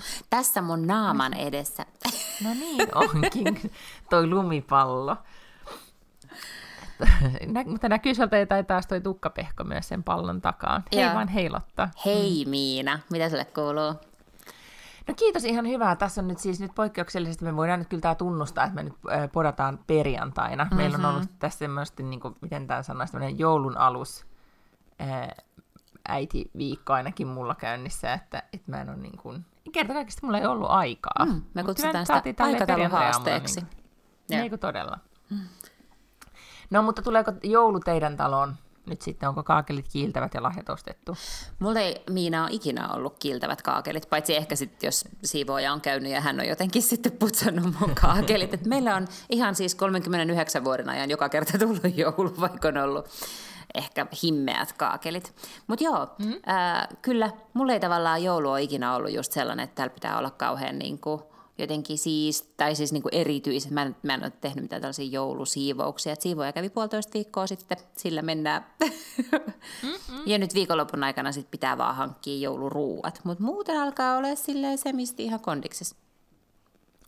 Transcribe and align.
Sun 0.00 0.04
mikki 0.04 0.24
on? 0.24 0.26
Tässä 0.30 0.62
mun 0.62 0.86
naaman 0.86 1.34
edessä. 1.34 1.86
No 2.44 2.54
niin, 2.54 2.88
onkin. 3.14 3.70
Toi 4.10 4.26
lumipallo. 4.26 5.16
Nä, 7.46 7.64
mutta 7.66 7.88
näkyy 7.88 8.14
sieltä 8.14 8.38
jotain 8.38 8.66
taas 8.66 8.86
toi 8.86 9.00
tukkapehko 9.00 9.64
myös 9.64 9.88
sen 9.88 10.02
pallon 10.02 10.40
takaa. 10.40 10.82
Hei 10.92 11.02
Joo. 11.02 11.14
vaan 11.14 11.28
heilottaa. 11.28 11.90
Hei 12.04 12.44
Miina, 12.48 12.98
mitä 13.10 13.30
sulle 13.30 13.44
kuuluu? 13.44 13.94
No 15.08 15.14
kiitos 15.16 15.44
ihan 15.44 15.68
hyvää. 15.68 15.96
Tässä 15.96 16.20
on 16.20 16.28
nyt 16.28 16.38
siis 16.38 16.60
nyt 16.60 16.74
poikkeuksellisesti, 16.74 17.44
me 17.44 17.56
voidaan 17.56 17.78
nyt 17.78 17.88
kyllä 17.88 18.00
tämä 18.00 18.14
tunnustaa, 18.14 18.64
että 18.64 18.74
me 18.74 18.82
nyt 18.82 18.94
podataan 19.32 19.78
perjantaina. 19.86 20.64
Mm-hmm. 20.64 20.76
Meillä 20.76 20.98
on 20.98 21.04
ollut 21.04 21.38
tässä 21.38 21.58
semmoisesti, 21.58 22.02
niin 22.02 22.20
kuin, 22.20 22.36
miten 22.40 22.66
tämä 22.66 22.82
sanoisi, 22.82 23.12
tämmöinen 23.12 23.38
joulun 23.38 23.76
alus 23.76 24.26
äh, 25.00 25.28
äitiviikko 26.08 26.92
ainakin 26.92 27.26
mulla 27.26 27.54
käynnissä, 27.54 28.12
että, 28.12 28.42
että 28.52 28.70
mä 28.70 28.80
en 28.80 28.88
ole 28.88 28.96
niin 28.96 29.16
kuin, 29.16 29.46
kerta 29.76 29.92
kaikista 29.92 30.26
mulla 30.26 30.38
ei 30.38 30.46
ollut 30.46 30.70
aikaa. 30.70 31.24
Mm, 31.26 31.42
me 31.54 31.62
Mut 31.62 31.66
kutsutaan 31.66 32.06
sitä 32.06 32.44
aikatauluhaasteeksi. 32.44 33.60
Niin, 34.28 34.48
kuin 34.48 34.60
todella. 34.60 34.98
No 36.70 36.82
mutta 36.82 37.02
tuleeko 37.02 37.32
joulu 37.42 37.80
teidän 37.80 38.16
taloon? 38.16 38.54
Nyt 38.86 39.02
sitten 39.02 39.28
onko 39.28 39.42
kaakelit 39.42 39.88
kiiltävät 39.92 40.34
ja 40.34 40.42
lahjat 40.42 40.68
ostettu? 40.68 41.16
Mulla 41.58 41.80
ei 41.80 42.02
Miina 42.10 42.42
ole 42.42 42.50
ikinä 42.52 42.88
ollut 42.88 43.16
kiiltävät 43.18 43.62
kaakelit, 43.62 44.10
paitsi 44.10 44.36
ehkä 44.36 44.56
sitten, 44.56 44.88
jos 44.88 45.04
siivooja 45.24 45.72
on 45.72 45.80
käynyt 45.80 46.12
ja 46.12 46.20
hän 46.20 46.40
on 46.40 46.46
jotenkin 46.46 46.82
sitten 46.90 47.12
putsannut 47.12 47.74
mun 47.80 47.94
kaakelit. 47.94 48.54
Et 48.54 48.66
meillä 48.66 48.96
on 48.96 49.08
ihan 49.30 49.54
siis 49.54 49.74
39 49.74 50.64
vuoden 50.64 50.88
ajan 50.88 51.10
joka 51.10 51.28
kerta 51.28 51.58
tullut 51.58 51.96
joulu, 51.96 52.34
vaikka 52.40 52.68
on 52.68 52.76
ollut 52.76 53.06
ehkä 53.76 54.06
himmeät 54.22 54.72
kaakelit. 54.72 55.34
Mutta 55.66 55.84
joo, 55.84 56.08
mm. 56.18 56.34
ää, 56.46 56.88
kyllä, 57.02 57.30
mulla 57.54 57.72
ei 57.72 57.80
tavallaan 57.80 58.24
joulu 58.24 58.50
ole 58.50 58.62
ikinä 58.62 58.94
ollut 58.94 59.12
just 59.12 59.32
sellainen, 59.32 59.64
että 59.64 59.74
täällä 59.74 59.94
pitää 59.94 60.18
olla 60.18 60.30
kauhean 60.30 60.78
niin 60.78 60.98
kuin, 60.98 61.22
jotenkin 61.58 61.98
siis, 61.98 62.42
tai 62.56 62.74
siis 62.74 62.92
niin 62.92 63.02
erityiset. 63.12 63.70
Mä 63.70 63.82
en, 63.82 63.96
mä 64.02 64.14
en 64.14 64.22
ole 64.22 64.32
tehnyt 64.40 64.62
mitään 64.62 64.82
tällaisia 64.82 65.10
joulusiivouksia. 65.10 66.12
Et 66.12 66.20
siivoja 66.20 66.52
kävi 66.52 66.70
puolitoista 66.70 67.14
viikkoa 67.14 67.46
sitten, 67.46 67.78
sillä 67.96 68.22
mennään. 68.22 68.66
ja 70.26 70.38
nyt 70.38 70.54
viikonlopun 70.54 71.04
aikana 71.04 71.32
sit 71.32 71.50
pitää 71.50 71.78
vaan 71.78 71.96
hankkia 71.96 72.38
jouluruuat. 72.38 73.20
Mutta 73.24 73.44
muuten 73.44 73.80
alkaa 73.80 74.16
olla 74.16 74.34
silleen 74.34 74.78
semisti 74.78 75.24
ihan 75.24 75.40
kondiksessa. 75.40 75.96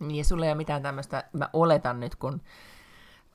Niin, 0.01 0.15
ja 0.15 0.25
sulla 0.25 0.45
ei 0.45 0.51
ole 0.51 0.57
mitään 0.57 0.83
tämmöistä, 0.83 1.25
mä 1.33 1.49
oletan 1.53 2.01
nyt, 2.01 2.17
kun, 2.17 2.41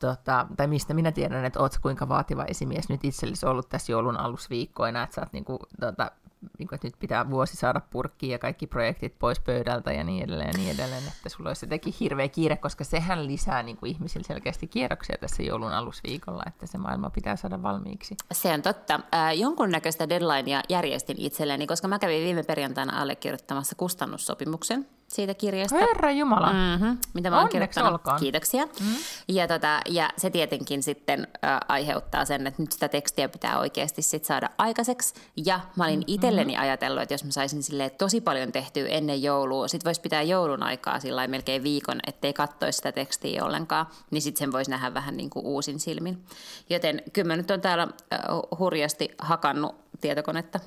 tota, 0.07 0.47
tai 0.57 0.67
mistä 0.67 0.93
minä 0.93 1.11
tiedän, 1.11 1.45
että 1.45 1.59
oot 1.59 1.77
kuinka 1.81 2.09
vaativa 2.09 2.45
esimies 2.45 2.89
nyt 2.89 3.05
itsellesi 3.05 3.45
ollut 3.45 3.69
tässä 3.69 3.91
joulun 3.91 4.17
alusviikkoina, 4.17 5.03
että 5.03 5.15
sä 5.15 5.21
oot 5.21 5.33
niinku, 5.33 5.59
tota, 5.79 6.11
niinku, 6.59 6.75
että 6.75 6.87
nyt 6.87 6.99
pitää 6.99 7.29
vuosi 7.29 7.57
saada 7.57 7.81
purkkiin 7.89 8.31
ja 8.31 8.39
kaikki 8.39 8.67
projektit 8.67 9.19
pois 9.19 9.39
pöydältä 9.39 9.91
ja 9.91 10.03
niin 10.03 10.23
edelleen 10.23 10.47
ja 10.47 10.57
niin 10.57 10.75
edelleen, 10.75 11.03
että 11.07 11.29
sulla 11.29 11.49
olisi 11.49 11.65
jotenkin 11.65 11.93
hirveä 11.99 12.27
kiire, 12.27 12.57
koska 12.57 12.83
sehän 12.83 13.27
lisää 13.27 13.63
niinku, 13.63 13.85
ihmisillä 13.85 14.27
selkeästi 14.27 14.67
kierroksia 14.67 15.17
tässä 15.19 15.43
joulun 15.43 15.73
alusviikolla, 15.73 16.43
että 16.47 16.67
se 16.67 16.77
maailma 16.77 17.09
pitää 17.09 17.35
saada 17.35 17.63
valmiiksi. 17.63 18.17
Se 18.31 18.53
on 18.53 18.61
totta. 18.61 18.99
Äh, 19.13 19.37
jonkunnäköistä 19.37 20.09
deadlinea 20.09 20.61
järjestin 20.69 21.17
itselleni, 21.19 21.67
koska 21.67 21.87
mä 21.87 21.99
kävin 21.99 22.23
viime 22.23 22.43
perjantaina 22.43 23.01
allekirjoittamassa 23.01 23.75
kustannussopimuksen 23.75 24.87
siitä 25.13 25.33
kirjasta. 25.33 25.77
Herra 25.77 26.11
Jumala! 26.11 26.53
Mm-hmm, 26.53 26.97
mitä 27.13 27.29
mä 27.29 27.39
oon 27.39 27.49
kirjoittanut. 27.49 27.91
olkoon. 27.91 28.19
Kiitoksia. 28.19 28.65
Mm-hmm. 28.65 28.95
Ja, 29.27 29.47
tota, 29.47 29.79
ja 29.89 30.09
se 30.17 30.29
tietenkin 30.29 30.83
sitten 30.83 31.27
äh, 31.45 31.59
aiheuttaa 31.67 32.25
sen, 32.25 32.47
että 32.47 32.61
nyt 32.61 32.71
sitä 32.71 32.87
tekstiä 32.89 33.29
pitää 33.29 33.59
oikeasti 33.59 34.01
sit 34.01 34.25
saada 34.25 34.49
aikaiseksi. 34.57 35.13
Ja 35.45 35.59
mä 35.75 35.83
olin 35.83 35.99
mm-hmm. 35.99 36.13
itselleni 36.15 36.57
ajatellut, 36.57 37.01
että 37.01 37.13
jos 37.13 37.23
mä 37.23 37.31
saisin 37.31 37.63
silleen 37.63 37.91
tosi 37.97 38.21
paljon 38.21 38.51
tehtyä 38.51 38.87
ennen 38.87 39.23
joulua, 39.23 39.67
sit 39.67 39.85
voisi 39.85 40.01
pitää 40.01 40.21
joulun 40.21 40.63
aikaa 40.63 40.99
sillä 40.99 41.27
melkein 41.27 41.63
viikon, 41.63 41.99
ettei 42.07 42.33
katsoisi 42.33 42.75
sitä 42.75 42.91
tekstiä 42.91 43.45
ollenkaan, 43.45 43.85
niin 44.11 44.21
sitten 44.21 44.39
sen 44.39 44.51
voisi 44.51 44.71
nähdä 44.71 44.93
vähän 44.93 45.17
niin 45.17 45.29
kuin 45.29 45.45
uusin 45.45 45.79
silmin. 45.79 46.23
Joten 46.69 47.01
kyllä 47.13 47.27
mä 47.27 47.37
nyt 47.37 47.51
on 47.51 47.61
täällä 47.61 47.83
äh, 47.83 48.19
hurjasti 48.59 49.09
hakannut 49.17 49.75
tietokonetta 50.01 50.59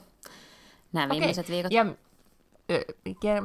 nämä 0.93 1.09
viimeiset 1.09 1.51
viikot. 1.51 1.73
Ja 1.73 1.87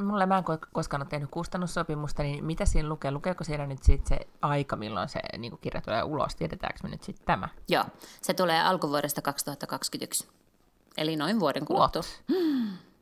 mulle 0.04 0.26
mä 0.26 0.38
en 0.38 0.44
ko- 0.44 0.68
koskaan 0.72 1.02
ole 1.02 1.08
tehnyt 1.08 1.30
kustannussopimusta, 1.30 2.22
niin 2.22 2.44
mitä 2.44 2.64
siinä 2.64 2.88
lukee? 2.88 3.10
Lukeeko 3.10 3.44
siinä 3.44 3.66
nyt 3.66 3.82
sit 3.82 4.06
se 4.06 4.20
aika, 4.42 4.76
milloin 4.76 5.08
se 5.08 5.20
niin 5.38 5.58
kirja 5.60 5.80
tulee 5.80 6.02
ulos? 6.02 6.36
Tiedetäänkö 6.36 6.78
me 6.82 6.88
nyt 6.88 7.02
sitten 7.02 7.26
tämä? 7.26 7.48
Joo, 7.68 7.84
se 8.22 8.34
tulee 8.34 8.62
alkuvuodesta 8.62 9.22
2021. 9.22 10.28
Eli 10.96 11.16
noin 11.16 11.40
vuoden 11.40 11.64
kuluttua. 11.64 12.02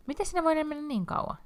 Miten 0.07 0.27
sinä 0.27 0.45
voi 0.45 0.65
mennä 0.65 0.89
niin 0.89 1.07
kauan? 1.07 1.37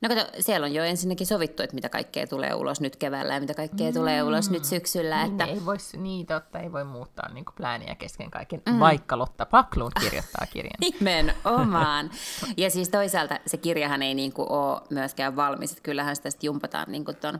No 0.00 0.08
kato, 0.08 0.26
siellä 0.40 0.64
on 0.64 0.74
jo 0.74 0.84
ensinnäkin 0.84 1.26
sovittu, 1.26 1.62
että 1.62 1.74
mitä 1.74 1.88
kaikkea 1.88 2.26
tulee 2.26 2.54
ulos 2.54 2.80
nyt 2.80 2.96
keväällä 2.96 3.34
ja 3.34 3.40
mitä 3.40 3.54
kaikkea 3.54 3.86
mm. 3.86 3.94
tulee 3.94 4.22
ulos 4.22 4.50
nyt 4.50 4.64
syksyllä. 4.64 5.22
Niin, 5.22 5.32
Että... 5.32 5.44
ei 5.44 5.64
voi, 5.64 5.76
niin 5.96 6.26
totta, 6.26 6.58
ei 6.58 6.72
voi 6.72 6.84
muuttaa 6.84 7.32
niin 7.32 7.44
plääniä 7.56 7.94
kesken 7.94 8.30
kaiken, 8.30 8.62
mm. 8.66 8.78
vaikka 8.78 9.18
Lotta 9.18 9.46
Paklund 9.46 9.92
kirjoittaa 10.00 10.46
kirjan. 10.52 10.78
Nimenomaan. 10.90 12.10
Ja 12.56 12.70
siis 12.70 12.88
toisaalta 12.88 13.38
se 13.46 13.56
kirjahan 13.56 14.02
ei 14.02 14.14
niinku 14.14 14.46
ole 14.48 14.80
myöskään 14.90 15.36
valmis, 15.36 15.70
että 15.70 15.82
kyllähän 15.82 16.16
sitä 16.16 16.30
sitten 16.30 16.46
jumpataan 16.48 16.86
niinku 16.88 17.12
ton, 17.12 17.38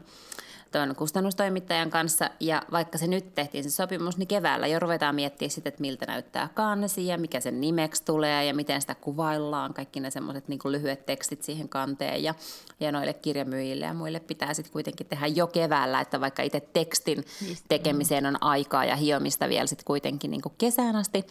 ton 0.79 0.97
kustannustoimittajan 0.97 1.91
kanssa. 1.91 2.31
Ja 2.41 2.63
vaikka 2.73 2.99
se 2.99 3.07
nyt 3.07 3.35
tehtiin 3.35 3.65
se 3.65 3.71
sopimus, 3.71 4.19
niin 4.19 4.29
keväällä 4.29 4.67
jo 4.67 4.79
ruvetaan 4.79 5.15
miettimään 5.15 5.51
sitten, 5.51 5.71
että 5.71 5.81
miltä 5.81 6.07
näyttää 6.07 6.49
kansi 6.55 7.07
ja 7.07 7.19
mikä 7.19 7.41
sen 7.41 7.61
nimeksi 7.61 8.05
tulee 8.05 8.45
ja 8.45 8.55
miten 8.55 8.81
sitä 8.81 8.95
kuvaillaan. 8.95 9.75
Kaikki 9.75 10.01
ne 10.01 10.11
semmoiset 10.11 10.49
niinku 10.49 10.73
lyhyet 10.73 11.07
tekstit 11.07 11.43
siihen 11.43 11.69
kanteen 11.69 12.23
ja, 12.23 12.35
ja 12.81 12.93
noille 12.93 13.13
kirjamyyjille 13.13 13.85
ja 13.85 13.95
muille 13.95 14.21
pitää 14.21 14.55
sitten 14.55 14.73
kuitenkin 14.73 15.07
tehdä 15.07 15.27
jo 15.27 15.47
keväällä, 15.47 16.01
että 16.01 16.21
vaikka 16.21 16.43
itse 16.43 16.61
tekstin 16.61 17.25
tekemiseen 17.69 18.27
on 18.27 18.37
aikaa 18.41 18.85
ja 18.85 18.97
hiomista 18.97 19.49
vielä 19.49 19.67
sitten 19.67 19.85
kuitenkin 19.85 20.31
niinku 20.31 20.53
kesään 20.59 20.97
asti, 20.97 21.27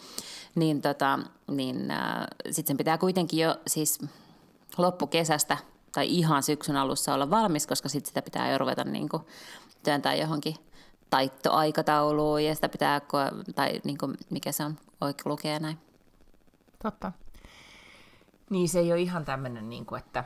niin, 0.54 0.82
tota, 0.82 1.18
niin 1.50 1.90
äh, 1.90 2.26
sitten 2.50 2.66
sen 2.66 2.76
pitää 2.76 2.98
kuitenkin 2.98 3.40
jo 3.40 3.56
siis 3.66 3.98
loppukesästä 4.78 5.73
tai 5.94 6.06
ihan 6.08 6.42
syksyn 6.42 6.76
alussa 6.76 7.14
olla 7.14 7.30
valmis, 7.30 7.66
koska 7.66 7.88
sitten 7.88 8.08
sitä 8.08 8.22
pitää 8.22 8.50
jo 8.52 8.58
ruveta 8.58 8.84
niin 8.84 9.08
kuin 9.08 9.22
työntää 9.82 10.14
johonkin 10.14 10.54
taittoaikatauluun 11.10 12.44
ja 12.44 12.54
sitä 12.54 12.68
pitää, 12.68 12.98
ko- 12.98 13.52
tai 13.54 13.80
niin 13.84 13.98
kuin, 13.98 14.14
mikä 14.30 14.52
se 14.52 14.64
on, 14.64 14.78
oikein 15.00 15.30
lukea 15.30 15.52
ja 15.52 15.58
näin. 15.60 15.78
Totta. 16.82 17.12
Niin 18.50 18.68
se 18.68 18.78
ei 18.78 18.92
ole 18.92 19.00
ihan 19.00 19.24
tämmöinen, 19.24 19.70
niin 19.70 19.86
kuin, 19.86 19.98
että 19.98 20.24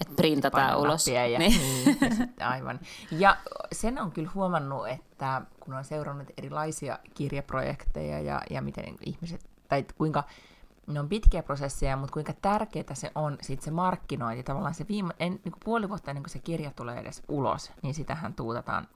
Että 0.00 0.14
printataan 0.16 0.78
ulos. 0.78 1.06
Ja, 1.08 1.38
Niin. 1.38 1.60
niin, 1.60 1.98
ja 2.40 2.48
aivan. 2.48 2.80
Ja 3.10 3.36
sen 3.72 3.98
on 3.98 4.12
kyllä 4.12 4.30
huomannut, 4.34 4.88
että 4.88 5.42
kun 5.60 5.74
on 5.74 5.84
seurannut 5.84 6.28
erilaisia 6.38 6.98
kirjaprojekteja 7.14 8.20
ja, 8.20 8.42
ja 8.50 8.62
miten 8.62 8.96
ihmiset, 9.06 9.50
tai 9.68 9.84
kuinka 9.98 10.24
ne 10.86 11.00
on 11.00 11.08
pitkiä 11.08 11.42
prosesseja, 11.42 11.96
mutta 11.96 12.12
kuinka 12.12 12.32
tärkeää 12.32 12.94
se 12.94 13.12
on 13.14 13.38
sit 13.40 13.62
se 13.62 13.70
markkinointi. 13.70 14.42
Tavallaan 14.42 14.74
se 14.74 14.86
viime, 14.88 15.14
en, 15.18 15.32
niin 15.32 15.52
kuin 15.52 15.62
puoli 15.64 15.88
vuotta 15.88 16.10
ennen 16.10 16.22
kuin 16.22 16.30
se 16.30 16.38
kirja 16.38 16.70
tulee 16.70 16.98
edes 16.98 17.22
ulos, 17.28 17.72
niin 17.82 17.94
sitähän 17.94 18.34
tuutataan 18.34 18.88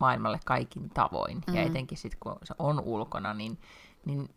maailmalle 0.00 0.40
kaikin 0.44 0.90
tavoin. 0.90 1.36
Mm-hmm. 1.36 1.54
Ja 1.54 1.62
etenkin 1.62 1.98
sitten 1.98 2.20
kun 2.20 2.36
se 2.42 2.54
on 2.58 2.80
ulkona, 2.80 3.34
niin, 3.34 3.58
niin 4.04 4.28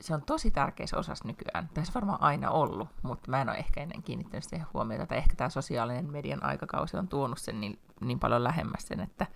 se 0.00 0.14
on 0.14 0.22
tosi 0.22 0.50
tärkeässä 0.50 0.96
osassa 0.96 1.28
nykyään. 1.28 1.70
Tai 1.74 1.86
se 1.86 1.94
varmaan 1.94 2.22
aina 2.22 2.50
ollut, 2.50 2.88
mutta 3.02 3.30
mä 3.30 3.40
en 3.40 3.48
ole 3.48 3.58
ehkä 3.58 3.80
ennen 3.80 4.02
kiinnittänyt 4.02 4.44
siihen 4.44 4.66
huomiota. 4.74 5.06
Tai 5.06 5.18
ehkä 5.18 5.36
tämä 5.36 5.50
sosiaalinen 5.50 6.10
median 6.10 6.44
aikakausi 6.44 6.96
on 6.96 7.08
tuonut 7.08 7.38
sen 7.38 7.60
niin, 7.60 7.78
niin 8.00 8.20
paljon 8.20 8.44
lähemmäs 8.44 8.86
sen, 8.86 9.00
että, 9.00 9.26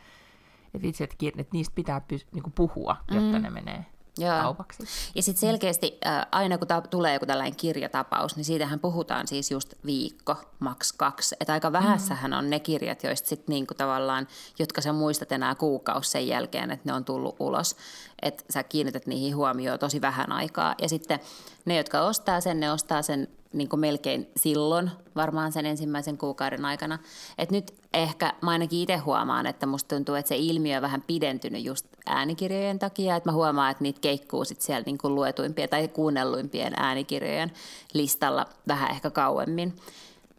että 0.74 0.88
itse, 0.88 1.04
että, 1.04 1.16
että 1.26 1.52
niistä 1.52 1.74
pitää 1.74 1.98
pys- 1.98 2.28
niinku 2.32 2.50
puhua, 2.50 2.96
jotta 3.10 3.38
Mm. 3.38 3.42
ne 3.42 3.50
menee 3.50 3.86
Joo. 4.18 4.42
kaupaksi. 4.42 4.82
Ja 5.14 5.22
sitten 5.22 5.40
selkeästi 5.40 5.98
äh, 6.06 6.26
aina 6.32 6.58
kun 6.58 6.68
ta- 6.68 6.80
tulee 6.80 7.14
joku 7.14 7.26
tällainen 7.26 7.56
kirjatapaus, 7.56 8.36
niin 8.36 8.44
siitähän 8.44 8.80
puhutaan 8.80 9.28
siis 9.28 9.50
just 9.50 9.74
viikko, 9.86 10.36
maks 10.58 10.92
kaksi. 10.92 11.36
Että 11.40 11.52
aika 11.52 11.72
vähässähän 11.72 12.32
on 12.34 12.50
ne 12.50 12.60
kirjat, 12.60 13.04
joista 13.04 13.28
sitten 13.28 13.52
niinku 13.52 13.74
tavallaan, 13.74 14.28
jotka 14.58 14.80
sä 14.80 14.92
muistat 14.92 15.32
enää 15.32 15.54
kuukausi 15.54 16.10
sen 16.10 16.28
jälkeen, 16.28 16.70
että 16.70 16.88
ne 16.88 16.92
on 16.92 17.04
tullut 17.04 17.36
ulos. 17.38 17.76
Että 18.22 18.44
sä 18.50 18.62
kiinnität 18.62 19.06
niihin 19.06 19.36
huomioon 19.36 19.78
tosi 19.78 20.00
vähän 20.00 20.32
aikaa. 20.32 20.74
Ja 20.82 20.88
sitten 20.88 21.20
ne, 21.64 21.76
jotka 21.76 22.00
ostaa 22.00 22.40
sen, 22.40 22.60
ne 22.60 22.72
ostaa 22.72 23.02
sen 23.02 23.28
niin 23.52 23.68
kuin 23.68 23.80
melkein 23.80 24.28
silloin, 24.36 24.90
varmaan 25.16 25.52
sen 25.52 25.66
ensimmäisen 25.66 26.18
kuukauden 26.18 26.64
aikana. 26.64 26.98
Et 27.38 27.50
nyt 27.50 27.74
ehkä 27.94 28.34
mä 28.42 28.50
ainakin 28.50 28.78
itse 28.78 28.96
huomaan, 28.96 29.46
että 29.46 29.66
musta 29.66 29.96
tuntuu, 29.96 30.14
että 30.14 30.28
se 30.28 30.36
ilmiö 30.36 30.76
on 30.76 30.82
vähän 30.82 31.02
pidentynyt 31.02 31.64
just 31.64 31.86
äänikirjojen 32.06 32.78
takia, 32.78 33.16
että 33.16 33.28
mä 33.28 33.34
huomaan, 33.34 33.70
että 33.70 33.82
niitä 33.82 34.00
keikkuu 34.00 34.44
sit 34.44 34.60
siellä 34.60 34.82
niin 34.86 34.98
kuin 34.98 35.14
luetuimpien 35.14 35.68
tai 35.68 35.88
kuunnelluimpien 35.88 36.72
äänikirjojen 36.76 37.52
listalla 37.94 38.46
vähän 38.68 38.90
ehkä 38.90 39.10
kauemmin. 39.10 39.76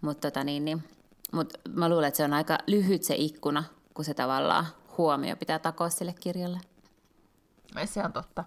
Mutta 0.02 0.32
tota 0.32 0.44
niin, 0.44 0.66
niin, 0.66 0.84
mut 1.32 1.54
mä 1.74 1.90
luulen, 1.90 2.08
että 2.08 2.18
se 2.18 2.24
on 2.24 2.34
aika 2.34 2.58
lyhyt 2.68 3.04
se 3.04 3.16
ikkuna, 3.16 3.64
kun 3.94 4.06
se 4.06 4.14
tavallaan 4.14 4.66
huomio 4.98 5.36
pitää 5.36 5.60
takoa 5.60 5.90
sille 5.90 6.16
kirjalle. 6.20 6.60
Se 7.86 8.04
on 8.04 8.14
totta. 8.14 8.44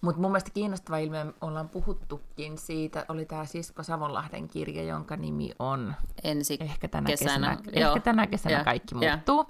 Mutta 0.00 0.20
mun 0.20 0.30
mielestä 0.30 0.50
kiinnostava 0.50 0.98
ilmiö, 0.98 1.32
ollaan 1.40 1.68
puhuttukin 1.68 2.58
siitä, 2.58 3.04
oli 3.08 3.24
tämä 3.24 3.44
Sisko 3.44 3.82
Savonlahden 3.82 4.48
kirja, 4.48 4.82
jonka 4.82 5.16
nimi 5.16 5.52
on 5.58 5.94
Ensi 6.24 6.56
ehkä 6.60 6.88
tänä 6.88 7.06
kesänä, 7.06 7.56
kesänä, 7.56 7.88
ehkä 7.88 8.00
tänä 8.00 8.26
kesänä 8.26 8.58
ja, 8.58 8.64
kaikki 8.64 8.94
muuttuu, 8.94 9.46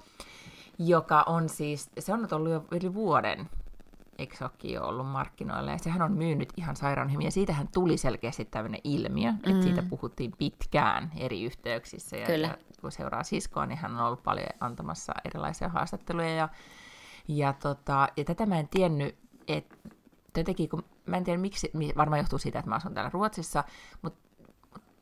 ja. 0.79 0.85
joka 0.87 1.23
on 1.27 1.49
siis, 1.49 1.89
se 1.99 2.13
on 2.13 2.27
ollut 2.31 2.51
jo 2.51 2.65
yli 2.71 2.93
vuoden 2.93 3.49
eikö 4.17 4.35
se 4.37 4.45
jo 4.63 4.83
ollut 4.83 5.07
markkinoilla, 5.07 5.71
ja 5.71 5.77
sehän 5.77 6.01
on 6.01 6.11
myynyt 6.11 6.53
ihan 6.57 6.75
sairaan 6.75 7.11
hyvin, 7.11 7.25
ja 7.25 7.31
siitähän 7.31 7.67
tuli 7.73 7.97
selkeästi 7.97 8.45
tämmöinen 8.45 8.81
ilmiö, 8.83 9.31
mm. 9.31 9.37
että 9.37 9.63
siitä 9.63 9.83
puhuttiin 9.89 10.31
pitkään 10.37 11.11
eri 11.17 11.43
yhteyksissä, 11.43 12.17
ja, 12.17 12.25
Kyllä. 12.25 12.47
ja 12.47 12.57
kun 12.81 12.91
seuraa 12.91 13.23
siskoa, 13.23 13.65
niin 13.65 13.77
hän 13.77 13.95
on 13.95 14.05
ollut 14.05 14.23
paljon 14.23 14.47
antamassa 14.59 15.13
erilaisia 15.25 15.69
haastatteluja, 15.69 16.35
ja, 16.35 16.49
ja, 17.27 17.53
tota, 17.53 18.07
ja 18.17 18.23
tätä 18.23 18.45
mä 18.45 18.59
en 18.59 18.67
tiennyt, 18.67 19.15
että 19.47 19.77
jotenkin, 20.37 20.69
kun, 20.69 20.83
mä 21.05 21.17
en 21.17 21.23
tiedä 21.23 21.39
miksi, 21.39 21.71
varmaan 21.97 22.19
johtuu 22.19 22.39
siitä, 22.39 22.59
että 22.59 22.69
mä 22.69 22.75
asun 22.75 22.93
täällä 22.93 23.11
Ruotsissa, 23.13 23.63
mutta 24.01 24.23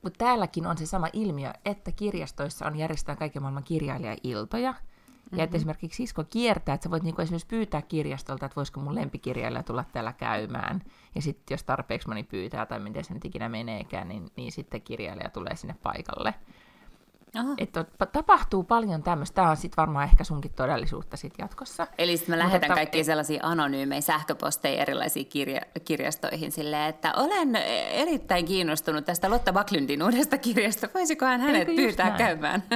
mutta 0.02 0.18
täälläkin 0.18 0.68
on 0.68 0.78
se 0.78 0.86
sama 0.86 1.08
ilmiö, 1.14 1.54
että 1.66 1.92
kirjastoissa 1.92 2.66
on 2.66 2.76
järjestetään 2.76 3.18
kaiken 3.18 3.42
maailman 3.42 3.64
kirjailijailtoja. 3.64 4.72
Mm-hmm. 4.72 5.38
Ja 5.38 5.44
että 5.44 5.56
mhm. 5.56 5.60
esimerkiksi 5.60 5.98
sisko 5.98 6.24
kiertää, 6.24 6.76
että 6.76 6.84
sä 6.84 6.92
voit 6.92 7.04
niinku 7.04 7.22
esimerkiksi 7.22 7.48
pyytää 7.48 7.82
kirjastolta, 7.82 8.46
että 8.46 8.56
voisiko 8.56 8.80
mun 8.80 8.96
lempikirjailija 8.96 9.64
tulla 9.64 9.86
täällä 9.94 10.14
käymään. 10.14 10.82
Ja 11.16 11.22
sitten 11.22 11.56
jos 11.56 11.64
tarpeeksi 11.64 12.08
moni 12.08 12.24
pyytää 12.24 12.66
tai 12.66 12.80
miten 12.80 13.04
se 13.04 13.14
nyt 13.14 13.26
ikinä 13.26 13.50
meneekään, 13.50 14.08
niin, 14.08 14.32
niin 14.36 14.52
sitten 14.52 14.82
kirjailija 14.82 15.30
tulee 15.30 15.56
sinne 15.56 15.76
paikalle. 15.84 16.34
Että 17.58 17.86
tapahtuu 18.12 18.64
paljon 18.64 19.04
tämmöistä. 19.04 19.36
Tämä 19.36 19.50
on 19.50 19.58
sitten 19.58 19.78
varmaan 19.78 20.04
ehkä 20.04 20.24
sunkin 20.24 20.54
todellisuutta 20.54 21.18
sit 21.18 21.34
jatkossa. 21.38 21.88
Eli 21.98 22.18
sitten 22.18 22.36
mä 22.36 22.40
lähetän 22.40 22.70
Mutta, 22.70 22.76
kaikki 22.76 23.04
sellaisia 23.04 23.40
anonyymejä 23.44 24.02
sähköposteja 24.02 24.82
erilaisiin 24.82 25.26
kirja, 25.26 25.62
kirjastoihin 25.86 26.52
silleen, 26.52 26.90
että 26.90 27.14
olen 27.16 27.56
erittäin 27.92 28.46
kiinnostunut 28.46 29.06
tästä 29.06 29.30
Lotta 29.30 29.54
Baklundin 29.54 30.04
uudesta 30.04 30.38
kirjasta. 30.38 30.88
Voisikohan 30.94 31.42
hänet 31.42 31.70
Eikö 31.70 31.82
pyytää 31.82 32.06
näin? 32.06 32.18
käymään? 32.18 32.64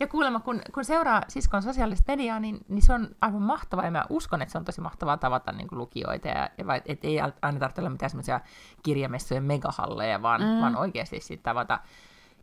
Ja 0.00 0.06
kuulemma, 0.06 0.40
kun, 0.40 0.60
kun 0.74 0.84
seuraa 0.84 1.22
siskon 1.28 1.62
sosiaalista 1.62 2.12
mediaa, 2.12 2.40
niin, 2.40 2.58
niin 2.68 2.82
se 2.82 2.92
on 2.92 3.08
aivan 3.20 3.42
mahtavaa, 3.42 3.84
ja 3.84 3.90
mä 3.90 4.04
uskon, 4.10 4.42
että 4.42 4.52
se 4.52 4.58
on 4.58 4.64
tosi 4.64 4.80
mahtavaa 4.80 5.16
tavata 5.16 5.52
niin 5.52 5.68
kuin 5.68 5.78
lukijoita, 5.78 6.28
ja, 6.28 6.50
ja 6.58 6.64
et 6.86 7.04
ei 7.04 7.20
aina 7.20 7.58
tarvitse 7.58 7.80
olla 7.80 7.90
mitään 7.90 8.10
semmoisia 8.10 8.40
kirjamessujen 8.82 9.42
megahalleja, 9.42 10.22
vaan, 10.22 10.40
mm. 10.40 10.60
vaan 10.60 10.76
oikeasti 10.76 11.20
sitten 11.20 11.44
tavata 11.44 11.78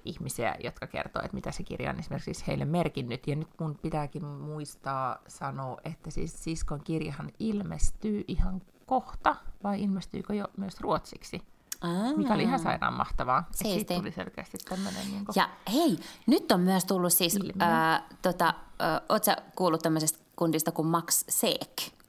ihmisiä, 0.06 0.56
jotka 0.64 0.88
kertoo, 0.88 1.22
että 1.22 1.36
mitä 1.36 1.52
se 1.52 1.64
kirja 1.64 1.90
on 1.90 2.00
esimerkiksi 2.00 2.48
heille 2.48 2.66
merkinnyt. 2.66 3.28
Ja 3.28 3.36
nyt 3.36 3.48
mun 3.60 3.78
pitääkin 3.82 4.26
muistaa 4.26 5.18
sanoa, 5.28 5.78
että 5.84 6.12
siis 6.12 6.44
siskon 6.44 6.82
kirjahan 6.84 7.32
ilmestyy 7.40 8.24
ihan 8.28 8.62
kohta, 8.86 9.36
vai 9.64 9.82
ilmestyykö 9.82 10.34
jo 10.34 10.46
myös 10.58 10.80
ruotsiksi? 10.80 11.42
Aa. 11.82 12.18
Mikä 12.18 12.34
oli 12.34 12.44
ihan 12.44 12.60
sairaan 12.60 12.94
mahtavaa. 12.94 13.44
Siitä 13.52 13.94
tuli 13.94 14.12
selkeästi 14.12 14.58
tämmöinen... 14.58 15.12
Niin 15.12 15.26
kuin... 15.26 15.34
Ja 15.36 15.50
hei, 15.74 15.98
nyt 16.28 16.52
on 16.52 16.60
myös 16.60 16.86
tullut 16.86 17.14
siis, 17.14 17.40
äh, 17.62 18.04
tota, 18.22 18.48
äh, 18.48 19.02
ootko 19.10 19.32
kuullut 19.56 19.82
tämmöisestä 19.82 20.20
kundista 20.36 20.72
kuin 20.72 20.88
Max 20.88 21.24
Seek? 21.30 22.01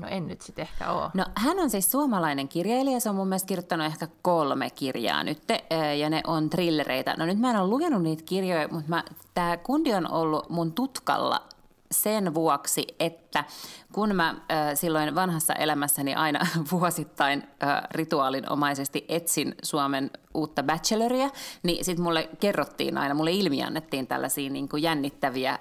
No 0.00 0.06
en 0.08 0.26
nyt 0.26 0.40
sitten 0.40 0.62
ehkä 0.62 0.92
ole. 0.92 1.10
No 1.14 1.24
hän 1.34 1.58
on 1.60 1.70
siis 1.70 1.90
suomalainen 1.90 2.48
kirjailija, 2.48 3.00
se 3.00 3.10
on 3.10 3.16
mun 3.16 3.28
mielestä 3.28 3.46
kirjoittanut 3.46 3.86
ehkä 3.86 4.08
kolme 4.22 4.70
kirjaa 4.70 5.24
nyt, 5.24 5.42
ja 5.98 6.10
ne 6.10 6.20
on 6.26 6.50
trillereitä. 6.50 7.14
No 7.18 7.26
nyt 7.26 7.38
mä 7.38 7.50
en 7.50 7.56
ole 7.56 7.68
lukenut 7.68 8.02
niitä 8.02 8.22
kirjoja, 8.26 8.68
mutta 8.68 9.02
tämä 9.34 9.56
kundi 9.56 9.94
on 9.94 10.10
ollut 10.10 10.50
mun 10.50 10.72
tutkalla 10.72 11.42
sen 11.90 12.34
vuoksi, 12.34 12.86
että 13.00 13.23
kun 13.92 14.16
mä 14.16 14.28
äh, 14.28 14.36
silloin 14.74 15.14
vanhassa 15.14 15.54
elämässäni 15.54 16.14
aina 16.14 16.40
vuosittain 16.72 17.42
äh, 17.62 17.82
rituaalinomaisesti 17.90 19.04
etsin 19.08 19.54
Suomen 19.62 20.10
uutta 20.34 20.62
bacheloria, 20.62 21.30
niin 21.62 21.84
sitten 21.84 22.04
mulle 22.04 22.28
kerrottiin 22.40 22.98
aina, 22.98 23.14
mulle 23.14 23.32
ilmiannettiin 23.32 24.06
tällaisia 24.06 24.50
niin 24.50 24.68
kuin 24.68 24.82
jännittäviä, 24.82 25.50
äh, 25.50 25.58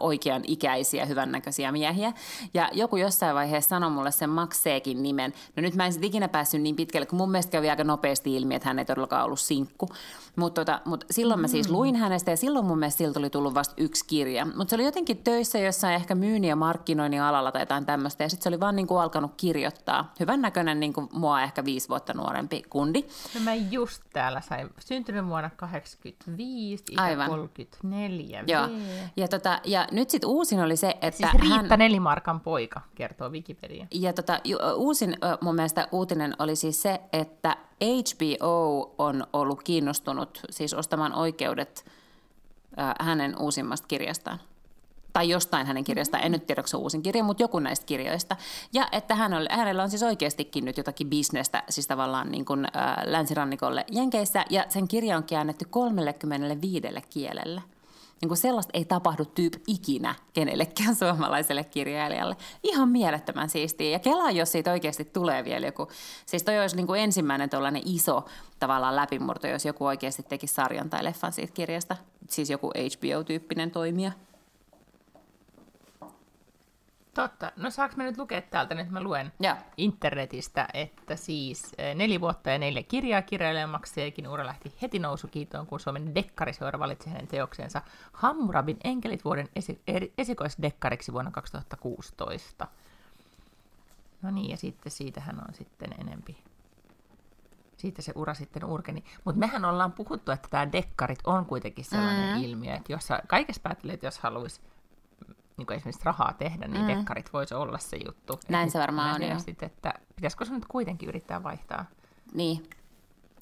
oikean 0.00 0.42
ikäisiä, 0.46 1.06
hyvännäköisiä 1.06 1.72
miehiä. 1.72 2.12
Ja 2.54 2.68
joku 2.72 2.96
jossain 2.96 3.34
vaiheessa 3.34 3.68
sanoi 3.68 3.90
mulle 3.90 4.10
sen 4.10 4.30
Max 4.30 4.56
Seekin 4.56 5.02
nimen. 5.02 5.32
No 5.56 5.60
nyt 5.60 5.74
mä 5.74 5.86
en 5.86 5.92
sitten 5.92 6.08
ikinä 6.08 6.28
päässyt 6.28 6.62
niin 6.62 6.76
pitkälle, 6.76 7.06
kun 7.06 7.18
mun 7.18 7.30
mielestä 7.30 7.52
kävi 7.52 7.70
aika 7.70 7.84
nopeasti 7.84 8.36
ilmi, 8.36 8.54
että 8.54 8.68
hän 8.68 8.78
ei 8.78 8.84
todellakaan 8.84 9.24
ollut 9.24 9.40
sinkku. 9.40 9.88
Mutta 10.36 10.60
tota, 10.60 10.80
mut 10.84 11.04
silloin 11.10 11.40
mä 11.40 11.48
siis 11.48 11.68
mm. 11.68 11.74
luin 11.74 11.96
hänestä 11.96 12.30
ja 12.30 12.36
silloin 12.36 12.64
mun 12.64 12.78
mielestä 12.78 12.98
siltä 12.98 13.18
oli 13.18 13.30
tullut 13.30 13.54
vasta 13.54 13.74
yksi 13.76 14.04
kirja. 14.06 14.44
Mutta 14.44 14.70
se 14.70 14.76
oli 14.76 14.84
jotenkin 14.84 15.16
töissä 15.16 15.58
jossain 15.58 15.94
ehkä 15.94 16.14
myynnin 16.14 16.48
ja 16.48 16.56
markkinoinnin 16.56 17.01
alalla 17.22 17.52
tai 17.52 17.62
jotain 17.62 17.86
tämmöistä. 17.86 18.24
Ja 18.24 18.30
sitten 18.30 18.42
se 18.42 18.48
oli 18.48 18.60
vaan 18.60 18.76
niin 18.76 18.86
kuin 18.86 19.00
alkanut 19.00 19.32
kirjoittaa. 19.36 20.12
Hyvän 20.20 20.42
näköinen 20.42 20.80
niin 20.80 20.92
kuin 20.92 21.08
mua 21.12 21.42
ehkä 21.42 21.64
viisi 21.64 21.88
vuotta 21.88 22.14
nuorempi 22.14 22.62
kundi. 22.70 23.04
No 23.34 23.40
mä 23.40 23.54
just 23.54 24.02
täällä 24.12 24.40
sain 24.40 24.70
syntynyt 24.80 25.26
vuonna 25.26 25.50
85, 25.56 26.84
ikä 26.90 27.02
Aivan. 27.02 27.30
34. 27.30 28.44
Joo. 28.46 28.68
Ja, 29.16 29.28
tota, 29.28 29.60
ja 29.64 29.86
nyt 29.90 30.10
sitten 30.10 30.30
uusin 30.30 30.60
oli 30.60 30.76
se, 30.76 30.90
että 31.00 31.18
Siis 31.30 31.32
Riitta 31.32 31.68
hän... 31.68 31.78
Nelimarkan 31.78 32.40
poika, 32.40 32.80
kertoo 32.94 33.30
Wikipedia. 33.30 33.86
Ja 33.90 34.12
tota, 34.12 34.40
uusin 34.76 35.16
mun 35.40 35.54
mielestä 35.54 35.88
uutinen 35.92 36.36
oli 36.38 36.56
siis 36.56 36.82
se, 36.82 37.00
että 37.12 37.56
HBO 37.80 38.94
on 38.98 39.26
ollut 39.32 39.62
kiinnostunut 39.62 40.40
siis 40.50 40.74
ostamaan 40.74 41.14
oikeudet 41.14 41.84
hänen 43.00 43.38
uusimmasta 43.38 43.86
kirjastaan 43.86 44.38
tai 45.12 45.28
jostain 45.28 45.66
hänen 45.66 45.84
kirjastaan, 45.84 46.24
en 46.24 46.32
nyt 46.32 46.46
tiedä, 46.46 46.62
se 46.66 46.76
uusin 46.76 47.02
kirja, 47.02 47.24
mutta 47.24 47.42
joku 47.42 47.58
näistä 47.58 47.86
kirjoista. 47.86 48.36
Ja 48.72 48.88
että 48.92 49.14
hän 49.14 49.34
on, 49.34 49.46
hänellä 49.50 49.82
on 49.82 49.90
siis 49.90 50.02
oikeastikin 50.02 50.64
nyt 50.64 50.76
jotakin 50.76 51.10
bisnestä, 51.10 51.62
siis 51.68 51.86
tavallaan 51.86 52.30
niin 52.30 52.44
kuin, 52.44 52.64
äh, 52.64 52.96
länsirannikolle 53.04 53.84
Jenkeissä, 53.90 54.44
ja 54.50 54.64
sen 54.68 54.88
kirja 54.88 55.16
on 55.16 55.24
käännetty 55.24 55.64
35 55.70 56.82
kielelle. 57.10 57.62
Niin 58.22 58.28
kuin 58.28 58.38
sellaista 58.38 58.70
ei 58.74 58.84
tapahdu 58.84 59.24
tyyp 59.24 59.54
ikinä 59.66 60.14
kenellekään 60.32 60.94
suomalaiselle 60.94 61.64
kirjailijalle. 61.64 62.36
Ihan 62.62 62.88
mielettömän 62.88 63.48
siistiä. 63.48 63.90
Ja 63.90 63.98
kelaa, 63.98 64.30
jos 64.30 64.52
siitä 64.52 64.72
oikeasti 64.72 65.04
tulee 65.04 65.44
vielä 65.44 65.66
joku. 65.66 65.88
Siis 66.26 66.42
toi 66.42 66.60
olisi 66.60 66.76
niin 66.76 66.86
kuin 66.86 67.00
ensimmäinen 67.00 67.50
tuollainen 67.50 67.82
iso 67.84 68.24
tavallaan 68.58 68.96
läpimurto, 68.96 69.46
jos 69.46 69.64
joku 69.64 69.86
oikeasti 69.86 70.22
teki 70.22 70.46
sarjan 70.46 70.90
tai 70.90 71.04
leffan 71.04 71.32
siitä 71.32 71.52
kirjasta. 71.52 71.96
Siis 72.28 72.50
joku 72.50 72.70
HBO-tyyppinen 72.70 73.70
toimija. 73.70 74.12
Totta. 77.14 77.52
No 77.56 77.70
saanko 77.70 77.96
mä 77.96 78.02
nyt 78.02 78.18
lukea 78.18 78.42
täältä, 78.42 78.74
nyt 78.74 78.90
mä 78.90 79.02
luen 79.02 79.32
ja. 79.40 79.56
internetistä, 79.76 80.68
että 80.74 81.16
siis 81.16 81.74
eh, 81.78 81.94
neljä 81.94 82.20
vuotta 82.20 82.50
ja 82.50 82.58
neljä 82.58 82.82
kirjaa 82.82 83.22
kirjailijan 83.22 83.70
Maxiekin 83.70 84.28
ura 84.28 84.46
lähti 84.46 84.74
heti 84.82 84.98
nousukiitoon, 84.98 85.66
kun 85.66 85.80
Suomen 85.80 86.14
dekkariseura 86.14 86.78
valitsi 86.78 87.10
hänen 87.10 87.26
teoksensa 87.26 87.82
Hammurabin 88.12 88.76
enkelit 88.84 89.24
vuoden 89.24 89.48
esi- 89.56 89.82
esikoisdekkariksi 90.18 91.12
vuonna 91.12 91.30
2016. 91.30 92.68
No 94.22 94.30
niin, 94.30 94.50
ja 94.50 94.56
sitten 94.56 94.92
siitähän 94.92 95.40
on 95.48 95.54
sitten 95.54 95.94
enempi. 96.00 96.38
Siitä 97.76 98.02
se 98.02 98.12
ura 98.14 98.34
sitten 98.34 98.64
urkeni. 98.64 99.04
Mutta 99.24 99.38
mehän 99.38 99.64
ollaan 99.64 99.92
puhuttu, 99.92 100.32
että 100.32 100.48
tämä 100.50 100.72
dekkarit 100.72 101.18
on 101.24 101.46
kuitenkin 101.46 101.84
sellainen 101.84 102.36
mm. 102.36 102.44
ilmiö, 102.44 102.74
että 102.74 102.92
jos 102.92 103.08
kaikessa 103.26 103.62
päättelee, 103.62 103.94
että 103.94 104.06
jos 104.06 104.18
haluaisi 104.18 104.60
niin 105.56 105.66
kuin 105.66 105.76
esimerkiksi 105.76 106.04
rahaa 106.04 106.32
tehdä, 106.32 106.68
niin 106.68 106.82
mm. 106.82 106.88
dekkarit 106.88 107.32
voisi 107.32 107.54
olla 107.54 107.78
se 107.78 107.96
juttu. 108.06 108.40
Näin 108.48 108.70
se 108.70 108.78
varmaan 108.78 109.22
on, 109.22 109.28
jo. 109.28 109.38
Sit, 109.38 109.62
että 109.62 109.94
pitäisikö 110.16 110.44
se 110.44 110.52
nyt 110.52 110.66
kuitenkin 110.68 111.08
yrittää 111.08 111.42
vaihtaa? 111.42 111.84
Niin. 112.34 112.70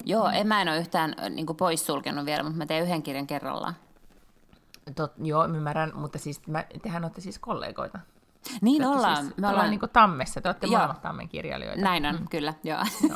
Joo, 0.05 0.27
mm. 0.27 0.33
en 0.33 0.47
mä 0.47 0.61
en 0.61 0.69
ole 0.69 0.77
yhtään 0.77 1.15
niin 1.29 1.45
kuin 1.45 1.57
poissulkenut 1.57 2.25
vielä, 2.25 2.43
mutta 2.43 2.57
mä 2.57 2.65
teen 2.65 2.83
yhden 2.83 3.03
kirjan 3.03 3.27
kerrallaan. 3.27 3.75
Tot, 4.95 5.13
joo, 5.23 5.45
ymmärrän, 5.45 5.91
mutta 5.95 6.19
siis 6.19 6.47
mä, 6.47 6.65
tehän 6.81 7.03
olette 7.03 7.21
siis 7.21 7.39
kollegoita. 7.39 7.99
Niin 8.61 8.85
olette 8.85 8.97
ollaan. 8.97 9.25
Siis, 9.25 9.37
me 9.37 9.47
ollaan 9.47 9.69
niin 9.69 9.79
kuin 9.79 9.89
Tammessa, 9.89 10.41
te 10.41 10.49
olette 10.49 10.67
Joo. 10.67 10.73
molemmat 10.73 11.01
Tammen 11.01 11.29
kirjailijoita. 11.29 11.81
Näin 11.81 12.05
on, 12.05 12.19
kyllä, 12.29 12.53
joo. 12.63 12.79
Joo. 13.07 13.15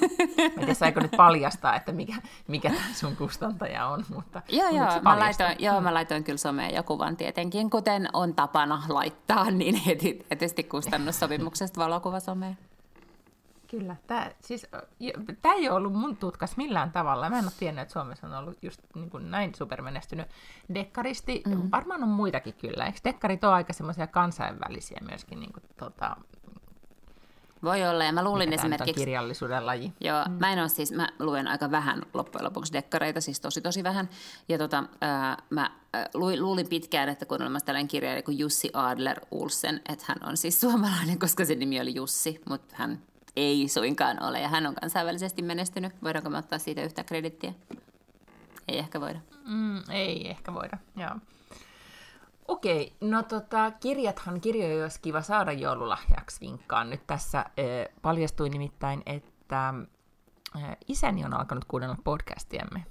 Mä 0.55 0.61
en 0.67 0.75
tiedä, 0.75 1.01
nyt 1.01 1.11
paljastaa, 1.17 1.75
että 1.75 1.91
mikä, 1.91 2.15
mikä 2.47 2.71
sun 2.93 3.15
kustantaja 3.15 3.87
on, 3.87 4.05
mutta... 4.15 4.41
Joo, 4.49 4.69
joo, 4.69 5.01
mä 5.01 5.19
laitoin, 5.19 5.55
joo, 5.59 5.81
mä 5.81 5.93
laitoin 5.93 6.23
kyllä 6.23 6.37
someen 6.37 6.73
ja 6.73 6.83
kuvan 6.83 7.17
tietenkin, 7.17 7.69
kuten 7.69 8.09
on 8.13 8.35
tapana 8.35 8.83
laittaa, 8.89 9.51
niin 9.59 9.75
heti, 9.75 10.25
heti 10.31 10.63
kustannussopimuksesta 10.63 11.81
valokuva 11.81 12.19
someen. 12.19 12.57
Kyllä, 13.67 13.95
tämä 14.07 14.31
siis, 14.41 14.67
tää 15.41 15.53
ei 15.53 15.69
ole 15.69 15.77
ollut 15.77 15.93
mun 15.93 16.17
tutkas 16.17 16.57
millään 16.57 16.91
tavalla. 16.91 17.29
Mä 17.29 17.39
en 17.39 17.45
ole 17.45 17.51
tiennyt, 17.59 17.81
että 17.81 17.93
Suomessa 17.93 18.27
on 18.27 18.33
ollut 18.33 18.57
just 18.61 18.81
niin 18.95 19.09
kuin 19.09 19.31
näin 19.31 19.55
supermenestynyt 19.55 20.27
dekkaristi. 20.73 21.41
Mm. 21.47 21.71
Varmaan 21.71 22.03
on 22.03 22.09
muitakin 22.09 22.53
kyllä. 22.53 22.85
Eikö 22.85 22.99
dekkarit 23.03 23.43
ole 23.43 23.53
aika 23.53 23.73
semmoisia 23.73 24.07
kansainvälisiä 24.07 24.99
myöskin? 25.09 25.39
Niin 25.39 25.53
kuin, 25.53 25.63
tota, 25.77 26.15
Voi 27.65 27.87
olla, 27.87 28.03
ja 28.03 28.13
mä 28.13 28.23
luulin 28.23 28.49
on 28.49 28.53
esimerkiksi... 28.53 28.93
kirjallisuuden 28.93 29.65
laji. 29.65 29.93
Joo, 30.01 30.25
mm. 30.25 30.31
mä 30.39 30.53
en 30.53 30.59
ole 30.59 30.69
siis, 30.69 30.91
mä 30.91 31.09
luen 31.19 31.47
aika 31.47 31.71
vähän 31.71 32.01
loppujen 32.13 32.45
lopuksi 32.45 32.73
dekkareita, 32.73 33.21
siis 33.21 33.39
tosi 33.39 33.61
tosi 33.61 33.83
vähän. 33.83 34.09
Ja 34.49 34.57
tota, 34.57 34.83
ää, 35.01 35.37
mä 35.49 35.71
luin, 36.13 36.41
luulin 36.41 36.69
pitkään, 36.69 37.09
että 37.09 37.25
kun 37.25 37.35
on 37.35 37.41
olemassa 37.41 37.65
tällainen 37.65 37.87
kirjailija 37.87 38.23
kuin 38.23 38.39
Jussi 38.39 38.69
Adler 38.73 39.19
Olsen, 39.31 39.81
että 39.89 40.05
hän 40.07 40.29
on 40.29 40.37
siis 40.37 40.61
suomalainen, 40.61 41.19
koska 41.25 41.45
se 41.45 41.55
nimi 41.55 41.81
oli 41.81 41.95
Jussi, 41.95 42.41
mutta 42.49 42.75
hän 42.77 43.01
ei 43.35 43.67
suinkaan 43.67 44.23
ole, 44.23 44.39
ja 44.39 44.47
hän 44.47 44.67
on 44.67 44.75
kansainvälisesti 44.75 45.41
menestynyt. 45.41 45.93
Voidaanko 46.03 46.29
me 46.29 46.37
ottaa 46.37 46.59
siitä 46.59 46.83
yhtä 46.83 47.03
kredittiä? 47.03 47.53
Ei 48.67 48.77
ehkä 48.77 49.01
voida. 49.01 49.19
Mm, 49.47 49.81
ei 49.89 50.29
ehkä 50.29 50.53
voida, 50.53 50.77
joo. 50.95 51.15
Okei, 52.47 52.95
no 53.01 53.23
tota, 53.23 53.71
kirjathan, 53.71 54.41
kirjoja 54.41 54.83
olisi 54.83 55.01
kiva 55.01 55.21
saada 55.21 55.51
joululahjaksi 55.51 56.41
vinkkaan. 56.41 56.89
Nyt 56.89 57.07
tässä 57.07 57.39
äh, 57.39 57.45
paljastui 58.01 58.49
nimittäin, 58.49 59.03
että 59.05 59.73
äh, 60.55 60.77
isäni 60.87 61.25
on 61.25 61.33
alkanut 61.33 61.65
kuunnella 61.65 61.97
podcastiamme. 62.03 62.85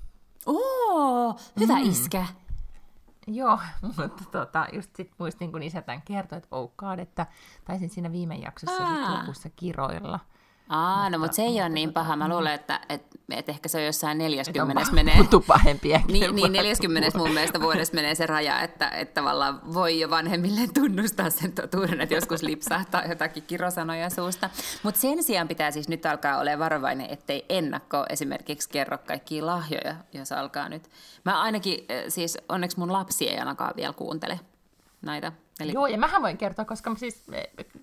Oo, 0.46 1.36
hyvä 1.60 1.74
mm. 1.74 1.90
iskä. 1.90 2.26
Joo, 3.26 3.58
mutta 3.98 4.24
tota, 4.30 4.66
just 4.72 4.96
sit 4.96 5.12
muistin, 5.18 5.52
kun 5.52 5.62
isä 5.62 5.82
tämän 5.82 6.02
kertoi, 6.02 6.38
että 6.38 6.56
oh 6.56 6.72
God, 6.76 6.98
että 6.98 7.26
taisin 7.64 7.90
siinä 7.90 8.12
viime 8.12 8.34
jaksossa 8.36 8.86
sit 8.86 9.04
Aa. 9.04 9.18
lopussa 9.18 9.50
kiroilla. 9.56 10.20
Aa, 10.68 11.10
no 11.10 11.18
mutta 11.18 11.34
se 11.34 11.42
ei 11.42 11.60
ole 11.60 11.68
niin 11.68 11.92
paha. 11.92 12.16
Mä 12.16 12.28
luulen, 12.28 12.54
että, 12.54 12.80
että, 12.88 13.18
että 13.30 13.52
ehkä 13.52 13.68
se 13.68 13.78
on 13.78 13.84
jossain 13.84 14.18
40 14.18 14.82
menee. 14.92 15.14
Puhuttu 15.14 15.40
pahempia 15.40 16.00
Niin, 16.08 16.34
niin 16.34 16.52
40 16.52 17.18
mun 17.18 17.30
mielestä 17.30 17.60
vuodessa 17.60 17.94
menee 17.94 18.14
se 18.14 18.26
raja, 18.26 18.60
että, 18.60 18.88
että 18.88 19.20
tavallaan 19.20 19.74
voi 19.74 20.00
jo 20.00 20.10
vanhemmille 20.10 20.60
tunnustaa 20.74 21.30
sen 21.30 21.52
totuuden, 21.52 22.00
että 22.00 22.14
joskus 22.14 22.42
lipsahtaa 22.42 23.04
jotakin 23.04 23.42
kirosanoja 23.42 24.10
suusta. 24.10 24.50
Mutta 24.82 25.00
sen 25.00 25.22
sijaan 25.24 25.48
pitää 25.48 25.70
siis 25.70 25.88
nyt 25.88 26.06
alkaa 26.06 26.38
olla 26.38 26.58
varovainen, 26.58 27.10
ettei 27.10 27.44
ennakko 27.48 28.06
esimerkiksi 28.10 28.68
kerro 28.68 28.98
kaikkia 28.98 29.46
lahjoja, 29.46 29.94
jos 30.12 30.32
alkaa 30.32 30.68
nyt. 30.68 30.90
Mä 31.24 31.42
ainakin, 31.42 31.78
äh, 31.90 32.04
siis 32.08 32.38
onneksi 32.48 32.78
mun 32.78 32.92
lapsi 32.92 33.28
ei 33.28 33.38
ainakaan 33.38 33.76
vielä 33.76 33.92
kuuntele 33.92 34.40
näitä. 35.02 35.32
Eli 35.60 35.72
Joo, 35.72 35.86
ja 35.86 35.98
mähän 35.98 36.22
voin 36.22 36.38
kertoa, 36.38 36.64
koska 36.64 36.94
siis 36.96 37.26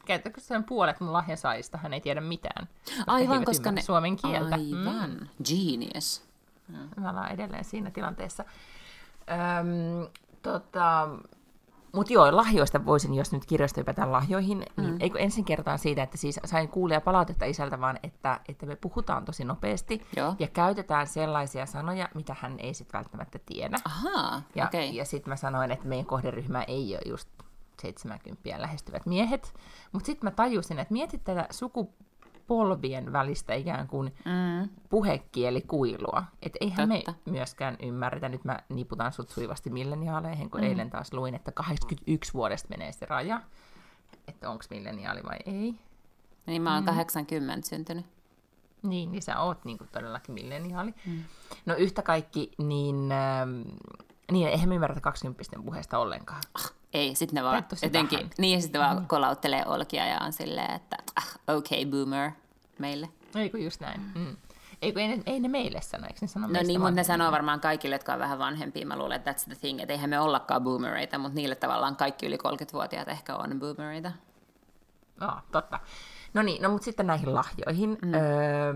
käytäkö 0.05 0.41
sen 0.41 0.63
puolet 0.63 0.99
mun 0.99 1.13
lahjasaajista, 1.13 1.77
hän 1.77 1.93
ei 1.93 2.01
tiedä 2.01 2.21
mitään. 2.21 2.67
Koska 2.85 3.03
aivan, 3.11 3.45
koska 3.45 3.71
ne... 3.71 3.81
suomen 3.81 4.15
kieltä. 4.15 4.55
Aivan, 4.55 5.09
Mm. 5.11 5.27
genius. 5.49 6.23
Me 6.97 7.09
ollaan 7.09 7.31
edelleen 7.31 7.65
siinä 7.65 7.91
tilanteessa. 7.91 8.45
Öm, 9.31 10.07
tota, 10.41 11.09
mutta 11.91 12.13
joo, 12.13 12.35
lahjoista 12.35 12.85
voisin, 12.85 13.13
jos 13.13 13.31
nyt 13.31 13.45
kirjoista 13.45 13.79
hypätään 13.79 14.11
lahjoihin, 14.11 14.65
niin 14.77 14.97
eikö 14.99 15.19
ensin 15.19 15.45
kertaan 15.45 15.79
siitä, 15.79 16.03
että 16.03 16.17
siis 16.17 16.39
sain 16.45 16.69
kuulia 16.69 17.01
palautetta 17.01 17.45
isältä 17.45 17.81
vaan, 17.81 17.99
että, 18.03 18.39
että 18.49 18.65
me 18.65 18.75
puhutaan 18.75 19.25
tosi 19.25 19.43
nopeasti 19.45 20.07
Joo. 20.17 20.35
ja 20.39 20.47
käytetään 20.47 21.07
sellaisia 21.07 21.65
sanoja, 21.65 22.09
mitä 22.13 22.35
hän 22.39 22.59
ei 22.59 22.73
sitten 22.73 22.97
välttämättä 22.97 23.39
tiedä. 23.45 23.77
Ahaa, 23.85 24.41
Ja, 24.55 24.65
okei. 24.65 24.95
ja 24.95 25.05
sitten 25.05 25.29
mä 25.31 25.35
sanoin, 25.35 25.71
että 25.71 25.87
meidän 25.87 26.05
kohderyhmä 26.05 26.63
ei 26.63 26.95
ole 26.95 27.01
just 27.09 27.29
70 27.81 28.61
lähestyvät 28.61 29.05
miehet. 29.05 29.53
Mutta 29.91 30.05
sitten 30.05 30.27
mä 30.27 30.31
tajusin, 30.31 30.79
että 30.79 30.93
mietit 30.93 31.23
tätä 31.23 31.47
sukupolvien 31.51 33.13
välistä 33.13 33.53
ikään 33.53 33.87
kuin 33.87 34.13
Mm. 34.25 34.69
puhekielikuilua. 34.89 36.23
Että 36.41 36.57
eihän 36.61 36.89
Totta. 36.89 37.13
me 37.25 37.31
myöskään 37.31 37.77
ymmärretä, 37.83 38.29
nyt 38.29 38.43
mä 38.45 38.59
niputan 38.69 39.11
sut 39.13 39.29
sujuvasti 39.29 39.69
milleniaaleihin, 39.69 40.49
kun 40.49 40.61
mm. 40.61 40.67
eilen 40.67 40.89
taas 40.89 41.13
luin, 41.13 41.35
että 41.35 41.51
81 41.51 42.33
vuodesta 42.33 42.69
menee 42.69 42.91
se 42.91 43.05
raja, 43.05 43.41
että 44.27 44.49
onko 44.49 44.63
milleniaali 44.69 45.23
vai 45.23 45.37
ei. 45.45 45.75
Niin 46.45 46.61
mä 46.61 46.75
oon 46.75 46.83
80 46.83 47.67
syntynyt. 47.69 48.05
Niin, 48.83 49.11
niin 49.11 49.21
sä 49.21 49.39
oot 49.39 49.65
niin 49.65 49.77
kuin 49.77 49.89
todellakin 49.91 50.33
milleniaali. 50.33 50.93
Mm. 51.05 51.23
No 51.65 51.75
yhtä 51.75 52.01
kaikki, 52.01 52.51
niin, 52.57 53.11
ähm, 53.11 53.61
niin 54.31 54.47
eihän 54.47 54.69
me 54.69 54.75
ymmärretä 54.75 55.01
20 55.01 55.59
puheesta 55.65 55.97
ollenkaan. 55.97 56.41
Ei, 56.93 57.15
sitten 57.15 57.35
ne 57.35 57.43
vaan 57.43 57.65
jotenkin, 57.83 58.19
vähän. 58.19 58.31
niin 58.37 58.61
sitten 58.61 58.81
vaan 58.81 59.07
kolauttelee 59.07 59.63
olkia 59.65 60.05
ja 60.05 60.19
on 60.19 60.33
silleen, 60.33 60.71
että 60.71 60.97
ah, 61.15 61.55
okay 61.57 61.85
boomer 61.85 62.31
meille. 62.79 63.09
Ei 63.35 63.49
kun 63.49 63.63
just 63.63 63.81
näin. 63.81 64.01
Mm. 64.15 64.35
Ei, 64.81 64.91
kun 64.91 65.01
ei, 65.01 65.07
ne, 65.07 65.23
ei 65.25 65.39
ne 65.39 65.47
meille 65.47 65.81
sano, 65.81 66.07
eikö 66.07 66.19
ne 66.21 66.27
sano 66.27 66.47
No 66.47 66.59
niin, 66.63 66.81
mutta 66.81 66.95
ne 66.95 67.03
sanoo 67.03 67.31
varmaan 67.31 67.59
kaikille, 67.59 67.95
jotka 67.95 68.13
on 68.13 68.19
vähän 68.19 68.39
vanhempia. 68.39 68.85
Mä 68.85 68.97
luulen, 68.97 69.15
että 69.15 69.31
that's 69.31 69.45
the 69.45 69.55
thing, 69.55 69.79
että 69.79 69.93
eihän 69.93 70.09
me 70.09 70.19
ollakaan 70.19 70.61
boomereita, 70.61 71.17
mutta 71.17 71.35
niille 71.35 71.55
tavallaan 71.55 71.95
kaikki 71.95 72.25
yli 72.25 72.35
30-vuotiaat 72.35 73.07
ehkä 73.07 73.35
on 73.35 73.59
boomereita. 73.59 74.11
Oh, 75.21 75.43
totta. 75.51 75.79
No 76.33 76.41
niin, 76.41 76.61
no 76.61 76.69
mutta 76.69 76.85
sitten 76.85 77.07
näihin 77.07 77.35
lahjoihin. 77.35 77.97
Mm. 78.01 78.13
Öö, 78.13 78.73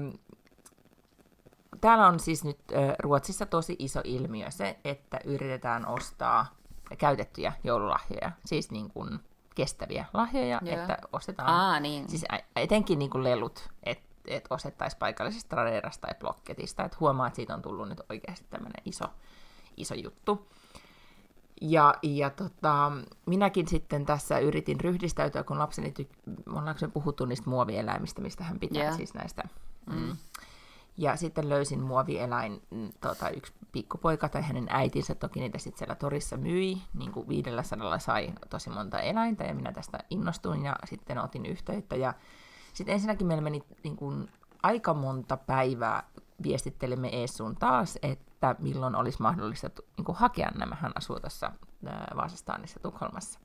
täällä 1.82 2.08
on 2.08 2.20
siis 2.20 2.44
nyt 2.44 2.60
Ruotsissa 3.00 3.46
tosi 3.46 3.76
iso 3.80 4.02
ilmiö 4.04 4.52
se, 4.52 4.80
että 4.84 5.20
yritetään 5.26 5.88
ostaa 5.88 6.46
käytettyjä 6.98 7.54
joululahjoja, 7.64 8.32
siis 8.46 8.72
niin 8.72 8.90
kuin 8.90 9.20
kestäviä 9.56 10.06
lahjoja, 10.14 10.60
Joo. 10.64 10.80
että 10.80 10.98
ostetaan 11.12 11.50
Aa, 11.50 11.80
niin. 11.80 12.10
siis 12.10 12.26
etenkin 12.56 13.00
niin 13.00 13.12
kuin 13.12 13.24
lelut, 13.24 13.70
että 13.84 14.06
et 14.28 14.48
ostettaisiin 14.50 15.00
paikallisesta 15.00 15.56
radeerasta 15.56 16.08
tai 16.08 16.16
blokketista, 16.20 16.84
että 16.84 16.98
huomaa, 17.00 17.28
että 17.28 17.36
siitä 17.36 17.54
on 17.54 17.62
tullut 17.62 17.90
nyt 17.90 18.02
oikeasti 18.10 18.46
tämmöinen 18.50 18.82
iso, 18.86 19.06
iso 19.78 19.96
juttu. 19.96 20.48
Ja, 21.62 21.96
ja 22.04 22.30
tota, 22.30 22.92
minäkin 23.26 23.68
sitten 23.68 24.06
tässä 24.06 24.40
yritin 24.40 24.80
ryhdistäytyä, 24.80 25.44
kun 25.44 25.60
lapseni, 25.60 25.94
ty- 26.00 26.32
me 26.46 26.60
ollaan 26.60 26.92
puhuttu 26.94 27.26
niistä 27.26 27.50
muovieläimistä, 27.50 28.22
mistä 28.22 28.44
hän 28.44 28.60
pitää 28.60 28.84
Joo. 28.84 28.96
siis 28.96 29.14
näistä. 29.14 29.44
Mm. 29.86 30.18
Ja 30.98 31.16
sitten 31.16 31.50
löysin 31.50 31.82
muovieläin, 31.82 32.62
mm, 32.72 32.90
tota, 33.02 33.30
yksi 33.30 33.54
pikkupoika 33.72 34.30
tai 34.30 34.42
hänen 34.42 34.68
äitinsä 34.70 35.16
toki 35.16 35.40
niitä 35.40 35.58
sitten 35.58 35.78
siellä 35.80 35.96
torissa 35.96 36.38
myi, 36.38 36.82
niin 36.94 37.12
kuin 37.12 37.28
500 37.28 38.00
sai 38.00 38.34
tosi 38.50 38.70
monta 38.70 39.00
eläintä 39.00 39.44
ja 39.44 39.56
minä 39.56 39.72
tästä 39.72 40.00
innostuin 40.10 40.66
ja 40.66 40.76
sitten 40.86 41.18
otin 41.18 41.46
yhteyttä 41.46 41.96
ja 41.96 42.14
sitten 42.74 42.94
ensinnäkin 42.94 43.28
meillä 43.28 43.44
meni 43.44 43.64
niin 43.84 43.96
kuin, 43.96 44.30
aika 44.64 44.94
monta 44.94 45.38
päivää 45.38 46.04
viestittelimme 46.44 47.08
Eessuun 47.08 47.56
taas, 47.56 48.00
että 48.02 48.56
milloin 48.60 48.96
olisi 48.96 49.22
mahdollista 49.22 49.70
niin 49.98 50.06
kuin 50.06 50.16
hakea 50.16 50.52
nämä. 50.56 50.76
Hän 50.76 50.92
asuu 50.96 51.20
tuossa 51.20 51.52
ää, 51.86 52.08
Vaasastaanissa 52.16 52.80
Tukholmassa. 52.80 53.40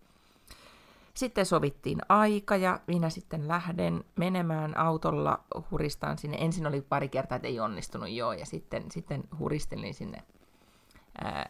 Sitten 1.20 1.46
sovittiin 1.46 1.98
aika 2.08 2.56
ja 2.56 2.80
minä 2.86 3.10
sitten 3.10 3.48
lähden 3.48 4.04
menemään 4.16 4.76
autolla, 4.76 5.44
huristaan 5.70 6.18
sinne. 6.18 6.36
Ensin 6.40 6.66
oli 6.66 6.80
pari 6.82 7.08
kertaa, 7.08 7.36
että 7.36 7.48
ei 7.48 7.60
onnistunut 7.60 8.10
joo, 8.10 8.32
ja 8.32 8.46
sitten, 8.46 8.90
sitten 8.90 9.24
huristelin 9.38 9.94
sinne 9.94 10.22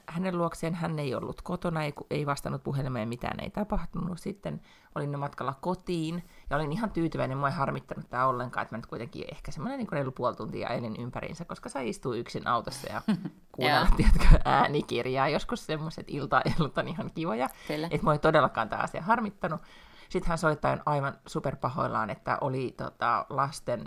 hänen 0.07 0.39
luokseen. 0.39 0.75
Hän 0.75 0.99
ei 0.99 1.15
ollut 1.15 1.43
kotona, 1.43 1.85
ei, 1.85 1.93
ei 2.11 2.27
vastannut 2.27 2.63
puhelimeen, 2.63 3.09
mitään 3.09 3.41
ei 3.41 3.51
tapahtunut. 3.51 4.19
Sitten 4.19 4.61
olin 4.95 5.19
matkalla 5.19 5.55
kotiin 5.61 6.25
ja 6.51 6.57
olin 6.57 6.73
ihan 6.73 6.91
tyytyväinen, 6.91 7.39
mua 7.39 7.49
ei 7.49 7.55
harmittanut 7.55 8.11
tämä 8.11 8.27
ollenkaan, 8.27 8.63
että 8.63 8.75
mä 8.75 8.79
nyt 8.79 8.87
kuitenkin 8.87 9.25
ehkä 9.33 9.53
semmoinen 9.53 9.79
niin 9.79 9.93
reilu 9.93 10.13
puoli 10.13 10.37
tuntia 10.37 10.69
elin 10.69 10.97
ympäriinsä, 10.97 11.45
koska 11.45 11.69
sai 11.69 11.89
istua 11.89 12.17
yksin 12.17 12.47
autossa 12.47 12.93
ja 12.93 13.03
kuunnella, 13.53 13.89
tiedätkö, 13.97 14.27
äänikirjaa. 14.45 15.29
Joskus 15.29 15.67
semmoiset 15.67 16.07
iltaillut 16.11 16.79
on 16.79 16.89
ihan 16.89 17.11
kivoja, 17.15 17.49
että 17.69 18.03
mua 18.05 18.13
ei 18.13 18.19
todellakaan 18.19 18.69
tämä 18.69 18.83
asia 18.83 19.03
harmittanut. 19.03 19.61
Sitten 20.09 20.29
hän 20.29 20.39
soittaa 20.39 20.79
aivan 20.87 21.19
superpahoillaan, 21.27 22.11
että 22.11 22.39
oli 22.41 22.75
tota, 22.77 23.27
lasten 23.29 23.85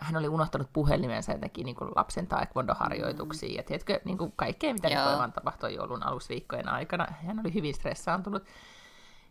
hän 0.00 0.16
oli 0.16 0.28
unohtanut 0.28 0.72
puhelimensa 0.72 1.32
jotenkin 1.32 1.64
niin 1.64 1.76
kuin 1.76 1.90
lapsen 1.96 2.26
taekwondo-harjoituksiin 2.26 3.54
ja 3.56 3.62
tiedätkö, 3.62 4.00
niin 4.04 4.18
kuin 4.18 4.32
kaikkea, 4.36 4.72
mitä 4.72 4.88
nyt 4.88 4.98
Joo. 4.98 5.08
voi 5.08 5.18
vaan 5.18 5.32
tapahtua 5.32 5.68
joulun 5.68 6.02
alusviikkojen 6.02 6.68
aikana. 6.68 7.06
Hän 7.26 7.40
oli 7.40 7.54
hyvin 7.54 7.74
stressaantunut 7.74 8.42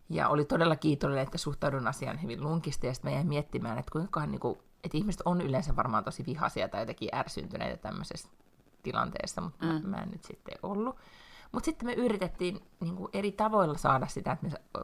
ja 0.09 0.29
oli 0.29 0.45
todella 0.45 0.75
kiitollinen, 0.75 1.23
että 1.23 1.37
suhtaudun 1.37 1.87
asiaan 1.87 2.21
hyvin 2.21 2.43
lunkisti 2.43 2.87
ja 2.87 2.93
sitten 2.93 3.11
mä 3.11 3.17
jäin 3.17 3.27
miettimään, 3.27 3.77
että 3.77 3.91
kuinka 3.91 4.25
niin 4.25 4.39
kuin, 4.39 4.59
että 4.83 4.97
ihmiset 4.97 5.21
on 5.25 5.41
yleensä 5.41 5.75
varmaan 5.75 6.03
tosi 6.03 6.25
vihaisia 6.25 6.69
tai 6.69 6.81
jotenkin 6.81 7.15
ärsyntyneitä 7.15 7.77
tämmöisessä 7.77 8.29
tilanteessa, 8.83 9.41
mutta 9.41 9.65
mm. 9.65 9.71
mä, 9.71 9.79
mä 9.83 9.97
en 9.97 10.09
nyt 10.11 10.23
sitten 10.23 10.57
ollut. 10.63 10.95
Mutta 11.51 11.65
sitten 11.65 11.85
me 11.85 11.93
yritettiin 11.93 12.61
niin 12.79 12.95
kuin 12.95 13.09
eri 13.13 13.31
tavoilla 13.31 13.77
saada 13.77 14.07
sitä, 14.07 14.31
että 14.31 14.47
me 14.47 14.83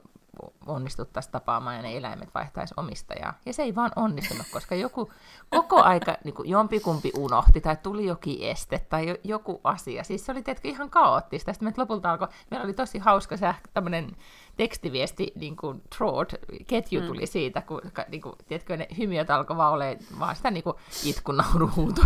onnistuttaisiin 0.66 1.32
tapaamaan 1.32 1.76
ja 1.76 1.82
ne 1.82 1.98
eläimet 1.98 2.30
vaihtaisi 2.34 2.74
omistajaa. 2.78 3.34
Ja 3.46 3.54
se 3.54 3.64
ei 3.64 3.76
vaan 3.76 3.92
onnistunut, 3.96 4.46
koska 4.54 4.76
joku 4.76 5.12
koko 5.50 5.82
aika 5.82 6.18
niin 6.24 6.36
kuin 6.36 6.50
jompikumpi 6.50 7.12
unohti 7.18 7.62
tai 7.62 7.78
tuli 7.84 8.06
jokin 8.06 8.38
este 8.42 8.80
tai 8.90 9.08
jo, 9.10 9.16
joku 9.24 9.62
asia. 9.64 10.04
Siis 10.04 10.26
se 10.26 10.32
oli 10.32 10.44
tietenkin 10.44 10.72
ihan 10.72 10.90
kaoottista. 10.90 11.54
Sitten 11.54 11.70
me 11.70 11.74
lopulta 11.78 12.12
alkoi, 12.12 12.28
meillä 12.52 12.64
oli 12.64 12.74
tosi 12.74 13.00
hauska 13.00 13.38
se 13.38 13.56
tämmöinen 13.74 14.16
tekstiviesti, 14.58 15.32
niin 15.36 15.56
kuin 15.56 15.82
Troad, 15.98 16.30
ketju 16.68 17.02
mm. 17.02 17.08
tuli 17.08 17.22
mm. 17.22 17.28
siitä, 17.28 17.62
kun 17.62 17.82
niin 18.08 18.22
kuin, 18.22 18.36
tiedätkö, 18.48 18.78
ne 18.78 18.88
hymiöt 18.98 19.30
alkoi 19.30 19.58
vaan 19.58 19.74
olemaan 19.74 19.98
vaan 20.20 20.36
sitä 20.36 20.52
niin 20.52 20.64
kuin 20.64 20.76
itkun 21.04 21.44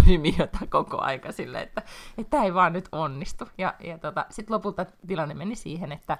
hymiötä 0.07 0.57
koko 0.69 1.01
aika 1.01 1.31
silleen, 1.31 1.63
että, 1.63 1.81
että 2.17 2.29
tämä 2.29 2.43
ei 2.43 2.53
vaan 2.53 2.73
nyt 2.73 2.89
onnistu. 2.91 3.45
Ja, 3.57 3.73
ja 3.83 3.97
tota, 3.97 4.25
sitten 4.29 4.53
lopulta 4.53 4.85
tilanne 5.07 5.33
meni 5.33 5.55
siihen, 5.55 5.91
että 5.91 6.17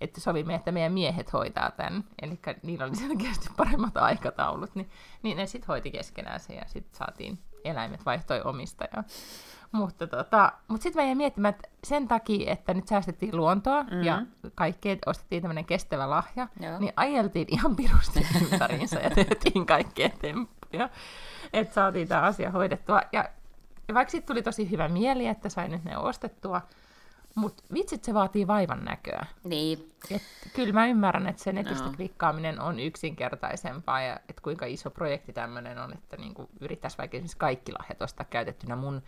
että 0.00 0.20
sovimme, 0.20 0.54
että 0.54 0.72
meidän 0.72 0.92
miehet 0.92 1.32
hoitaa 1.32 1.70
tämän, 1.70 2.04
eli 2.22 2.38
niillä 2.62 2.84
oli 2.84 2.96
selkeästi 2.96 3.48
paremmat 3.56 3.96
aikataulut, 3.96 4.74
niin, 4.74 4.90
niin 5.22 5.36
ne 5.36 5.46
sitten 5.46 5.68
hoiti 5.68 5.90
keskenään 5.90 6.40
se 6.40 6.54
ja 6.54 6.62
sitten 6.66 6.98
saatiin 6.98 7.38
eläimet 7.64 8.06
vaihtoi 8.06 8.40
omistajaa. 8.44 9.04
Mutta, 9.72 10.06
tota, 10.06 10.52
mutta 10.68 10.82
sitten 10.82 11.02
mä 11.02 11.06
jäin 11.06 11.16
miettimään, 11.16 11.54
että 11.54 11.68
sen 11.84 12.08
takia, 12.08 12.52
että 12.52 12.74
nyt 12.74 12.88
säästettiin 12.88 13.36
luontoa 13.36 13.82
mm-hmm. 13.82 14.02
ja 14.02 14.22
kaikkea 14.54 14.96
ostettiin 15.06 15.42
tämmöinen 15.42 15.64
kestävä 15.64 16.10
lahja, 16.10 16.48
Joo. 16.60 16.78
niin 16.78 16.92
ajeltiin 16.96 17.46
ihan 17.50 17.76
pirusti 17.76 18.26
ympäriinsä 18.52 19.00
ja 19.00 19.10
tehtiin 19.10 19.66
kaikkea 19.66 20.10
temppuja, 20.20 20.88
että 21.52 21.74
saatiin 21.74 22.08
tämä 22.08 22.22
asia 22.22 22.50
hoidettua. 22.50 23.00
Ja 23.12 23.28
vaikka 23.94 24.10
sitten 24.10 24.26
tuli 24.26 24.42
tosi 24.42 24.70
hyvä 24.70 24.88
mieli, 24.88 25.26
että 25.26 25.48
sain 25.48 25.70
nyt 25.70 25.84
ne 25.84 25.98
ostettua, 25.98 26.62
mutta 27.36 27.62
vitsit 27.74 28.04
se 28.04 28.14
vaatii 28.14 28.46
vaivan 28.46 28.84
näköä. 28.84 29.26
Niin. 29.44 29.92
Et 30.10 30.22
kyllä 30.54 30.72
mä 30.72 30.86
ymmärrän, 30.86 31.26
että 31.26 31.42
se 31.42 31.52
netistä 31.52 31.84
no. 31.84 31.92
klikkaaminen 31.96 32.60
on 32.60 32.80
yksinkertaisempaa 32.80 34.02
ja 34.02 34.20
että 34.28 34.42
kuinka 34.42 34.66
iso 34.66 34.90
projekti 34.90 35.32
tämmöinen 35.32 35.78
on, 35.78 35.92
että 35.92 36.16
niinku 36.16 36.48
yrittäisi 36.60 36.98
vaikka 36.98 37.16
esimerkiksi 37.16 37.36
kaikki 37.36 37.72
lahjat 37.72 38.02
ostaa 38.02 38.26
käytettynä. 38.30 38.76
Mun 38.76 39.02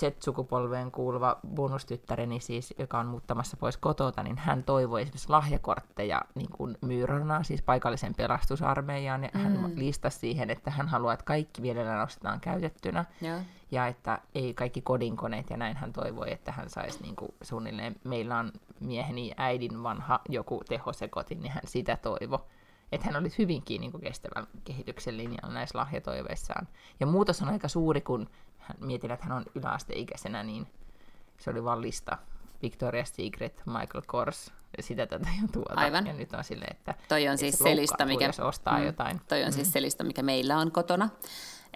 Z-sukupolveen 0.00 0.90
kuuluva 0.90 1.40
bonustyttäreni 1.54 2.40
siis, 2.40 2.74
joka 2.78 2.98
on 2.98 3.06
muuttamassa 3.06 3.56
pois 3.56 3.76
kotota, 3.76 4.22
niin 4.22 4.38
hän 4.38 4.62
toivoi 4.62 5.02
esimerkiksi 5.02 5.28
lahjakortteja 5.28 6.22
niin 6.34 6.50
kuin 6.50 6.78
myyrona, 6.80 7.42
siis 7.42 7.62
paikallisen 7.62 8.14
pelastusarmeijaan, 8.14 9.22
ja 9.22 9.30
mm. 9.34 9.40
hän 9.40 9.72
listasi 9.74 10.18
siihen, 10.18 10.50
että 10.50 10.70
hän 10.70 10.88
haluaa, 10.88 11.14
että 11.14 11.24
kaikki 11.24 11.62
vielä 11.62 11.98
nostetaan 11.98 12.40
käytettynä, 12.40 13.04
ja. 13.20 13.40
ja 13.70 13.86
että 13.86 14.18
ei 14.34 14.54
kaikki 14.54 14.82
kodinkoneet, 14.82 15.50
ja 15.50 15.56
näin 15.56 15.76
hän 15.76 15.92
toivoi, 15.92 16.32
että 16.32 16.52
hän 16.52 16.70
saisi 16.70 17.02
niin 17.02 17.16
kuin 17.16 17.34
suunnilleen, 17.42 17.96
meillä 18.04 18.38
on 18.38 18.52
mieheni 18.80 19.32
äidin 19.36 19.82
vanha 19.82 20.20
joku 20.28 20.62
tehosekotin, 20.68 21.42
niin 21.42 21.52
hän 21.52 21.62
sitä 21.64 21.96
toivo 21.96 22.46
että 22.92 23.06
hän 23.06 23.16
olisi 23.16 23.38
hyvinkin 23.38 23.80
niin 23.80 23.90
kuin 23.90 24.02
kestävän 24.02 24.46
kehityksen 24.64 25.16
linjalla 25.16 25.54
näissä 25.54 25.78
lahjatoiveissaan. 25.78 26.68
Ja 27.00 27.06
muutos 27.06 27.42
on 27.42 27.48
aika 27.48 27.68
suuri, 27.68 28.00
kun 28.00 28.28
mietin, 28.80 29.10
että 29.10 29.26
hän 29.26 29.36
on 29.36 29.44
yläasteikäisenä, 29.54 30.42
niin 30.42 30.66
se 31.38 31.50
oli 31.50 31.64
vaan 31.64 31.82
lista. 31.82 32.18
Victoria's 32.62 33.14
Secret, 33.16 33.62
Michael 33.66 34.02
Kors, 34.06 34.52
ja 34.76 34.82
sitä 34.82 35.06
tätä 35.06 35.28
jo 35.42 35.48
tuota. 35.52 35.74
Aivan. 35.80 36.06
Ja 36.06 36.12
nyt 36.12 36.32
on 36.32 36.44
silleen, 36.44 36.76
että 36.76 36.94
toi 37.08 37.28
on 37.28 37.38
siis 37.38 37.58
se 37.58 37.76
lista, 37.76 38.06
mikä, 38.06 38.30
ostaa 38.42 38.78
mm, 38.78 38.86
jotain. 38.86 39.20
Toi 39.28 39.44
on 39.44 39.52
siis 39.52 39.56
mm. 39.56 39.64
siis 39.64 39.72
se 39.72 39.82
lista, 39.82 40.04
mikä 40.04 40.22
meillä 40.22 40.58
on 40.58 40.72
kotona. 40.72 41.08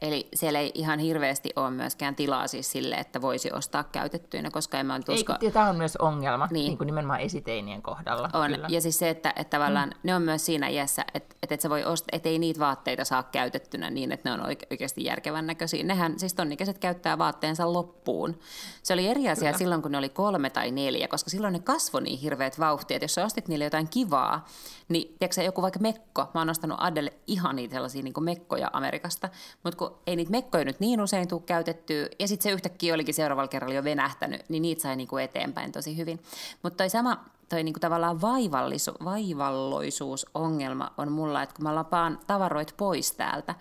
Eli 0.02 0.28
siellä 0.34 0.58
ei 0.58 0.72
ihan 0.74 0.98
hirveästi 0.98 1.50
ole 1.56 1.70
myöskään 1.70 2.16
tilaa 2.16 2.46
siis 2.46 2.72
sille, 2.72 2.94
että 2.94 3.22
voisi 3.22 3.52
ostaa 3.52 3.84
käytettyinä, 3.84 4.50
koska 4.50 4.80
en 4.80 4.86
mä 4.86 5.00
usko... 5.08 5.34
Ei, 5.40 5.50
tämä 5.50 5.68
on 5.68 5.76
myös 5.76 5.96
ongelma, 5.96 6.48
niin. 6.50 6.66
niin 6.66 6.78
kuin 6.78 6.86
nimenomaan 6.86 7.20
esiteinien 7.20 7.82
kohdalla. 7.82 8.30
On, 8.32 8.50
kyllä. 8.50 8.66
ja 8.70 8.80
siis 8.80 8.98
se, 8.98 9.08
että, 9.08 9.32
että 9.36 9.58
tavallaan 9.58 9.88
mm. 9.88 10.00
ne 10.02 10.14
on 10.14 10.22
myös 10.22 10.46
siinä 10.46 10.68
iässä, 10.68 11.04
että, 11.14 11.36
että 11.42 11.54
et 11.54 11.60
sä 11.60 11.70
voi 11.70 11.82
ost- 11.82 12.08
että 12.12 12.28
ei 12.28 12.38
niitä 12.38 12.60
vaatteita 12.60 13.04
saa 13.04 13.22
käytettynä 13.22 13.90
niin, 13.90 14.12
että 14.12 14.28
ne 14.28 14.32
on 14.32 14.46
oikeasti 14.70 15.04
järkevän 15.04 15.46
näköisiä. 15.46 15.84
Nehän 15.84 16.18
siis 16.18 16.34
tonnikäiset 16.34 16.78
käyttää 16.78 17.18
vaatteensa 17.18 17.72
loppuun. 17.72 18.38
Se 18.82 18.92
oli 18.92 19.08
eri 19.08 19.28
asia 19.28 19.48
kyllä. 19.48 19.58
silloin, 19.58 19.82
kun 19.82 19.92
ne 19.92 19.98
oli 19.98 20.08
kolme 20.08 20.50
tai 20.50 20.70
neljä, 20.70 21.08
koska 21.08 21.30
silloin 21.30 21.52
ne 21.52 21.60
kasvoi 21.60 22.02
niin 22.02 22.18
hirveät 22.18 22.58
vauhtia, 22.58 22.96
että 22.96 23.04
jos 23.04 23.14
sä 23.14 23.24
ostit 23.24 23.48
niille 23.48 23.64
jotain 23.64 23.88
kivaa, 23.88 24.46
niin 24.88 25.16
tiedätkö, 25.18 25.42
joku 25.42 25.62
vaikka 25.62 25.80
mekko, 25.80 26.26
mä 26.34 26.40
oon 26.40 26.50
ostanut 26.50 26.78
Adelle 26.80 27.12
ihan 27.26 27.56
niitä 27.56 27.74
sellaisia 27.74 28.02
niin 28.02 28.24
mekkoja 28.24 28.70
Amerikasta, 28.72 29.28
mutta 29.64 29.78
kun 29.78 29.98
ei 30.06 30.16
niitä 30.16 30.30
mekkoja 30.30 30.64
nyt 30.64 30.80
niin 30.80 31.00
usein 31.00 31.28
tule 31.28 31.42
käytettyä, 31.46 32.08
ja 32.18 32.28
sitten 32.28 32.42
se 32.42 32.50
yhtäkkiä 32.50 32.94
olikin 32.94 33.14
seuraavalla 33.14 33.48
kerralla 33.48 33.74
jo 33.74 33.84
venähtänyt, 33.84 34.48
niin 34.48 34.62
niitä 34.62 34.82
sai 34.82 34.96
niin 34.96 35.08
kuin 35.08 35.24
eteenpäin 35.24 35.72
tosi 35.72 35.96
hyvin. 35.96 36.20
Mutta 36.62 36.76
toi 36.76 36.90
sama, 36.90 37.24
toi 37.48 37.62
niin 37.62 37.74
kuin 37.74 37.80
tavallaan 37.80 38.20
vaivallisu, 38.20 38.92
vaivalloisuusongelma 39.04 40.90
on 40.96 41.12
mulla, 41.12 41.42
että 41.42 41.54
kun 41.54 41.62
mä 41.62 41.74
lapaan 41.74 42.18
tavaroit 42.26 42.74
pois 42.76 43.12
täältä, 43.12 43.54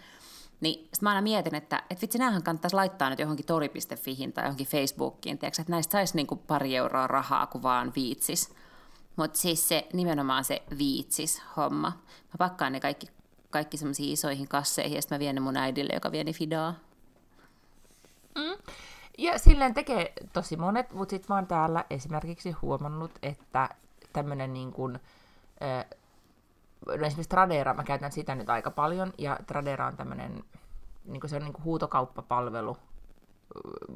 niin 0.62 0.90
sit 0.94 1.02
mä 1.02 1.10
aina 1.10 1.22
mietin, 1.22 1.56
että 1.56 1.84
et 1.90 2.02
vitsi, 2.02 2.18
näähän 2.18 2.44
kannattaisi 2.44 2.76
laittaa 2.76 3.10
nyt 3.10 3.20
johonkin 3.20 3.46
tori.fihin 3.46 4.34
tai 4.34 4.44
johonkin 4.44 4.68
Facebookiin, 4.68 5.38
tiiäks, 5.38 5.60
että 5.60 5.72
näistä 5.72 5.92
saisi 5.92 6.16
niinku 6.16 6.36
pari 6.36 6.76
euroa 6.76 7.08
rahaa, 7.08 7.48
kun 7.48 7.64
vaan 7.64 7.92
viitsis. 7.96 8.54
Mutta 9.18 9.40
siis 9.40 9.68
se 9.68 9.88
nimenomaan 9.94 10.44
se 10.44 10.64
viitsis 10.78 11.44
homma. 11.58 11.90
Mä 12.08 12.38
pakkaan 12.38 12.72
ne 12.72 12.80
kaikki, 12.80 13.08
kaikki 13.50 13.78
semmoisiin 13.78 14.14
isoihin 14.14 14.48
kasseihin 14.48 14.96
ja 14.96 15.02
sitten 15.02 15.16
mä 15.16 15.20
vien 15.20 15.36
ne 15.36 15.42
mun 15.42 15.58
äidille, 15.58 15.94
joka 15.94 16.12
vieni 16.12 16.34
Fidaa. 16.34 16.74
Mm. 18.36 18.74
Ja 19.18 19.40
silleen 19.40 19.74
tekee 19.74 20.14
tosi 20.34 20.58
monet, 20.58 20.94
mutta 20.94 21.10
sitten 21.10 21.26
mä 21.30 21.36
oon 21.36 21.48
täällä 21.48 21.86
esimerkiksi 21.90 22.52
huomannut, 22.52 23.12
että 23.22 23.70
tämmöinen 24.14 24.54
niin 24.54 24.72
kuin, 24.72 25.00
no 26.88 26.94
esimerkiksi 26.94 27.30
Tradera, 27.30 27.74
mä 27.74 27.84
käytän 27.84 28.12
sitä 28.12 28.36
nyt 28.36 28.50
aika 28.50 28.72
paljon, 28.72 29.14
ja 29.18 29.40
Tradera 29.48 29.88
on 29.88 29.98
tämmöinen, 29.98 30.44
niin 31.06 31.22
kuin 31.22 31.30
se 31.30 31.36
on 31.36 31.42
niin 31.42 31.54
kuin 31.54 31.64
huutokauppapalvelu, 31.64 32.78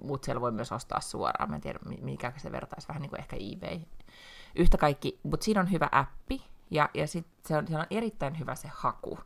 mutta 0.03 0.25
siellä 0.25 0.41
voi 0.41 0.51
myös 0.51 0.71
ostaa 0.71 1.01
suoraan. 1.01 1.49
Mä 1.49 1.55
en 1.55 1.61
tiedä, 1.61 1.79
mikä 2.01 2.33
se 2.37 2.51
vertaisi, 2.51 2.87
vähän 2.87 3.01
niin 3.01 3.09
kuin 3.09 3.19
ehkä 3.19 3.35
eBay 3.39 3.79
yhtä 4.55 4.77
kaikki, 4.77 5.19
mutta 5.23 5.43
siinä 5.43 5.61
on 5.61 5.71
hyvä 5.71 5.89
appi, 5.91 6.43
ja, 6.71 6.89
ja 6.93 7.07
sit 7.07 7.27
se 7.45 7.57
on, 7.57 7.65
on 7.79 7.85
erittäin 7.89 8.39
hyvä 8.39 8.55
se 8.55 8.69
haku. 8.73 9.19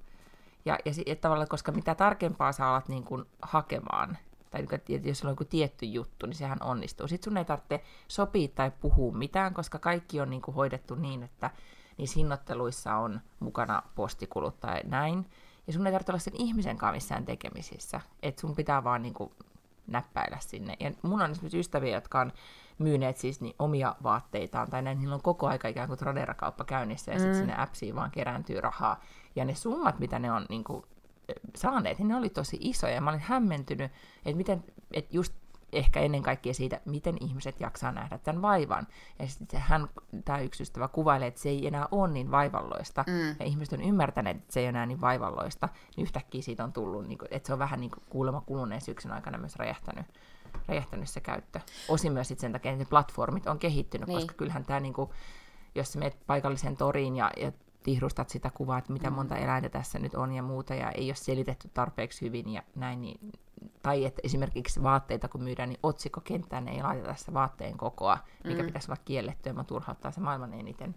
Ja, 0.66 0.78
ja, 0.86 0.94
sit, 0.94 1.22
tavallaan, 1.22 1.48
koska 1.48 1.72
mitä 1.72 1.96
tarkempaa 1.96 2.52
sä 2.52 2.68
alat 2.68 2.90
niin 2.90 3.04
kuin 3.04 3.26
hakemaan, 3.42 4.18
tai 4.52 4.62
niin 4.88 5.06
jos 5.06 5.20
sulla 5.20 5.30
on 5.30 5.34
joku 5.34 5.46
tietty 5.46 5.86
juttu, 5.86 6.26
niin 6.26 6.36
sehän 6.36 6.58
onnistuu. 6.62 7.08
Sitten 7.08 7.32
sun 7.32 7.38
ei 7.38 7.46
tarvitse 7.46 7.84
sopia 8.08 8.48
tai 8.56 8.72
puhua 8.72 9.14
mitään, 9.14 9.54
koska 9.54 9.80
kaikki 9.80 10.22
on 10.22 10.30
niin 10.30 10.42
kuin 10.42 10.56
hoidettu 10.56 10.96
niin, 10.96 11.24
että 11.24 11.52
niissä 11.98 12.20
hinnoitteluissa 12.20 12.96
on 12.96 13.22
mukana 13.40 13.84
postikulut 13.96 14.60
tai 14.60 14.82
näin. 14.84 15.30
Ja 15.68 15.74
sun 15.74 15.88
ei 15.88 15.92
tarvitse 15.92 16.12
olla 16.12 16.20
sen 16.20 16.36
ihmisen 16.36 16.78
kanssa 16.78 16.94
missään 16.94 17.26
tekemisissä. 17.26 18.02
Että 18.22 18.42
sun 18.42 18.56
pitää 18.56 18.84
vaan 18.84 19.02
niin 19.02 19.14
kuin 19.14 19.32
näppäillä 19.88 20.38
sinne. 20.40 20.76
Ja 20.80 20.92
mun 21.02 21.22
on 21.22 21.32
esimerkiksi 21.32 21.60
ystäviä, 21.60 21.96
jotka 21.96 22.20
on 22.20 22.32
myyneet 22.78 23.18
siis 23.18 23.42
niin 23.42 23.56
omia 23.60 23.96
vaatteitaan, 24.04 24.70
tai 24.70 24.82
näin, 24.82 25.00
niillä 25.00 25.16
on 25.16 25.22
koko 25.22 25.48
aika 25.48 25.68
ikään 25.68 25.88
kuin 25.88 26.00
Tradera-kauppa 26.00 26.64
käynnissä, 26.64 27.12
ja 27.12 27.18
mm. 27.18 27.22
sitten 27.22 27.38
sinne 27.38 27.56
appsiin 27.58 27.96
vaan 27.96 28.12
kerääntyy 28.12 28.62
rahaa. 28.62 29.00
Ja 29.36 29.46
ne 29.46 29.56
summat, 29.56 30.00
mitä 30.00 30.20
ne 30.20 30.32
on 30.32 30.46
niin 30.50 30.64
kuin, 30.64 30.84
saaneet, 31.56 31.98
niin 31.98 32.08
ne 32.08 32.16
oli 32.16 32.30
tosi 32.30 32.58
isoja, 32.62 32.94
ja 32.94 33.02
mä 33.02 33.10
olin 33.10 33.20
hämmentynyt, 33.20 33.92
että 34.26 34.38
miten, 34.38 34.64
että 34.92 35.16
just 35.16 35.34
ehkä 35.74 36.00
ennen 36.00 36.24
kaikkea 36.24 36.54
siitä, 36.54 36.82
miten 36.86 37.18
ihmiset 37.20 37.60
jaksaa 37.60 37.92
nähdä 37.92 38.18
tämän 38.18 38.42
vaivan. 38.42 38.88
Ja 39.20 39.28
sitten 39.28 39.60
hän, 39.60 39.88
tämä 40.26 40.40
yksi 40.40 40.64
ystävä 40.64 40.88
kuvailee, 40.88 41.28
että 41.28 41.42
se 41.42 41.50
ei 41.50 41.68
enää 41.68 41.88
ole 41.92 42.08
niin 42.12 42.32
vaivalloista, 42.32 43.04
mm. 43.08 43.36
ja 43.40 43.46
ihmiset 43.46 43.80
on 43.80 43.86
ymmärtäneet, 43.86 44.38
että 44.38 44.54
se 44.54 44.60
ei 44.60 44.64
ole 44.64 44.70
enää 44.70 44.86
niin 44.86 45.02
vaivalloista, 45.02 45.70
niin 45.98 46.04
yhtäkkiä 46.04 46.42
siitä 46.42 46.64
on 46.64 46.74
tullut, 46.74 47.08
niin 47.08 47.18
kuin, 47.18 47.30
että 47.32 47.48
se 47.48 47.54
on 47.54 47.60
vähän 47.60 47.80
niin 47.80 47.92
kuin 47.92 48.04
kuulemma 48.10 48.42
kuluneen 48.42 48.82
syksyn 48.82 49.12
aikana 49.12 49.38
myös 49.38 49.56
räjähtänyt 49.56 50.06
räjähtänyt 50.68 51.10
se 51.10 51.22
käyttö. 51.22 51.60
Osin 51.90 52.14
myös 52.14 52.34
sen 52.38 52.52
takia, 52.52 52.72
että 52.72 52.86
platformit 52.86 53.48
on 53.48 53.60
kehittynyt, 53.60 54.08
niin. 54.08 54.18
koska 54.18 54.34
kyllähän 54.34 54.66
tämä, 54.66 54.80
niin 54.80 54.94
kuin, 54.94 55.10
jos 55.76 55.94
sä 55.94 56.00
menet 56.00 56.18
paikalliseen 56.28 56.78
toriin 56.78 57.16
ja, 57.16 57.32
ja 57.38 57.52
tihrustat 57.86 58.30
sitä 58.30 58.52
kuvaa, 58.54 58.78
että 58.78 58.94
mitä 58.94 59.10
mm. 59.10 59.16
monta 59.16 59.38
eläintä 59.38 59.70
tässä 59.70 60.00
nyt 60.00 60.14
on 60.14 60.32
ja 60.32 60.44
muuta, 60.44 60.76
ja 60.76 60.92
ei 60.92 61.08
ole 61.08 61.16
selitetty 61.16 61.70
tarpeeksi 61.74 62.26
hyvin 62.26 62.50
ja 62.50 62.64
näin, 62.76 63.02
niin, 63.02 63.32
tai 63.82 64.06
että 64.06 64.22
esimerkiksi 64.24 64.84
vaatteita 64.84 65.28
kun 65.28 65.44
myydään, 65.44 65.70
niin 65.70 65.80
otsikkokenttään 65.84 66.68
ei 66.68 66.84
laiteta 66.84 67.08
tässä 67.08 67.34
vaatteen 67.34 67.78
kokoa, 67.78 68.18
mikä 68.44 68.62
mm. 68.62 68.66
pitäisi 68.66 68.92
olla 68.92 69.02
kiellettyä, 69.06 69.54
ja 69.58 69.64
turhauttaa 69.64 70.12
se 70.12 70.20
maailman 70.20 70.54
eniten. 70.54 70.96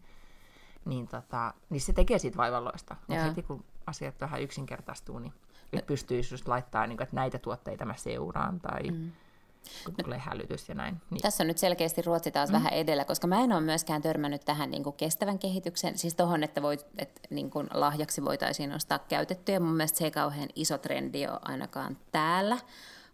Niin, 0.85 1.09
tota, 1.09 1.54
niin 1.70 1.81
se 1.81 1.92
tekee 1.92 2.18
siitä 2.18 2.37
vaivalloista. 2.37 2.96
Mutta 3.09 3.24
heti 3.24 3.42
kun 3.42 3.64
asiat 3.87 4.20
vähän 4.20 4.42
yksinkertaistuu, 4.42 5.18
niin 5.18 5.33
nyt 5.72 5.87
pystyy 5.87 6.20
just 6.31 6.48
laittaa, 6.48 6.87
niin 6.87 6.96
kuin, 6.96 7.04
että 7.04 7.16
näitä 7.16 7.38
tuotteita 7.38 7.85
mä 7.85 7.94
seuraan, 7.96 8.61
tai 8.61 8.90
mm 8.90 9.11
kun 9.84 9.94
tulee 10.04 10.18
hälytys 10.18 10.68
ja 10.68 10.74
näin. 10.74 10.96
Niin. 11.10 11.22
Tässä 11.22 11.42
on 11.42 11.48
nyt 11.48 11.58
selkeästi 11.58 12.02
Ruotsi 12.02 12.30
taas 12.30 12.48
mm. 12.48 12.52
vähän 12.52 12.72
edellä, 12.72 13.04
koska 13.04 13.26
mä 13.26 13.40
en 13.40 13.52
ole 13.52 13.60
myöskään 13.60 14.02
törmännyt 14.02 14.44
tähän 14.44 14.70
niin 14.70 14.84
kuin 14.84 14.96
kestävän 14.96 15.38
kehityksen, 15.38 15.98
siis 15.98 16.14
tuohon, 16.14 16.42
että, 16.42 16.62
voit, 16.62 16.86
että 16.98 17.20
niin 17.30 17.50
kuin 17.50 17.68
lahjaksi 17.74 18.24
voitaisiin 18.24 18.72
ostaa 18.72 18.98
käytettyjä. 18.98 19.60
Mun 19.60 19.76
mielestä 19.76 19.98
se 19.98 20.04
ei 20.04 20.10
kauhean 20.10 20.48
iso 20.54 20.78
trendi 20.78 21.26
ole 21.26 21.40
ainakaan 21.42 21.98
täällä. 22.12 22.58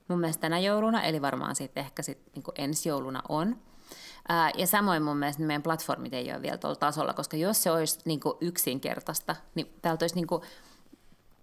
Mun 0.08 0.20
mielestä 0.20 0.40
tänä 0.40 0.58
jouluna, 0.58 1.02
eli 1.02 1.22
varmaan 1.22 1.56
sitten 1.56 1.84
ehkä 1.84 2.02
sit, 2.02 2.18
niin 2.34 2.42
kuin 2.42 2.54
ensi 2.58 2.88
jouluna 2.88 3.22
on. 3.28 3.56
Ää, 4.28 4.50
ja 4.58 4.66
samoin 4.66 5.02
mun 5.02 5.16
mielestä 5.16 5.42
meidän 5.42 5.62
platformit 5.62 6.14
ei 6.14 6.32
ole 6.32 6.42
vielä 6.42 6.58
tuolla 6.58 6.76
tasolla, 6.76 7.12
koska 7.12 7.36
jos 7.36 7.62
se 7.62 7.70
olisi 7.70 7.98
niin 8.04 8.20
kuin 8.20 8.34
yksinkertaista, 8.40 9.36
niin 9.54 9.74
täältä 9.82 10.02
olisi 10.02 10.14
niin 10.14 10.26
kuin, 10.26 10.42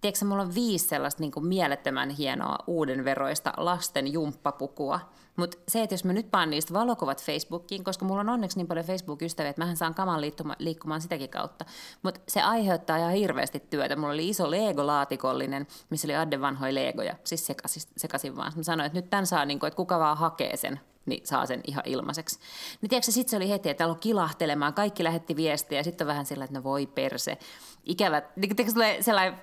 tiedätkö, 0.02 0.24
mulla 0.24 0.42
on 0.42 0.54
viisi 0.54 0.88
sellaista 0.88 1.20
niin 1.20 1.32
kuin 1.32 1.46
mielettömän 1.46 2.10
hienoa 2.10 2.58
uudenveroista 2.66 3.52
lasten 3.56 4.12
jumppapukua. 4.12 5.00
Mutta 5.36 5.58
se, 5.68 5.82
että 5.82 5.94
jos 5.94 6.04
mä 6.04 6.12
nyt 6.12 6.30
paan 6.30 6.50
niistä 6.50 6.74
valokuvat 6.74 7.22
Facebookiin, 7.22 7.84
koska 7.84 8.04
mulla 8.04 8.20
on 8.20 8.28
onneksi 8.28 8.56
niin 8.56 8.66
paljon 8.66 8.86
Facebook-ystäviä, 8.86 9.50
että 9.50 9.62
mähän 9.62 9.76
saan 9.76 9.94
kaman 9.94 10.20
liikkumaan 10.58 11.00
sitäkin 11.00 11.30
kautta. 11.30 11.64
Mutta 12.02 12.20
se 12.28 12.42
aiheuttaa 12.42 12.96
ihan 12.96 13.12
hirveästi 13.12 13.60
työtä. 13.60 13.96
Mulla 13.96 14.12
oli 14.12 14.28
iso 14.28 14.50
Lego-laatikollinen, 14.50 15.66
missä 15.90 16.06
oli 16.06 16.16
Adden 16.16 16.40
vanhoja 16.40 16.74
Legoja. 16.74 17.14
Siis 17.24 17.46
sekasin, 17.46 17.82
sekasin 17.96 18.36
vaan. 18.36 18.52
Mä 18.56 18.62
sanoin, 18.62 18.86
että 18.86 18.98
nyt 18.98 19.10
tämän 19.10 19.26
saa, 19.26 19.44
niin 19.44 19.58
kuin, 19.58 19.68
että 19.68 19.76
kuka 19.76 19.98
vaan 19.98 20.18
hakee 20.18 20.56
sen 20.56 20.80
niin 21.06 21.26
saa 21.26 21.46
sen 21.46 21.60
ihan 21.66 21.84
ilmaiseksi. 21.86 22.38
Niin 22.80 22.90
tiedätkö, 22.90 23.12
sitten 23.12 23.30
se 23.30 23.36
oli 23.36 23.48
heti, 23.48 23.70
että 23.70 23.84
alkoi 23.84 24.00
kilahtelemaan, 24.00 24.74
kaikki 24.74 25.04
lähetti 25.04 25.36
viestiä 25.36 25.78
ja 25.78 25.84
sitten 25.84 26.04
on 26.04 26.08
vähän 26.08 26.26
sillä, 26.26 26.44
että 26.44 26.58
no 26.58 26.64
voi 26.64 26.86
perse. 26.86 27.38
Ikävä, 27.84 28.22
niin 28.36 28.56
tiedätkö, 28.56 28.72
tulee 28.72 29.02
sellainen 29.02 29.40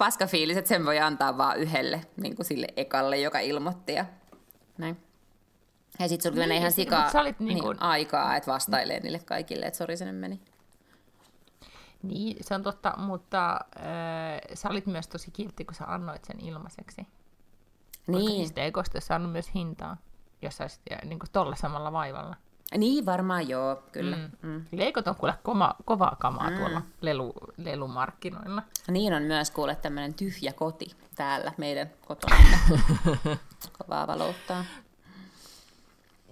paska 0.00 0.26
fiilis, 0.26 0.56
että 0.56 0.68
sen 0.68 0.86
voi 0.86 0.98
antaa 0.98 1.38
vaan 1.38 1.58
yhdelle, 1.58 2.06
niin 2.16 2.36
kuin 2.36 2.46
sille 2.46 2.66
ekalle, 2.76 3.18
joka 3.18 3.38
ilmoitti 3.38 3.92
ja 3.92 4.04
näin. 4.78 4.96
Ja 5.98 6.08
sitten 6.08 6.32
sulla 6.32 6.46
niin, 6.46 6.58
ihan 6.58 6.72
sikaa 6.72 7.10
olit 7.14 7.40
niin 7.40 7.60
kuin... 7.60 7.76
niin, 7.76 7.82
aikaa, 7.82 8.36
että 8.36 8.52
vastailee 8.52 9.00
niille 9.00 9.18
kaikille, 9.18 9.66
että 9.66 9.78
sori, 9.78 9.96
se 9.96 10.12
meni. 10.12 10.40
Niin, 12.02 12.36
se 12.40 12.54
on 12.54 12.62
totta, 12.62 12.94
mutta 12.96 13.52
äh, 13.76 14.40
sä 14.54 14.68
olit 14.68 14.86
myös 14.86 15.08
tosi 15.08 15.30
kiltti, 15.30 15.64
kun 15.64 15.74
sä 15.74 15.84
annoit 15.86 16.24
sen 16.24 16.40
ilmaiseksi. 16.40 17.06
Niin. 18.06 18.12
Koska 18.12 18.32
niistä 18.32 18.62
ekoista 18.62 19.00
saanut 19.00 19.32
myös 19.32 19.54
hintaa, 19.54 19.96
jos 20.42 20.56
sä 20.56 20.64
olisit 20.64 20.82
niin 21.04 21.18
tolla 21.32 21.56
samalla 21.56 21.92
vaivalla. 21.92 22.36
Niin, 22.78 23.06
varmaan 23.06 23.48
joo, 23.48 23.82
kyllä. 23.92 24.16
Mm. 24.16 24.48
Mm. 24.48 24.64
Leikot 24.72 25.08
on 25.08 25.16
kuule 25.16 25.34
koma, 25.42 25.74
kovaa 25.84 26.16
kamaa 26.20 26.50
mm. 26.50 26.56
tuolla 26.56 26.82
lelu, 27.00 27.34
lelumarkkinoilla. 27.56 28.62
Niin 28.88 29.14
on 29.14 29.22
myös 29.22 29.50
kuule 29.50 29.76
tämmöinen 29.76 30.14
tyhjä 30.14 30.52
koti 30.52 30.86
täällä 31.14 31.52
meidän 31.56 31.90
kotona. 32.06 32.36
kovaa 33.78 34.06
valuuttaa. 34.06 34.64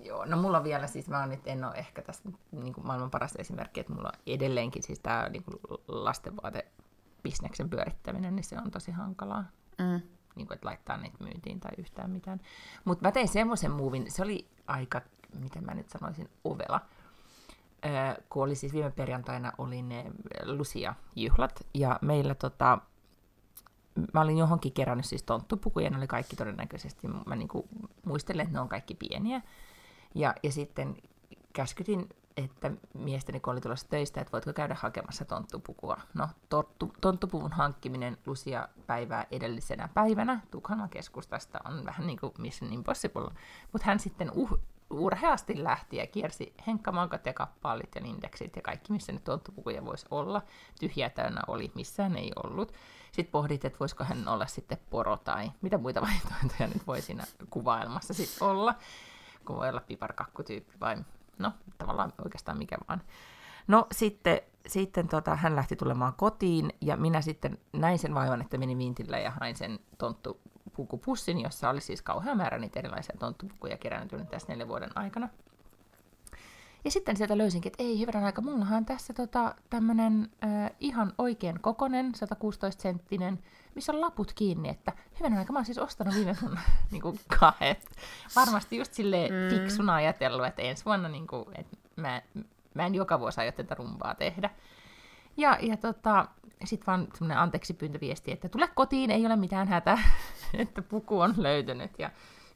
Joo, 0.03 0.25
no 0.25 0.37
mulla 0.37 0.65
vielä 0.65 0.87
siis, 0.87 1.09
mä 1.09 1.27
nyt 1.27 1.47
en 1.47 1.65
ole 1.65 1.75
ehkä 1.75 2.03
tästä 2.03 2.29
niin 2.53 2.75
kuin 2.75 2.87
maailman 2.87 3.11
paras 3.11 3.37
esimerkki, 3.39 3.81
että 3.81 3.93
mulla 3.93 4.09
on 4.09 4.21
edelleenkin 4.27 4.83
siis 4.83 5.01
tämä 5.01 5.29
niin 5.29 5.45
lastenvaatebisneksen 5.89 7.71
pyörittäminen, 7.71 8.37
niin 8.37 8.45
se 8.45 8.57
on 8.59 8.71
tosi 8.71 8.91
hankalaa. 8.91 9.45
Mm. 9.79 10.01
Niin 10.37 10.47
kuin, 10.47 10.55
että 10.55 10.67
laittaa 10.67 10.97
niitä 10.97 11.25
myyntiin 11.25 11.61
tai 11.61 11.71
yhtään 11.79 12.11
mitään. 12.11 12.41
Mutta 12.85 13.05
mä 13.09 13.13
tein 13.13 13.29
semmoisen 13.29 13.71
muuvin, 13.71 14.11
se 14.11 14.23
oli 14.23 14.49
aika, 14.67 15.01
miten 15.39 15.65
mä 15.65 15.75
nyt 15.75 15.91
sanoisin, 15.91 16.31
ovela. 16.45 16.81
Öö, 17.85 18.23
kun 18.29 18.43
oli 18.43 18.55
siis 18.55 18.73
viime 18.73 18.91
perjantaina 18.91 19.53
oli 19.59 19.83
ne 19.83 20.13
Lucia-juhlat, 20.45 21.67
ja 21.75 21.99
meillä 22.03 22.35
tota, 22.35 22.79
mä 24.15 24.21
olin 24.21 24.39
johonkin 24.39 24.73
kerännyt 24.73 25.07
siis 25.07 25.23
tonttupukuja, 25.23 25.91
ne 25.91 25.97
oli 25.97 26.07
kaikki 26.07 26.37
todennäköisesti, 26.37 27.09
mä 27.09 27.37
niinku 27.37 27.69
muistelen, 28.07 28.45
että 28.45 28.55
ne 28.55 28.61
on 28.61 28.69
kaikki 28.69 28.95
pieniä. 28.95 29.41
Ja, 30.15 30.35
ja 30.43 30.53
sitten 30.53 30.97
käskytin, 31.53 32.09
että 32.37 32.71
miestäni 32.95 33.41
kun 33.41 33.53
oli 33.53 33.61
tulossa 33.61 33.89
töistä, 33.89 34.21
että 34.21 34.33
voitko 34.33 34.53
käydä 34.53 34.77
hakemassa 34.81 35.25
tonttupukua. 35.25 36.01
No, 36.15 36.29
tonttu, 36.49 36.93
tonttupuvun 37.01 37.53
hankkiminen 37.53 38.19
Lucia 38.27 38.69
päivää 38.87 39.27
edellisenä 39.31 39.89
päivänä 39.95 40.41
Tukholman 40.51 40.89
keskustasta 40.89 41.61
on 41.65 41.85
vähän 41.85 42.07
niin 42.07 42.19
kuin 42.21 42.33
Mission 42.39 42.73
Impossible. 42.73 43.31
Mutta 43.73 43.87
hän 43.87 44.01
sitten 44.01 44.31
uh, 44.35 44.59
urheasti 44.91 45.65
lähti 45.65 45.97
ja 45.97 46.07
kiersi 46.07 46.55
henkkamankat 46.67 47.27
ja 47.27 47.33
kappaalit 47.33 47.95
ja 47.95 48.01
indeksit 48.05 48.57
ja 48.57 48.63
kaikki, 48.63 48.93
missä 48.93 49.13
nyt 49.13 49.25
tonttupukuja 49.25 49.85
voisi 49.85 50.07
olla. 50.11 50.43
Tyhjää 50.81 51.11
täynnä 51.11 51.41
oli, 51.47 51.73
missään 51.75 52.17
ei 52.17 52.33
ollut. 52.45 52.73
Sitten 53.13 53.33
pohdit, 53.33 53.65
että 53.65 53.79
voisiko 53.79 54.05
hän 54.05 54.29
olla 54.29 54.47
sitten 54.47 54.79
poro 54.91 55.17
tai 55.17 55.51
mitä 55.63 55.79
muita 55.79 56.01
vaihtoehtoja 56.07 56.69
nyt 56.69 56.87
voi 56.87 57.01
siinä 57.01 57.25
kuvailmassa 57.51 58.15
sitten 58.15 58.49
olla 58.49 58.75
kun 59.49 59.57
voi 59.57 59.69
olla 59.69 59.81
piparkakkutyyppi 59.81 60.81
vai 60.81 60.97
no 61.39 61.53
tavallaan 61.79 62.13
oikeastaan 62.25 62.59
mikä 62.59 62.77
vaan. 62.89 63.03
No 63.67 63.87
sitten, 63.93 64.41
sitten 64.67 65.09
tota, 65.09 65.37
hän 65.37 65.57
lähti 65.57 65.77
tulemaan 65.77 66.15
kotiin 66.15 66.73
ja 66.81 66.97
minä 66.97 67.21
sitten 67.21 67.59
näin 67.73 67.99
sen 67.99 68.15
vaivan, 68.15 68.41
että 68.41 68.59
menin 68.59 68.79
Vintille 68.79 69.21
ja 69.21 69.31
hain 69.31 69.57
sen 69.57 69.79
tonttupukupussin, 70.69 71.41
jossa 71.41 71.71
oli 71.71 71.81
siis 71.81 72.03
kauhean 72.03 72.37
määrä 72.37 72.59
niitä 72.59 72.79
erilaisia 72.79 73.17
tonttupukuja 73.19 73.77
kerännyt 73.77 74.31
tässä 74.31 74.49
neljän 74.49 74.69
vuoden 74.69 74.91
aikana. 74.95 75.29
Ja 76.85 76.91
sitten 76.91 77.17
sieltä 77.17 77.39
löysinkin, 77.39 77.73
että 77.73 77.83
ei 77.83 78.01
hyvänä 78.01 78.27
aika, 78.27 78.43
mullahan 78.43 78.77
on 78.77 78.85
tässä 78.85 79.13
tota, 79.13 79.55
tämmönen 79.71 80.31
äh, 80.45 80.71
ihan 80.81 81.13
oikein 81.19 81.61
kokonen, 81.61 82.15
116 82.15 82.83
senttinen, 82.83 83.39
missä 83.75 83.93
on 83.93 84.01
laput 84.01 84.33
kiinni, 84.33 84.69
että 84.69 84.93
hyvänä 85.19 85.39
aika, 85.39 85.53
mä 85.53 85.59
oon 85.59 85.67
siis 85.67 85.79
ostanut 85.79 86.15
viime 86.15 86.37
vuonna 86.43 86.61
niin 86.93 87.03
kuin 87.03 87.21
kahdet. 87.41 87.89
Varmasti 88.37 88.77
just 88.77 88.95
sille 88.95 89.29
mm. 89.29 89.57
fiksuna 89.57 89.95
ajatellut, 89.95 90.47
että 90.47 90.63
ensi 90.63 90.85
vuonna 90.85 91.09
niin 91.09 91.27
kuin, 91.27 91.45
että 91.55 91.77
mä, 91.97 92.23
mä 92.75 92.87
en 92.87 92.95
joka 92.95 93.21
vuosi 93.21 93.41
aio 93.41 93.53
tätä 93.53 93.75
rumpaa 93.75 94.15
tehdä. 94.15 94.51
Ja, 95.39 95.59
ja 95.63 95.77
tota, 95.77 96.29
sitten 96.65 96.87
vaan 96.87 97.09
semmoinen 97.15 97.39
anteeksi 97.39 97.75
pyyntöviesti, 97.75 98.33
että 98.33 98.49
tule 98.49 98.69
kotiin, 98.75 99.11
ei 99.11 99.27
ole 99.27 99.37
mitään 99.37 99.69
hätää, 99.69 99.99
että 100.55 100.83
puku 100.83 101.21
on 101.21 101.35
löytynyt. 101.37 101.99
Ja 101.99 102.11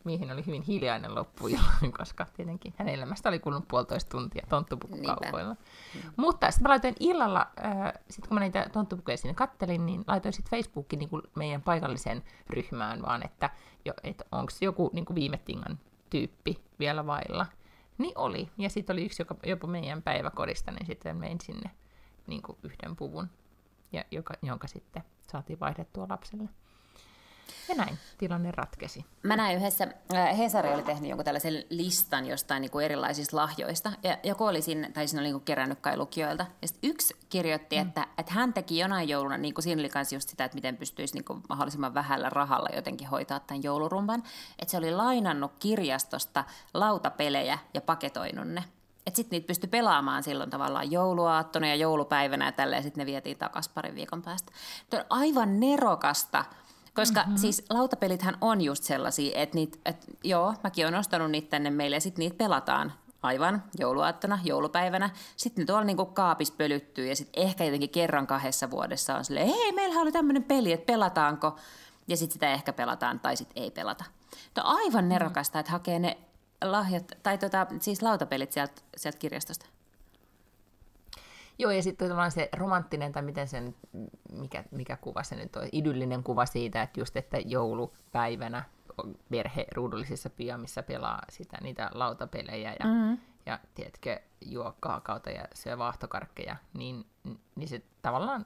miehen 0.05 0.33
oli 0.33 0.47
hyvin 0.47 0.63
hiljainen 0.63 1.15
loppuillan, 1.15 1.93
koska 1.99 2.27
tietenkin 2.37 2.75
hänen 2.77 2.95
elämästä 2.95 3.29
oli 3.29 3.39
kulunut 3.39 3.69
puolitoista 3.69 4.11
tuntia 4.11 4.47
tonttupukukaupoilla. 4.49 5.55
Mm. 5.55 6.01
Mutta 6.17 6.51
sitten 6.51 6.63
mä 6.63 6.69
laitoin 6.69 6.95
illalla, 7.01 7.47
äh, 7.65 7.93
sit 8.11 8.27
kun 8.27 8.35
mä 8.35 8.41
näitä 8.41 8.67
tonttupukuja 8.73 9.17
sinne 9.17 9.35
kattelin, 9.35 9.87
niin 9.87 10.05
laitoin 10.07 10.33
sitten 10.33 10.51
Facebookin 10.51 10.99
niin 10.99 11.09
kuin 11.09 11.23
meidän 11.35 11.63
paikalliseen 11.63 12.23
ryhmään 12.51 13.03
vaan, 13.03 13.23
että 13.25 13.51
jo, 13.85 13.95
et 14.05 14.23
onko 14.33 14.53
joku 14.61 14.91
niin 14.93 15.05
kuin 15.05 15.15
viime 15.15 15.39
tingan 15.45 15.79
tyyppi 16.11 16.59
vielä 16.79 17.07
vailla. 17.07 17.47
Niin 17.99 18.19
oli. 18.19 18.49
Ja 18.59 18.71
sitten 18.71 18.95
oli 18.95 19.05
yksi 19.05 19.23
joka, 19.23 19.37
jopa 19.47 19.67
meidän 19.67 20.03
päiväkodista, 20.03 20.73
niin 20.73 20.87
sitten 20.87 21.17
mein 21.17 21.41
sinne 21.41 21.71
niin 22.27 22.43
kuin 22.43 22.59
yhden 22.63 22.97
puvun, 22.97 23.31
ja 23.93 24.05
joka, 24.11 24.35
jonka 24.43 24.69
sitten 24.69 25.03
saatiin 25.33 25.61
vaihdettua 25.61 26.07
lapselle. 26.09 26.49
Ja 27.69 27.75
näin 27.75 27.99
tilanne 28.19 28.51
ratkesi. 28.51 29.05
Mä 29.23 29.37
näin 29.37 29.57
yhdessä, 29.57 29.89
äh, 30.15 30.39
Hesari 30.39 30.75
oli 30.75 30.83
tehnyt 30.83 31.09
jonkun 31.09 31.25
tällaisen 31.25 31.65
listan 31.71 32.27
jostain 32.27 32.61
niin 32.61 32.71
kuin 32.71 32.85
erilaisista 32.85 33.37
lahjoista, 33.37 33.93
ja 34.03 34.19
joku 34.23 34.45
oli 34.45 34.63
siinä, 34.63 34.91
tai 34.91 35.09
siinä 35.09 35.21
oli 35.21 35.27
niin 35.27 35.35
kuin 35.35 35.45
kerännyt 35.45 35.81
kai 35.81 35.97
lukijoilta. 35.97 36.47
Ja 36.63 36.69
yksi 36.83 37.17
kirjoitti, 37.29 37.77
mm. 37.77 37.83
että, 37.83 38.07
että 38.19 38.33
hän 38.33 38.53
teki 38.53 38.79
jonain 38.79 39.09
jouluna, 39.09 39.39
niin 39.39 39.55
kuin 39.55 39.63
siinä 39.63 39.81
oli 39.81 39.91
myös 39.95 40.13
just 40.13 40.29
sitä, 40.29 40.45
että 40.45 40.55
miten 40.55 40.77
pystyisi 40.77 41.15
niin 41.15 41.25
kuin 41.25 41.43
mahdollisimman 41.49 41.95
vähällä 41.95 42.31
rahalla 42.31 42.69
jotenkin 42.75 43.09
hoitaa 43.09 43.41
tämän 43.41 43.63
joulurumban. 43.63 44.23
Että 44.59 44.71
se 44.71 44.77
oli 44.77 44.91
lainannut 44.91 45.53
kirjastosta 45.59 46.45
lautapelejä 46.75 47.59
ja 47.75 47.81
paketoinut 47.81 48.49
ne. 48.49 48.65
Että 49.07 49.17
sitten 49.17 49.37
niitä 49.37 49.47
pystyi 49.47 49.69
pelaamaan 49.69 50.23
silloin 50.23 50.51
tavallaan 50.51 50.91
jouluaattona 50.91 51.67
ja 51.67 51.75
joulupäivänä 51.75 52.45
ja 52.45 52.53
tälleen, 52.53 52.83
sitten 52.83 53.01
ne 53.01 53.07
vietiin 53.07 53.39
takaisin 53.39 53.73
parin 53.75 53.95
viikon 53.95 54.23
päästä. 54.23 54.53
Tämä 54.91 55.01
on 55.01 55.07
aivan 55.11 55.61
nerokasta– 55.61 56.45
koska 56.95 57.21
mm-hmm. 57.21 57.37
siis 57.37 57.65
lautapelithän 57.71 58.37
on 58.41 58.61
just 58.61 58.85
sellaisia, 58.85 59.39
että, 59.39 59.55
niit, 59.55 59.81
että 59.85 60.07
joo, 60.25 60.55
mäkin 60.65 60.87
olen 60.87 60.99
ostanut 60.99 61.31
niitä 61.31 61.51
tänne 61.51 61.71
meille 61.71 61.97
ja 61.97 62.01
sitten 62.01 62.23
niitä 62.23 62.37
pelataan 62.37 62.93
aivan 63.23 63.63
jouluaattona, 63.79 64.39
joulupäivänä. 64.45 65.11
Sitten 65.37 65.63
ne 65.63 65.67
tuolla 65.67 65.85
niinku 65.85 66.07
kaapis 66.07 66.51
pölyttyy 66.51 67.07
ja 67.07 67.17
sitten 67.17 67.43
ehkä 67.43 67.65
jotenkin 67.65 67.91
kerran 67.91 68.27
kahdessa 68.27 68.71
vuodessa 68.71 69.17
on 69.17 69.25
silleen, 69.25 69.47
hei, 69.47 69.73
meillä 69.73 70.01
oli 70.01 70.13
tämmöinen 70.13 70.45
peli, 70.45 70.73
että 70.73 70.93
pelataanko? 70.93 71.57
Ja 72.09 72.17
sitten 72.17 72.33
sitä 72.33 72.53
ehkä 72.53 72.73
pelataan 72.73 73.21
tai 73.21 73.37
sitten 73.37 73.63
ei 73.63 73.71
pelata. 73.71 74.05
Tämä 74.55 74.69
on 74.69 74.77
aivan 74.77 75.09
nerokasta, 75.09 75.59
että 75.59 75.73
hakee 75.73 75.99
ne 75.99 76.19
lahjat, 76.63 77.13
tai 77.23 77.39
tota, 77.39 77.67
siis 77.81 78.03
lautapelit 78.03 78.53
sieltä, 78.53 78.83
sieltä 78.97 79.19
kirjastosta. 79.19 79.67
Joo, 81.59 81.71
ja 81.71 81.83
sitten 81.83 82.09
tavallaan 82.09 82.31
se 82.31 82.49
romanttinen, 82.57 83.13
tai 83.13 83.23
miten 83.23 83.49
sen, 83.49 83.75
mikä, 84.33 84.65
mikä 84.71 84.97
kuva 84.97 85.23
se 85.23 85.37
nyt 85.37 85.57
on, 85.57 85.69
idyllinen 85.73 86.23
kuva 86.23 86.47
siitä, 86.47 86.83
että 86.83 87.01
just, 87.01 87.17
että 87.17 87.39
joulupäivänä 87.39 88.65
perhe 89.31 89.67
ruudullisissa 89.75 90.31
pyjamissa 90.31 90.83
pelaa 90.83 91.23
sitä, 91.29 91.59
niitä 91.61 91.91
lautapelejä 91.95 92.77
ja, 92.81 92.87
mm-hmm. 92.87 93.19
ja 93.47 93.59
tiedätkö, 93.75 94.21
juo 94.41 94.75
kaakaota 94.81 95.31
ja 95.31 95.45
syö 95.55 95.79
vaahtokarkkeja, 95.79 96.57
niin, 96.75 97.07
niin 97.57 97.69
se 97.69 97.83
tavallaan 98.03 98.45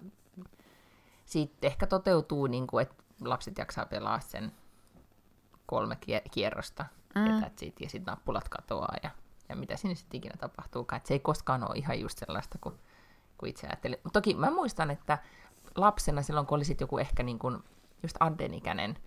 siitä 1.24 1.54
ehkä 1.62 1.86
toteutuu, 1.86 2.46
niin 2.46 2.66
kuin, 2.66 2.82
että 2.82 3.04
lapset 3.20 3.58
jaksaa 3.58 3.86
pelaa 3.86 4.20
sen 4.20 4.52
kolme 5.66 5.98
kierrosta 6.30 6.84
mm. 7.16 7.40
ja, 7.40 7.50
ja 7.80 7.90
sitten 7.90 8.12
nappulat 8.12 8.48
katoaa 8.48 8.94
ja, 9.02 9.10
ja 9.48 9.56
mitä 9.56 9.76
sinne 9.76 9.94
sitten 9.94 10.18
ikinä 10.18 10.34
tapahtuukaan. 10.40 10.96
Et 10.96 11.06
se 11.06 11.14
ei 11.14 11.20
koskaan 11.20 11.68
ole 11.68 11.78
ihan 11.78 12.00
just 12.00 12.18
sellaista 12.18 12.58
kuin 12.60 12.74
kuin 13.38 13.50
itse 13.50 13.66
ajattelin. 13.66 13.98
Toki 14.12 14.34
mä 14.34 14.50
muistan, 14.50 14.90
että 14.90 15.18
lapsena 15.76 16.22
silloin, 16.22 16.46
kun 16.46 16.56
olisit 16.56 16.80
joku 16.80 16.98
ehkä 16.98 17.22
niin 17.22 17.38
kuin 17.38 17.58
just 18.02 18.16
Adden 18.20 18.54
ikäinen, 18.54 18.98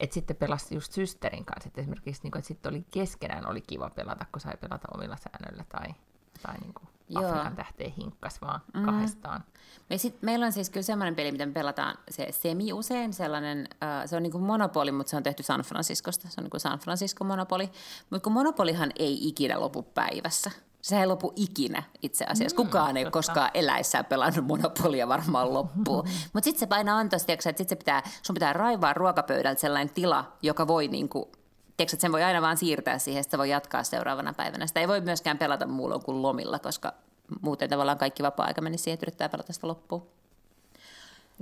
että 0.00 0.14
sitten 0.14 0.36
pelasi 0.36 0.74
just 0.74 0.92
systerin 0.92 1.44
kanssa, 1.44 1.68
että 1.68 1.80
esimerkiksi 1.80 2.22
niin 2.22 2.30
kuin, 2.30 2.38
että 2.38 2.48
sitten 2.48 2.70
oli 2.70 2.84
keskenään 2.90 3.46
oli 3.46 3.60
kiva 3.60 3.90
pelata, 3.90 4.26
kun 4.32 4.40
sai 4.40 4.56
pelata 4.56 4.88
omilla 4.94 5.16
säännöillä 5.16 5.64
tai, 5.68 5.94
tai 6.46 6.58
niin 6.58 6.74
kuin 6.74 6.88
Afrikan 7.14 7.56
tähteen 7.56 7.92
hinkkas 7.92 8.40
vaan 8.40 8.60
mm. 8.74 8.84
kahdestaan. 8.84 9.44
Me 9.90 9.98
sit, 9.98 10.22
meillä 10.22 10.46
on 10.46 10.52
siis 10.52 10.70
kyllä 10.70 10.82
semmoinen 10.82 11.14
peli, 11.14 11.32
mitä 11.32 11.46
me 11.46 11.52
pelataan 11.52 11.98
se 12.10 12.28
semi 12.30 12.72
usein, 12.72 13.12
sellainen, 13.12 13.68
uh, 13.72 14.08
se 14.08 14.16
on 14.16 14.22
niin 14.22 14.32
kuin 14.32 14.44
Monopoli, 14.44 14.92
mutta 14.92 15.10
se 15.10 15.16
on 15.16 15.22
tehty 15.22 15.42
San 15.42 15.60
Franciscosta, 15.60 16.28
se 16.28 16.40
on 16.40 16.44
niin 16.44 16.50
kuin 16.50 16.60
San 16.60 16.78
Francisco 16.78 17.24
Monopoli, 17.24 17.70
mutta 18.10 18.24
kun 18.24 18.32
Monopolihan 18.32 18.90
ei 18.98 19.28
ikinä 19.28 19.60
lopu 19.60 19.82
päivässä. 19.82 20.50
Se 20.82 21.00
ei 21.00 21.06
lopu 21.06 21.32
ikinä 21.36 21.82
itse 22.02 22.24
asiassa. 22.24 22.62
Mm, 22.62 22.66
Kukaan 22.66 22.96
ei 22.96 23.04
totta. 23.04 23.18
koskaan 23.18 23.50
eläissään 23.54 24.04
pelannut 24.04 24.46
monopolia 24.46 25.08
varmaan 25.08 25.54
loppuun. 25.54 26.08
Mutta 26.32 26.44
sitten 26.44 26.60
se 26.60 26.66
painaa 26.66 26.98
antoisi, 26.98 27.32
että 27.32 27.52
sit 27.56 27.68
se 27.68 27.76
pitää, 27.76 28.02
sun 28.22 28.34
pitää 28.34 28.52
raivaa 28.52 28.94
ruokapöydältä 28.94 29.60
sellainen 29.60 29.94
tila, 29.94 30.36
joka 30.42 30.66
voi 30.66 30.88
niinku, 30.88 31.32
tiedätkö, 31.76 31.96
että 31.96 32.02
sen 32.02 32.12
voi 32.12 32.22
aina 32.22 32.42
vaan 32.42 32.56
siirtää 32.56 32.98
siihen, 32.98 33.20
että 33.20 33.38
voi 33.38 33.50
jatkaa 33.50 33.84
seuraavana 33.84 34.32
päivänä. 34.32 34.66
Sitä 34.66 34.80
ei 34.80 34.88
voi 34.88 35.00
myöskään 35.00 35.38
pelata 35.38 35.66
muulla 35.66 35.98
kuin 35.98 36.22
lomilla, 36.22 36.58
koska 36.58 36.92
muuten 37.40 37.70
tavallaan 37.70 37.98
kaikki 37.98 38.22
vapaa-aika 38.22 38.60
menisi 38.60 38.84
siihen, 38.84 38.94
että 38.94 39.04
yrittää 39.04 39.28
pelata 39.28 39.52
sitä 39.52 39.68
loppuun. 39.68 40.06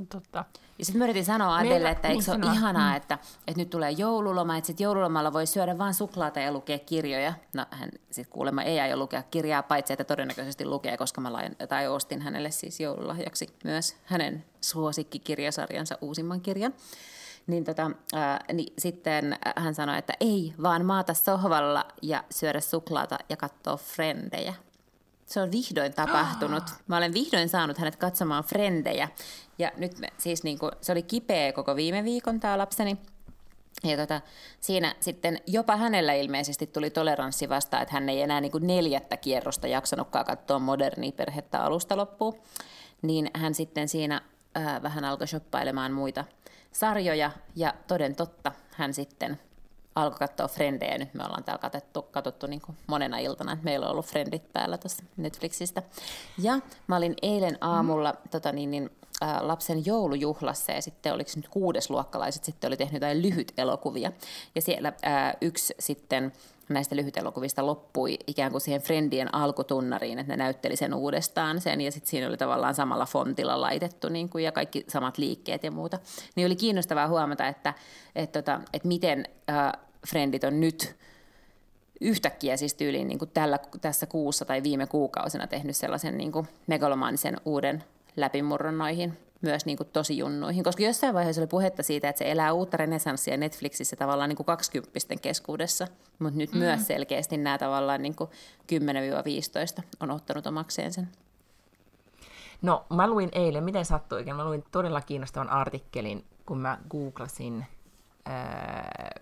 Totta. 0.09 0.45
Ja 0.79 0.85
sitten 0.85 0.99
mä 0.99 1.05
yritin 1.05 1.25
sanoa 1.25 1.57
Adelle, 1.57 1.90
että 1.90 2.09
eikö 2.09 2.23
se 2.23 2.31
ole 2.31 2.38
niin 2.38 2.55
ihanaa, 2.55 2.90
mm. 2.90 2.97
että, 2.97 3.18
että 3.47 3.61
nyt 3.61 3.71
tulee 3.71 3.90
joululoma, 3.90 4.57
että 4.57 4.66
sitten 4.66 4.85
joululomalla 4.85 5.33
voi 5.33 5.47
syödä 5.47 5.79
vain 5.79 5.95
suklaata 5.95 6.40
ja 6.40 6.53
lukea 6.53 6.79
kirjoja. 6.79 7.35
No 7.55 7.66
hän 7.71 7.90
sitten 8.11 8.33
kuulemma 8.33 8.62
ei 8.62 8.81
aio 8.81 8.97
lukea 8.97 9.23
kirjaa, 9.23 9.62
paitsi 9.62 9.92
että 9.92 10.05
todennäköisesti 10.05 10.64
lukee, 10.64 10.97
koska 10.97 11.21
mä 11.21 11.33
lain, 11.33 11.57
tai 11.68 11.88
ostin 11.88 12.23
hänelle 12.23 12.51
siis 12.51 12.81
joululahjaksi 12.81 13.55
myös 13.64 13.97
hänen 14.05 14.45
suosikkikirjasarjansa 14.61 15.99
uusimman 16.01 16.40
kirjan. 16.40 16.75
Niin, 17.46 17.64
tota, 17.64 17.90
ää, 18.14 18.44
niin 18.52 18.72
sitten 18.78 19.38
hän 19.57 19.74
sanoi, 19.74 19.98
että 19.98 20.12
ei, 20.20 20.55
vaan 20.62 20.85
maata 20.85 21.14
sohvalla 21.14 21.88
ja 22.02 22.24
syödä 22.31 22.61
suklaata 22.61 23.18
ja 23.28 23.37
katsoa 23.37 23.76
frendejä. 23.76 24.55
Se 25.26 25.40
on 25.40 25.50
vihdoin 25.50 25.94
tapahtunut. 25.94 26.64
Mä 26.87 26.96
olen 26.96 27.14
vihdoin 27.14 27.48
saanut 27.48 27.78
hänet 27.78 27.96
katsomaan 27.96 28.44
frendejä. 28.44 29.09
Ja 29.59 29.72
nyt 29.76 29.98
me, 29.98 30.09
siis 30.18 30.42
niin 30.42 30.59
kuin, 30.59 30.72
se 30.81 30.92
oli 30.92 31.02
kipeä 31.02 31.52
koko 31.52 31.76
viime 31.76 32.05
viikon 32.05 32.40
tämä 32.40 32.59
lapseni. 32.59 32.96
Ja 33.85 33.96
tota, 33.96 34.20
siinä 34.61 34.94
sitten 35.00 35.38
jopa 35.46 35.76
hänellä 35.76 36.12
ilmeisesti 36.12 36.66
tuli 36.66 36.90
toleranssi 36.90 37.48
vasta, 37.48 37.81
että 37.81 37.94
hän 37.94 38.09
ei 38.09 38.22
enää 38.22 38.40
niin 38.40 38.52
kuin 38.52 38.66
neljättä 38.66 39.16
kierrosta 39.16 39.66
jaksanutkaan 39.66 40.24
katsoa 40.24 40.59
modernia 40.59 41.12
perhettä 41.12 41.64
alusta 41.64 41.96
loppuun. 41.96 42.35
Niin 43.02 43.31
hän 43.35 43.55
sitten 43.55 43.88
siinä 43.88 44.20
äh, 44.57 44.83
vähän 44.83 45.05
alkoi 45.05 45.26
shoppailemaan 45.26 45.92
muita 45.92 46.24
sarjoja 46.72 47.30
ja 47.56 47.74
toden 47.87 48.16
totta 48.16 48.52
hän 48.70 48.94
sitten 48.94 49.38
alkoi 49.94 50.18
katsoa 50.18 50.48
Frendejä. 50.48 50.98
Nyt 50.98 51.14
me 51.14 51.24
ollaan 51.24 51.44
täällä 51.44 51.61
katsottu, 51.61 52.02
katsottu 52.02 52.46
niin 52.46 52.61
kuin 52.61 52.76
monena 52.87 53.18
iltana, 53.18 53.52
että 53.52 53.64
meillä 53.64 53.87
on 53.87 53.92
ollut 53.92 54.06
Frendit 54.06 54.52
päällä 54.52 54.78
tuossa 54.78 55.02
Netflixistä. 55.16 55.82
Ja 56.38 56.58
mä 56.87 56.96
olin 56.96 57.14
eilen 57.22 57.58
aamulla 57.61 58.12
mm. 58.12 58.28
tota 58.30 58.52
niin, 58.52 58.70
niin, 58.70 58.90
äh, 59.22 59.40
lapsen 59.40 59.87
joulujuhlassa 59.87 60.72
ja 60.72 60.82
sitten 60.82 61.12
oliko 61.12 61.30
nyt 61.37 61.48
kuudesluokkalaiset 61.48 62.44
sitten 62.44 62.68
oli 62.68 62.76
tehnyt 62.76 62.94
jotain 62.94 63.22
lyhyt 63.22 63.52
elokuvia. 63.56 64.12
Ja 64.54 64.62
siellä 64.62 64.92
äh, 65.06 65.35
yksi 65.40 65.74
sitten 65.78 66.32
näistä 66.72 66.96
lyhytelokuvista 66.96 67.66
loppui 67.66 68.18
ikään 68.26 68.50
kuin 68.50 68.61
siihen 68.61 68.82
Friendien 68.82 69.35
alkutunnariin, 69.35 70.18
että 70.18 70.32
ne 70.32 70.37
näytteli 70.37 70.76
sen 70.76 70.94
uudestaan 70.94 71.61
sen 71.61 71.80
ja 71.80 71.92
sitten 71.92 72.11
siinä 72.11 72.28
oli 72.28 72.37
tavallaan 72.37 72.74
samalla 72.74 73.06
fontilla 73.06 73.61
laitettu 73.61 74.08
niin 74.08 74.28
kuin, 74.28 74.44
ja 74.44 74.52
kaikki 74.52 74.85
samat 74.88 75.18
liikkeet 75.18 75.64
ja 75.64 75.70
muuta. 75.70 75.98
Niin 76.37 76.46
oli 76.46 76.56
kiinnostavaa 76.56 77.08
huomata, 77.08 77.48
että, 77.48 77.74
että, 78.14 78.38
että, 78.38 78.61
että 78.72 78.88
miten 78.88 79.28
äh, 79.50 79.72
Friendit 80.08 80.44
on 80.44 80.61
nyt 80.61 80.96
yhtäkkiä 82.00 82.56
siis 82.56 82.74
tyyliin 82.74 83.08
niin 83.08 83.18
kuin 83.18 83.30
tällä, 83.35 83.58
tässä 83.80 84.06
kuussa 84.06 84.44
tai 84.44 84.62
viime 84.62 84.87
kuukausina 84.87 85.46
tehnyt 85.46 85.76
sellaisen 85.76 86.18
niin 86.18 86.32
kuin 86.32 86.48
megalomaanisen 86.66 87.37
uuden 87.44 87.85
läpimurron 88.16 88.78
noihin 88.78 89.18
myös 89.42 89.66
niin 89.66 89.76
kuin 89.76 89.88
tosi 89.92 90.18
junnuihin, 90.18 90.64
koska 90.64 90.83
jossain 90.83 91.14
vaiheessa 91.14 91.42
oli 91.42 91.46
puhetta 91.46 91.83
siitä, 91.83 92.09
että 92.09 92.18
se 92.18 92.31
elää 92.31 92.52
uutta 92.52 92.76
renesanssia 92.76 93.37
Netflixissä 93.37 93.96
tavallaan 93.96 94.28
niin 94.28 94.37
kuin 94.37 94.46
20 94.46 94.98
keskuudessa, 95.22 95.87
mutta 96.18 96.38
nyt 96.38 96.52
mm. 96.52 96.59
myös 96.59 96.87
selkeästi 96.87 97.37
nämä 97.37 97.59
tavallaan 97.59 98.02
niin 98.02 98.16
kuin 98.16 98.31
10-15 99.81 99.83
on 100.00 100.11
ottanut 100.11 100.46
omakseen 100.46 100.92
sen. 100.92 101.09
No 102.62 102.87
mä 102.94 103.09
luin 103.09 103.28
eilen, 103.33 103.64
miten 103.64 103.85
sattuikin, 103.85 104.37
mä 104.37 104.44
luin 104.44 104.64
todella 104.70 105.00
kiinnostavan 105.00 105.50
artikkelin, 105.50 106.24
kun 106.46 106.59
mä 106.59 106.78
googlasin 106.90 107.66
ää, 108.24 109.20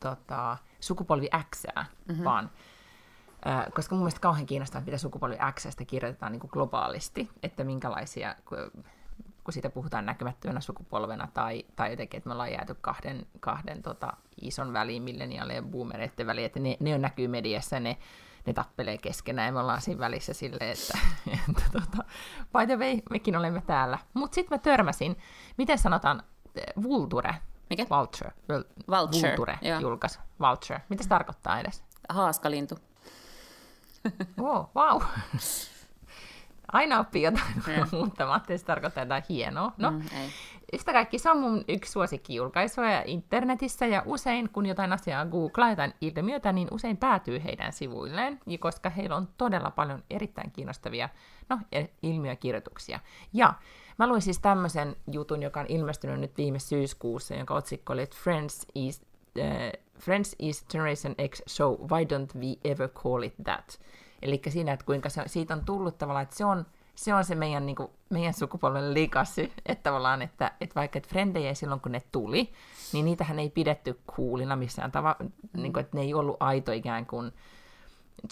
tota, 0.00 0.56
sukupolvi 0.80 1.28
X, 1.54 1.64
mm-hmm. 2.08 2.24
vaan 2.24 2.50
koska 3.74 3.94
mun 3.94 4.02
mielestä 4.02 4.20
kauhean 4.20 4.46
kiinnostavaa, 4.46 4.84
mitä 4.84 4.98
sukupolvi 4.98 5.36
X 5.54 5.66
kirjoitetaan 5.86 6.32
niin 6.32 6.40
kuin 6.40 6.50
globaalisti, 6.52 7.30
että 7.42 7.64
minkälaisia 7.64 8.34
kun 9.46 9.52
siitä 9.52 9.70
puhutaan 9.70 10.06
näkymättömänä 10.06 10.60
sukupolvena 10.60 11.28
tai, 11.34 11.64
tai 11.76 11.90
jotenkin, 11.90 12.18
että 12.18 12.28
me 12.28 12.32
ollaan 12.32 12.52
jääty 12.52 12.74
kahden, 12.80 13.26
kahden 13.40 13.82
tota, 13.82 14.12
ison 14.42 14.72
väliin, 14.72 15.02
milleniaalien 15.02 15.56
ja 15.56 15.62
boomereiden 15.62 16.26
väliin, 16.26 16.46
että 16.46 16.60
ne, 16.60 16.76
ne 16.80 16.94
on 16.94 17.02
näkyy 17.02 17.28
mediassa, 17.28 17.80
ne, 17.80 17.96
ne 18.46 18.52
tappelee 18.52 18.98
keskenään 18.98 19.46
ja 19.46 19.52
me 19.52 19.60
ollaan 19.60 19.80
siinä 19.80 19.98
välissä 19.98 20.34
silleen, 20.34 20.70
että, 20.70 20.98
että 21.50 21.62
tota, 21.72 22.04
by 22.58 22.66
the 22.66 22.78
way, 22.78 22.98
mekin 23.10 23.36
olemme 23.36 23.62
täällä. 23.66 23.98
Mutta 24.14 24.34
sitten 24.34 24.58
mä 24.58 24.62
törmäsin, 24.62 25.16
miten 25.56 25.78
sanotaan, 25.78 26.22
Vulture, 26.82 27.34
mikä? 27.70 27.86
Vulture. 27.90 28.32
Vulture, 28.88 29.30
Vulture 29.30 29.58
julkaisi. 29.80 30.18
Vulture. 30.40 30.80
Mitä 30.88 31.02
se 31.02 31.08
tarkoittaa 31.08 31.60
edes? 31.60 31.84
Haaskalintu. 32.08 32.78
Oh, 34.40 34.70
wow. 34.76 35.02
Aina 36.72 37.00
oppii 37.00 37.22
jotain. 37.22 37.62
Mä 38.18 38.32
ajattelin, 38.32 38.58
se 38.58 38.64
tarkoittaa 38.64 39.02
jotain 39.02 39.22
hienoa. 39.28 39.72
No, 39.76 39.90
mm, 39.90 40.00
ei. 40.00 40.28
yhtä 40.72 40.92
kaikki 40.92 41.18
se 41.18 41.30
on 41.30 41.38
mun 41.38 41.64
yksi 41.68 41.92
suosikkijulkaisuja 41.92 43.02
internetissä, 43.06 43.86
ja 43.86 44.02
usein 44.06 44.48
kun 44.48 44.66
jotain 44.66 44.92
asiaa 44.92 45.26
googlaa, 45.26 45.70
jotain 45.70 45.94
ilmiötä, 46.00 46.52
niin 46.52 46.68
usein 46.70 46.96
päätyy 46.96 47.44
heidän 47.44 47.72
sivuilleen, 47.72 48.40
koska 48.60 48.90
heillä 48.90 49.16
on 49.16 49.28
todella 49.38 49.70
paljon 49.70 50.02
erittäin 50.10 50.50
kiinnostavia 50.50 51.08
no, 51.48 51.58
e, 51.72 51.84
ilmiökirjoituksia. 52.02 53.00
Ja 53.32 53.54
mä 53.98 54.06
luin 54.06 54.22
siis 54.22 54.38
tämmöisen 54.38 54.96
jutun, 55.12 55.42
joka 55.42 55.60
on 55.60 55.66
ilmestynyt 55.68 56.20
nyt 56.20 56.36
viime 56.36 56.58
syyskuussa, 56.58 57.34
jonka 57.34 57.54
otsikko 57.54 57.92
oli 57.92 58.06
Friends 58.06 58.66
is, 58.74 59.02
uh, 59.38 59.82
Friends 59.98 60.36
is 60.38 60.66
Generation 60.70 61.14
X 61.28 61.42
show, 61.48 61.72
why 61.92 62.04
don't 62.04 62.40
we 62.40 62.70
ever 62.70 62.88
call 62.88 63.22
it 63.22 63.34
that? 63.44 63.78
Eli 64.26 64.42
siinä, 64.48 64.72
että 64.72 64.86
kuinka 64.86 65.08
se, 65.08 65.22
siitä 65.26 65.54
on 65.54 65.64
tullut 65.64 65.98
tavallaan, 65.98 66.22
että 66.22 66.36
se 66.36 66.44
on 66.44 66.66
se, 66.94 67.14
on 67.14 67.24
se 67.24 67.34
meidän, 67.34 67.66
niin 67.66 67.76
kuin, 67.76 67.90
meidän 68.10 68.34
sukupolven 68.34 68.94
likassi, 68.94 69.52
että 69.66 69.82
tavallaan, 69.82 70.22
että, 70.22 70.52
että 70.60 70.74
vaikka 70.74 70.98
että 70.98 71.08
frendejä 71.08 71.54
silloin 71.54 71.80
kun 71.80 71.92
ne 71.92 72.02
tuli, 72.12 72.52
niin 72.92 73.04
niitähän 73.04 73.38
ei 73.38 73.50
pidetty 73.50 74.00
coolina 74.16 74.56
missään 74.56 74.92
tavalla, 74.92 75.16
mm. 75.20 75.62
niin 75.62 75.72
kuin, 75.72 75.80
että 75.80 75.96
ne 75.96 76.02
ei 76.02 76.14
ollut 76.14 76.36
aito 76.40 76.72
ikään 76.72 77.06
kuin 77.06 77.32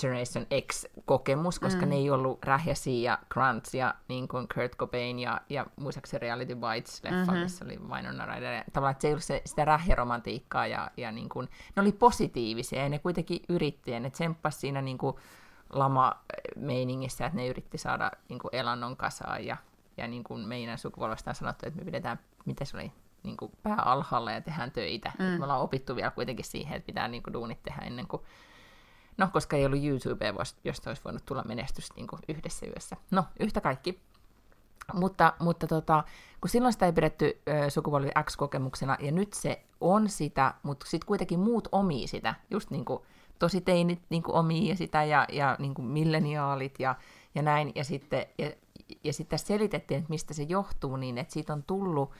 Generation 0.00 0.46
X-kokemus, 0.72 1.58
koska 1.58 1.82
mm. 1.82 1.88
ne 1.88 1.96
ei 1.96 2.10
ollut 2.10 2.44
rähjäsiä 2.44 3.10
ja 3.10 3.18
Grants 3.30 3.74
ja 3.74 3.94
niin 4.08 4.28
kuin 4.28 4.48
Kurt 4.54 4.76
Cobain 4.76 5.18
ja, 5.18 5.40
ja 5.48 5.66
muistaakseni 5.76 6.20
Reality 6.20 6.54
Bites-leffa, 6.54 7.10
mm-hmm. 7.10 7.38
missä 7.38 7.64
oli 7.64 7.78
Winona 7.78 8.26
Ryder. 8.26 8.64
Tavallaan, 8.72 8.92
että 8.92 9.02
se 9.02 9.08
ei 9.08 9.12
ollut 9.12 9.24
se, 9.24 9.42
sitä 9.46 9.64
rähjäromantiikkaa 9.64 10.66
ja, 10.66 10.90
ja 10.96 11.12
niin 11.12 11.28
kuin, 11.28 11.48
ne 11.76 11.82
oli 11.82 11.92
positiivisia 11.92 12.82
ja 12.82 12.88
ne 12.88 12.98
kuitenkin 12.98 13.40
yritti 13.48 13.90
ja 13.90 14.00
ne 14.00 14.10
tsemppasi 14.10 14.58
siinä 14.58 14.82
niin 14.82 14.98
kuin, 14.98 15.16
lama-meiningissä, 15.70 17.26
että 17.26 17.36
ne 17.36 17.48
yritti 17.48 17.78
saada 17.78 18.10
niin 18.28 18.38
kuin 18.38 18.54
elannon 18.54 18.96
kasaan 18.96 19.46
ja, 19.46 19.56
ja 19.96 20.06
niin 20.06 20.24
kuin 20.24 20.48
meidän 20.48 20.78
sukupolvesta 20.78 21.30
on 21.30 21.34
sanottu, 21.34 21.66
että 21.66 21.78
me 21.78 21.84
pidetään, 21.84 22.18
miten 22.44 22.66
se 22.66 22.76
oli, 22.76 22.92
niin 23.22 23.36
kuin 23.36 23.52
pää 23.62 23.82
alhaalla 23.84 24.32
ja 24.32 24.40
tehdään 24.40 24.70
töitä. 24.70 25.12
Mm. 25.18 25.24
Me 25.24 25.42
ollaan 25.44 25.60
opittu 25.60 25.96
vielä 25.96 26.10
kuitenkin 26.10 26.44
siihen, 26.44 26.76
että 26.76 26.86
pitää 26.86 27.08
niin 27.08 27.22
kuin 27.22 27.34
duunit 27.34 27.62
tehdä 27.62 27.82
ennen 27.82 28.06
kuin 28.06 28.22
No, 29.16 29.28
koska 29.32 29.56
ei 29.56 29.66
ollut 29.66 29.84
YouTubea, 29.84 30.34
josta 30.64 30.90
olisi 30.90 31.04
voinut 31.04 31.24
tulla 31.26 31.42
menestys 31.42 31.96
niin 31.96 32.06
kuin 32.06 32.22
yhdessä 32.28 32.66
yössä. 32.66 32.96
No, 33.10 33.24
yhtä 33.40 33.60
kaikki. 33.60 34.00
Mutta, 34.92 35.32
mutta 35.40 35.66
tota, 35.66 36.04
kun 36.40 36.48
silloin 36.50 36.72
sitä 36.72 36.86
ei 36.86 36.92
pidetty 36.92 37.40
ö, 37.48 37.70
sukupolvi 37.70 38.10
X-kokemuksena, 38.24 38.96
ja 39.00 39.12
nyt 39.12 39.32
se 39.32 39.62
on 39.80 40.08
sitä, 40.08 40.54
mutta 40.62 40.86
sitten 40.86 41.06
kuitenkin 41.06 41.40
muut 41.40 41.68
omii 41.72 42.08
sitä, 42.08 42.34
just 42.50 42.70
niin 42.70 42.84
kuin 42.84 43.02
tosi 43.38 43.60
teinit 43.60 44.02
niin 44.10 44.22
kuin 44.22 44.34
omii 44.34 44.76
sitä 44.76 45.04
ja, 45.04 45.26
ja 45.32 45.56
niin 45.58 45.74
kuin 45.74 45.86
milleniaalit 45.86 46.74
ja, 46.78 46.94
ja 47.34 47.42
näin. 47.42 47.72
Ja 47.74 47.84
sitten, 47.84 48.26
ja, 48.38 48.50
ja 49.04 49.12
sitten 49.12 49.38
selitettiin, 49.38 49.98
että 49.98 50.10
mistä 50.10 50.34
se 50.34 50.42
johtuu, 50.42 50.96
niin 50.96 51.18
että 51.18 51.32
siitä 51.32 51.52
on 51.52 51.62
tullut, 51.62 52.10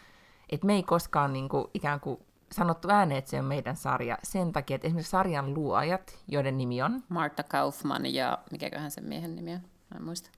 että 0.51 0.67
me 0.67 0.75
ei 0.75 0.83
koskaan 0.83 1.33
niin 1.33 1.49
kuin, 1.49 1.67
ikään 1.75 2.01
kuin 2.01 2.21
sanottu 2.53 2.89
ääneen, 2.91 3.19
että 3.19 3.31
se 3.31 3.39
on 3.39 3.45
meidän 3.45 3.77
sarja 3.77 4.19
sen 4.23 4.53
takia, 4.53 4.75
että 4.75 4.87
esimerkiksi 4.87 5.11
sarjan 5.11 5.55
luojat, 5.55 6.19
joiden 6.29 6.59
nimi 6.59 6.83
on... 6.83 7.03
Marta 7.09 7.43
Kaufman 7.43 8.15
ja 8.15 8.39
mikäköhän 8.51 8.91
sen 8.91 9.05
miehen 9.05 9.37
nimi 9.37 9.53
on, 9.53 9.61
en 9.97 10.05
muista. 10.05 10.31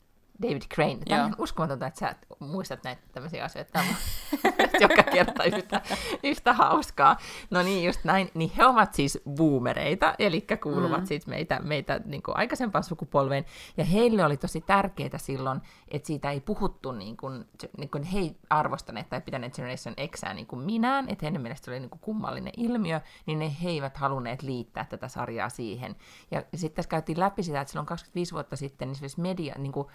David 0.43 0.63
Crane. 0.75 0.99
Tämä 1.09 1.25
on 1.25 1.35
uskomatonta, 1.39 1.87
että 1.87 2.01
sä 2.01 2.15
muistat 2.39 2.85
näitä 2.85 3.03
tämmöisiä 3.13 3.45
asioita. 3.45 3.71
Tämä 3.73 3.85
on 3.89 3.97
joka 4.89 5.03
kerta 5.03 5.45
yhtä, 5.45 5.81
yhtä 6.23 6.53
hauskaa. 6.53 7.17
No 7.51 7.63
niin, 7.63 7.87
just 7.87 8.05
näin. 8.05 8.31
Niin 8.35 8.51
he 8.57 8.67
ovat 8.67 8.95
siis 8.95 9.19
boomereita, 9.31 10.15
eli 10.19 10.47
kuuluvat 10.63 11.01
mm. 11.01 11.07
siis 11.07 11.27
meitä, 11.27 11.61
meitä 11.61 12.01
niin 12.05 12.23
kuin 12.23 12.37
aikaisempaan 12.37 12.85
sukupolveen. 12.85 13.45
Ja 13.77 13.85
heille 13.85 14.25
oli 14.25 14.37
tosi 14.37 14.61
tärkeää 14.61 15.19
silloin, 15.19 15.61
että 15.89 16.07
siitä 16.07 16.31
ei 16.31 16.41
puhuttu 16.41 16.93
niin 16.93 17.17
kuin, 17.17 17.45
niin 17.79 17.91
kuin 17.91 18.03
he 18.03 18.19
ei 18.19 18.37
arvostaneet 18.51 19.09
tai 19.09 19.21
pitäneet 19.21 19.55
Generation 19.55 19.95
Xää 20.09 20.35
niin 20.35 20.47
kuin 20.47 20.63
minään, 20.63 21.09
että 21.09 21.27
heidän 21.27 21.43
mielestä 21.43 21.65
se 21.65 21.71
oli 21.71 21.81
niin 21.81 21.91
kuin 21.91 22.01
kummallinen 22.01 22.53
ilmiö, 22.57 23.01
niin 23.27 23.39
ne 23.39 23.57
he 23.63 23.69
eivät 23.69 23.97
halunneet 23.97 24.43
liittää 24.43 24.85
tätä 24.85 25.09
sarjaa 25.09 25.49
siihen. 25.49 25.97
Ja 26.31 26.43
sitten 26.55 26.77
tässä 26.77 26.89
käytiin 26.89 27.21
läpi 27.21 27.43
sitä, 27.43 27.61
että 27.61 27.71
silloin 27.71 27.87
25 27.87 28.33
vuotta 28.33 28.57
sitten 28.57 28.89
niin 28.89 29.11
media, 29.17 29.55
niin 29.59 29.73
kuin, 29.73 29.87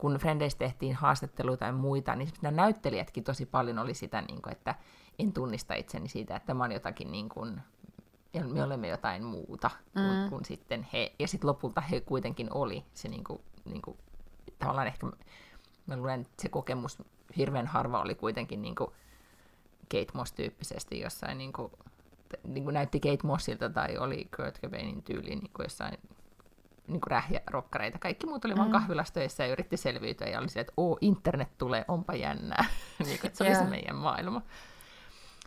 kun 0.00 0.14
Frendeistä 0.14 0.58
tehtiin 0.58 0.94
haastatteluita 0.94 1.58
tai 1.58 1.72
muita, 1.72 2.16
niin 2.16 2.28
nämä 2.42 2.56
näyttelijätkin 2.56 3.24
tosi 3.24 3.46
paljon 3.46 3.78
oli 3.78 3.94
sitä, 3.94 4.20
niin 4.20 4.42
kuin, 4.42 4.52
että 4.52 4.74
en 5.18 5.32
tunnista 5.32 5.74
itseni 5.74 6.08
siitä, 6.08 6.36
että 6.36 6.54
mä 6.54 6.64
oon 6.64 6.72
jotakin 6.72 7.10
niin 7.10 7.28
kuin, 7.28 7.60
me 8.52 8.62
olemme 8.62 8.88
jotain 8.88 9.24
muuta 9.24 9.70
mm. 9.94 10.02
kuin, 10.02 10.30
kuin 10.30 10.44
sitten 10.44 10.86
he. 10.92 11.12
Ja 11.18 11.28
sitten 11.28 11.48
lopulta 11.48 11.80
he 11.80 12.00
kuitenkin 12.00 12.48
oli 12.52 12.84
se 12.94 13.08
niin 13.08 13.24
kuin, 13.24 13.40
niin 13.64 13.82
kuin, 13.82 13.98
tavallaan 14.58 14.86
ehkä, 14.86 15.06
mä 15.86 15.96
luulen, 15.96 16.20
että 16.20 16.42
se 16.42 16.48
kokemus 16.48 17.02
hirveän 17.36 17.66
harva 17.66 18.00
oli 18.00 18.14
kuitenkin 18.14 18.62
niin 18.62 18.74
kuin 18.74 18.90
Kate 19.90 20.12
Moss-tyyppisesti 20.14 21.00
jossain, 21.00 21.38
niin 21.38 21.52
kuin, 21.52 21.72
niin 22.44 22.64
kuin 22.64 22.74
näytti 22.74 23.00
Kate 23.00 23.26
Mossilta 23.26 23.70
tai 23.70 23.98
oli 23.98 24.28
Kurt 24.36 24.60
Cobainin 24.60 25.02
tyyli 25.02 25.30
niin 25.30 25.50
kuin 25.56 25.64
jossain 25.64 25.98
niin 26.90 27.00
kuin 27.00 27.10
rähjärokkareita. 27.10 27.98
Kaikki 27.98 28.26
muut 28.26 28.44
oli 28.44 28.54
mm. 28.54 28.58
vaan 28.58 28.70
kahvilastöissä 28.70 29.44
ja 29.44 29.52
yritti 29.52 29.76
selviytyä 29.76 30.28
ja 30.28 30.38
oli 30.38 30.48
se, 30.48 30.60
että 30.60 30.72
oo, 30.76 30.98
internet 31.00 31.58
tulee, 31.58 31.84
onpa 31.88 32.14
jännää. 32.14 32.64
niin 33.06 33.18
kuin, 33.20 33.30
se 33.34 33.44
oli 33.44 33.54
se 33.54 33.64
meidän 33.64 33.96
maailma. 33.96 34.42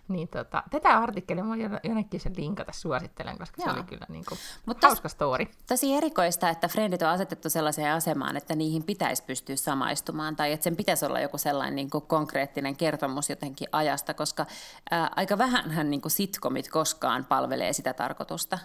Niin 0.08 0.28
tota, 0.28 0.64
tätä 0.70 0.98
artikkelia 0.98 1.44
mä 1.44 1.56
jonnekin 1.84 2.20
sen 2.20 2.34
linkata 2.38 2.72
suosittelen, 2.72 3.38
koska 3.38 3.62
Joo. 3.62 3.74
se 3.74 3.80
oli 3.80 3.88
kyllä 3.88 4.06
niin 4.10 4.26
kuin 4.30 4.38
Mut 4.66 4.84
hauska 4.84 5.10
story. 5.10 5.46
Tosi 5.68 5.94
erikoista, 5.94 6.50
että 6.50 6.68
Friendit 6.68 7.02
on 7.02 7.10
asetettu 7.10 7.50
sellaiseen 7.50 7.94
asemaan, 7.94 8.38
että 8.38 8.56
niihin 8.56 8.84
pitäisi 8.84 9.24
pystyä 9.24 9.56
samaistumaan 9.56 10.36
tai 10.36 10.52
että 10.52 10.64
sen 10.64 10.76
pitäisi 10.76 11.06
olla 11.06 11.20
joku 11.20 11.38
sellainen 11.38 11.76
niin 11.76 11.90
kuin 11.90 12.08
konkreettinen 12.08 12.76
kertomus 12.76 13.30
jotenkin 13.30 13.68
ajasta, 13.72 14.14
koska 14.14 14.46
ää, 14.92 15.10
aika 15.16 15.38
vähänhän 15.38 15.90
niin 15.90 16.02
kuin 16.02 16.12
sitcomit 16.12 16.70
koskaan 16.70 17.26
palvelee 17.26 17.74
sitä 17.74 17.94
tarkoitusta. 17.94 18.60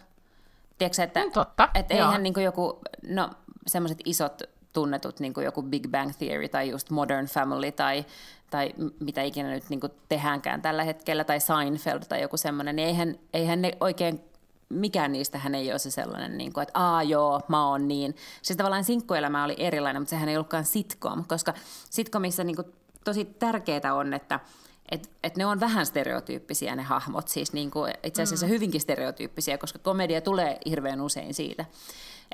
Tiedätkö, 0.79 1.03
että, 1.03 1.25
mm, 1.25 1.33
totta, 1.33 1.69
että 1.75 1.95
eihän 1.95 2.23
niin 2.23 2.35
kuin 2.35 2.45
joku, 2.45 2.81
no 3.09 3.31
semmoiset 3.67 3.99
isot 4.05 4.43
tunnetut 4.73 5.21
niin 5.21 5.35
kuin 5.35 5.45
joku 5.45 5.63
Big 5.63 5.89
Bang 5.91 6.13
Theory 6.19 6.49
tai 6.49 6.71
just 6.71 6.91
Modern 6.91 7.27
Family 7.27 7.73
tai, 7.73 8.05
tai 8.51 8.75
mitä 9.01 9.23
ikinä 9.23 9.51
nyt 9.51 9.69
niin 9.69 9.81
kuin 9.81 9.93
tehdäänkään 10.09 10.63
tällä 10.63 10.85
hetkellä, 10.85 11.25
tai 11.25 11.41
Seinfeld 11.41 12.03
tai 12.09 12.23
joku 12.23 12.37
semmoinen, 12.37 12.77
niin 12.77 12.89
eihän, 12.89 13.15
eihän 13.33 13.63
ne 13.63 13.73
oikein, 13.81 14.21
mikään 14.69 15.13
niistä 15.13 15.39
hän 15.39 15.55
ei 15.55 15.71
ole 15.71 15.79
se 15.79 15.91
sellainen, 15.91 16.39
niin 16.39 16.53
kuin, 16.53 16.63
että 16.63 16.79
aa 16.81 17.03
joo, 17.03 17.41
mä 17.49 17.69
oon 17.69 17.89
niin. 17.89 18.17
Siis 18.43 18.57
tavallaan 18.57 18.85
sinkkuelämä 18.85 19.45
oli 19.45 19.57
erilainen, 19.59 20.03
mutta 20.03 20.11
sehän 20.11 20.29
ei 20.29 20.37
ollutkaan 20.37 20.65
sitcom, 20.65 21.25
koska 21.25 21.55
sitcomissa 21.91 22.45
niin 22.45 22.57
kuin 22.57 22.73
tosi 23.05 23.25
tärkeää 23.25 23.95
on, 23.95 24.15
että 24.15 24.41
et, 24.91 25.11
et 25.23 25.37
ne 25.37 25.47
on 25.47 25.61
vähän 25.61 25.87
stereotyyppisiä 25.87 26.77
ne 26.77 26.83
hahmot, 26.83 27.29
siis 27.29 27.53
niin 27.53 27.71
kuin 27.71 27.93
itse 28.03 28.23
asiassa 28.23 28.47
mm. 28.47 28.51
hyvinkin 28.51 28.81
stereotyyppisiä, 28.81 29.59
koska 29.59 29.79
komedia 29.79 30.21
tulee 30.21 30.59
hirveän 30.67 31.01
usein 31.01 31.35
siitä. 31.35 31.65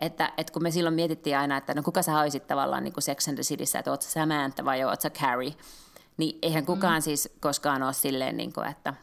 Että, 0.00 0.32
että 0.36 0.52
kun 0.52 0.62
me 0.62 0.70
silloin 0.70 0.94
mietittiin 0.94 1.38
aina, 1.38 1.56
että 1.56 1.74
no 1.74 1.82
kuka 1.82 2.02
sä 2.02 2.18
olisit 2.18 2.46
tavallaan 2.46 2.84
niin 2.84 2.92
kuin 2.92 3.02
Sex 3.02 3.28
and 3.28 3.34
the 3.34 3.42
Cityssä, 3.42 3.78
että 3.78 3.90
oot 3.90 4.02
sä 4.02 4.10
Samantha 4.10 4.64
vai 4.64 4.84
oot 4.84 5.00
sä 5.00 5.10
Carrie, 5.10 5.54
niin 6.16 6.38
eihän 6.42 6.66
kukaan 6.66 6.98
mm. 6.98 7.02
siis 7.02 7.28
koskaan 7.40 7.82
ole 7.82 7.92
silleen, 7.92 8.36
niin 8.36 8.52
kuin, 8.52 8.66
että 8.68 8.94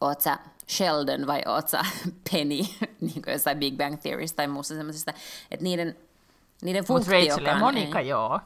oot 0.00 0.20
sä 0.20 0.38
Sheldon 0.68 1.26
vai 1.26 1.42
oot 1.46 1.68
sä 1.68 1.84
Penny, 2.30 2.54
niin 3.00 3.22
kuin 3.22 3.32
jossain 3.32 3.58
Big 3.58 3.76
Bang 3.76 4.00
Theory 4.00 4.24
tai 4.36 4.48
muussa 4.48 4.74
semmoisesta, 4.74 5.14
että 5.50 5.64
niiden, 5.64 5.96
niiden 6.62 6.84
funktiokaan... 6.84 7.22
Mutta 7.22 7.36
Rachel 7.36 7.46
ja 7.46 7.58
Monika, 7.58 8.00
ei, 8.00 8.08
joo. 8.08 8.40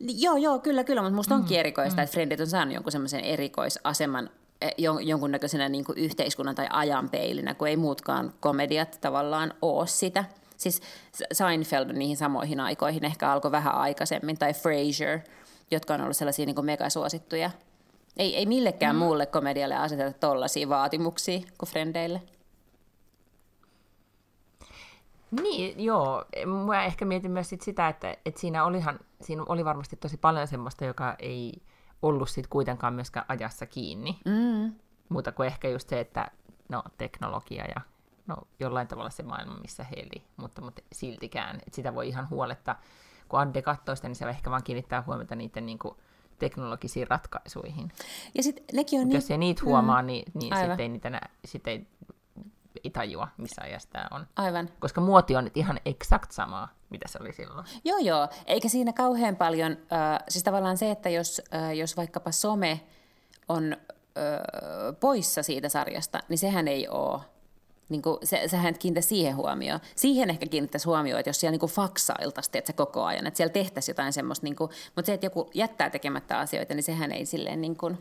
Joo, 0.00 0.36
joo, 0.36 0.58
kyllä, 0.58 0.84
kyllä, 0.84 1.02
mutta 1.02 1.16
musta 1.16 1.34
onkin 1.34 1.56
mm, 1.56 1.60
erikoista, 1.60 2.00
mm. 2.00 2.04
että 2.04 2.12
Friendit 2.12 2.40
on 2.40 2.46
saanut 2.46 2.74
jonkun 2.74 2.92
semmoisen 2.92 3.20
erikoisaseman 3.20 4.30
eh, 4.60 4.74
jonkunnäköisenä 5.00 5.68
niin 5.68 5.84
kuin 5.84 5.98
yhteiskunnan 5.98 6.54
tai 6.54 6.66
ajanpeilinä, 6.70 7.54
kun 7.54 7.68
ei 7.68 7.76
muutkaan 7.76 8.34
komediat 8.40 8.98
tavallaan 9.00 9.54
ole 9.62 9.86
sitä. 9.86 10.24
Siis 10.56 10.82
Seinfeld 11.32 11.92
niihin 11.92 12.16
samoihin 12.16 12.60
aikoihin 12.60 13.04
ehkä 13.04 13.32
alkoi 13.32 13.50
vähän 13.50 13.74
aikaisemmin, 13.74 14.38
tai 14.38 14.54
Frasier, 14.54 15.20
jotka 15.70 15.94
on 15.94 16.00
ollut 16.00 16.16
sellaisia 16.16 16.46
niin 16.46 16.54
kuin 16.54 16.66
megasuosittuja. 16.66 17.50
Ei, 18.16 18.36
ei 18.36 18.46
millekään 18.46 18.96
mm. 18.96 19.00
muulle 19.00 19.26
komedialle 19.26 19.76
aseteta 19.76 20.12
tollaisia 20.12 20.68
vaatimuksia 20.68 21.40
kuin 21.58 21.70
Frendeille. 21.70 22.22
Niin, 25.30 25.84
joo. 25.84 26.24
Mä 26.66 26.84
ehkä 26.84 27.04
mietin 27.04 27.30
myös 27.30 27.48
sit 27.48 27.62
sitä, 27.62 27.88
että, 27.88 28.16
että 28.24 28.40
siinä, 28.40 28.64
olihan, 28.64 29.00
siinä 29.20 29.42
oli 29.48 29.64
varmasti 29.64 29.96
tosi 29.96 30.16
paljon 30.16 30.48
semmoista, 30.48 30.84
joka 30.84 31.16
ei 31.18 31.62
ollut 32.02 32.30
sit 32.30 32.46
kuitenkaan 32.46 32.94
myöskään 32.94 33.26
ajassa 33.28 33.66
kiinni. 33.66 34.18
Mm. 34.24 34.72
Muuta 35.08 35.32
kuin 35.32 35.46
ehkä 35.46 35.68
just 35.68 35.88
se, 35.88 36.00
että 36.00 36.30
no, 36.68 36.82
teknologia 36.98 37.64
ja 37.64 37.80
no, 38.26 38.36
jollain 38.60 38.88
tavalla 38.88 39.10
se 39.10 39.22
maailma, 39.22 39.56
missä 39.56 39.84
he 39.84 39.96
eli, 39.96 40.22
mutta, 40.36 40.60
mutta 40.60 40.82
siltikään. 40.92 41.56
Että 41.56 41.76
sitä 41.76 41.94
voi 41.94 42.08
ihan 42.08 42.30
huoletta, 42.30 42.76
kun 43.28 43.40
Ande 43.40 43.62
katsoo 43.62 43.96
sitä, 43.96 44.08
niin 44.08 44.16
se 44.16 44.24
ehkä 44.24 44.50
vaan 44.50 44.62
kiinnittää 44.62 45.02
huomiota 45.06 45.34
niiden 45.34 45.66
niin 45.66 45.78
kuin, 45.78 45.94
teknologisiin 46.38 47.08
ratkaisuihin. 47.08 47.92
Ja 48.34 48.42
sit 48.42 48.64
nekin 48.72 49.00
on 49.00 49.08
niin... 49.08 49.14
Jos 49.14 49.30
ei 49.30 49.38
niitä 49.38 49.62
huomaa, 49.64 50.02
mm. 50.02 50.06
niin, 50.06 50.32
niin 50.34 50.56
sitten 50.56 50.80
ei, 50.80 50.88
niitä 50.88 51.10
nä... 51.10 51.20
sit 51.44 51.68
ei 51.68 51.86
ei 52.88 52.92
tajua, 52.92 53.28
missä 53.36 53.62
ajassa 53.62 53.88
tämä 53.92 54.08
on. 54.10 54.26
Aivan. 54.36 54.70
Koska 54.80 55.00
muoti 55.00 55.36
on 55.36 55.44
nyt 55.44 55.56
ihan 55.56 55.80
eksakt 55.84 56.32
samaa, 56.32 56.68
mitä 56.90 57.08
se 57.08 57.18
oli 57.20 57.32
silloin. 57.32 57.66
Joo, 57.84 57.98
joo. 57.98 58.28
Eikä 58.46 58.68
siinä 58.68 58.92
kauhean 58.92 59.36
paljon, 59.36 59.72
äh, 59.72 60.18
siis 60.28 60.44
tavallaan 60.44 60.76
se, 60.76 60.90
että 60.90 61.08
jos, 61.08 61.42
äh, 61.54 61.76
jos 61.76 61.96
vaikkapa 61.96 62.32
some 62.32 62.80
on 63.48 63.72
äh, 63.72 64.96
poissa 65.00 65.42
siitä 65.42 65.68
sarjasta, 65.68 66.20
niin 66.28 66.38
sehän 66.38 66.68
ei 66.68 66.88
ole 66.88 67.20
niin 67.88 68.02
kuin, 68.02 68.16
se, 68.24 68.42
sehän 68.46 68.66
et 68.66 68.78
kiinnitä 68.78 69.06
siihen 69.06 69.36
huomioon. 69.36 69.80
Siihen 69.94 70.30
ehkä 70.30 70.46
kiinnittäisi 70.46 70.86
huomioon, 70.86 71.20
että 71.20 71.30
jos 71.30 71.40
siellä 71.40 71.58
niin 71.58 71.70
faksailtaisi 71.70 72.50
että 72.54 72.72
koko 72.72 73.04
ajan, 73.04 73.26
että 73.26 73.36
siellä 73.36 73.52
tehtäisiin 73.52 73.92
jotain 73.92 74.12
semmoista, 74.12 74.44
niin 74.44 74.56
kuin, 74.56 74.70
mutta 74.96 75.06
se, 75.06 75.14
että 75.14 75.26
joku 75.26 75.50
jättää 75.54 75.90
tekemättä 75.90 76.38
asioita, 76.38 76.74
niin 76.74 76.82
sehän 76.84 77.12
ei 77.12 77.26
silleen 77.26 77.60
niin 77.60 77.76
kuin, 77.76 77.98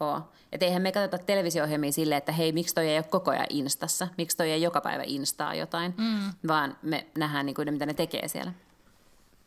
ole. 0.00 0.22
Että 0.52 0.66
eihän 0.66 0.82
me 0.82 0.92
katsota 0.92 1.24
televisio-ohjelmia 1.24 1.92
silleen, 1.92 2.18
että 2.18 2.32
hei, 2.32 2.52
miksi 2.52 2.74
toi 2.74 2.88
ei 2.88 2.98
ole 2.98 3.04
koko 3.04 3.30
ajan 3.30 3.46
instassa, 3.50 4.08
miksi 4.18 4.36
toi 4.36 4.50
ei 4.50 4.62
joka 4.62 4.80
päivä 4.80 5.02
instaa 5.06 5.54
jotain, 5.54 5.94
mm. 5.98 6.48
vaan 6.48 6.76
me 6.82 7.06
nähdään 7.18 7.46
niin 7.46 7.54
kuin 7.54 7.66
ne, 7.66 7.72
mitä 7.72 7.86
ne 7.86 7.94
tekee 7.94 8.28
siellä. 8.28 8.52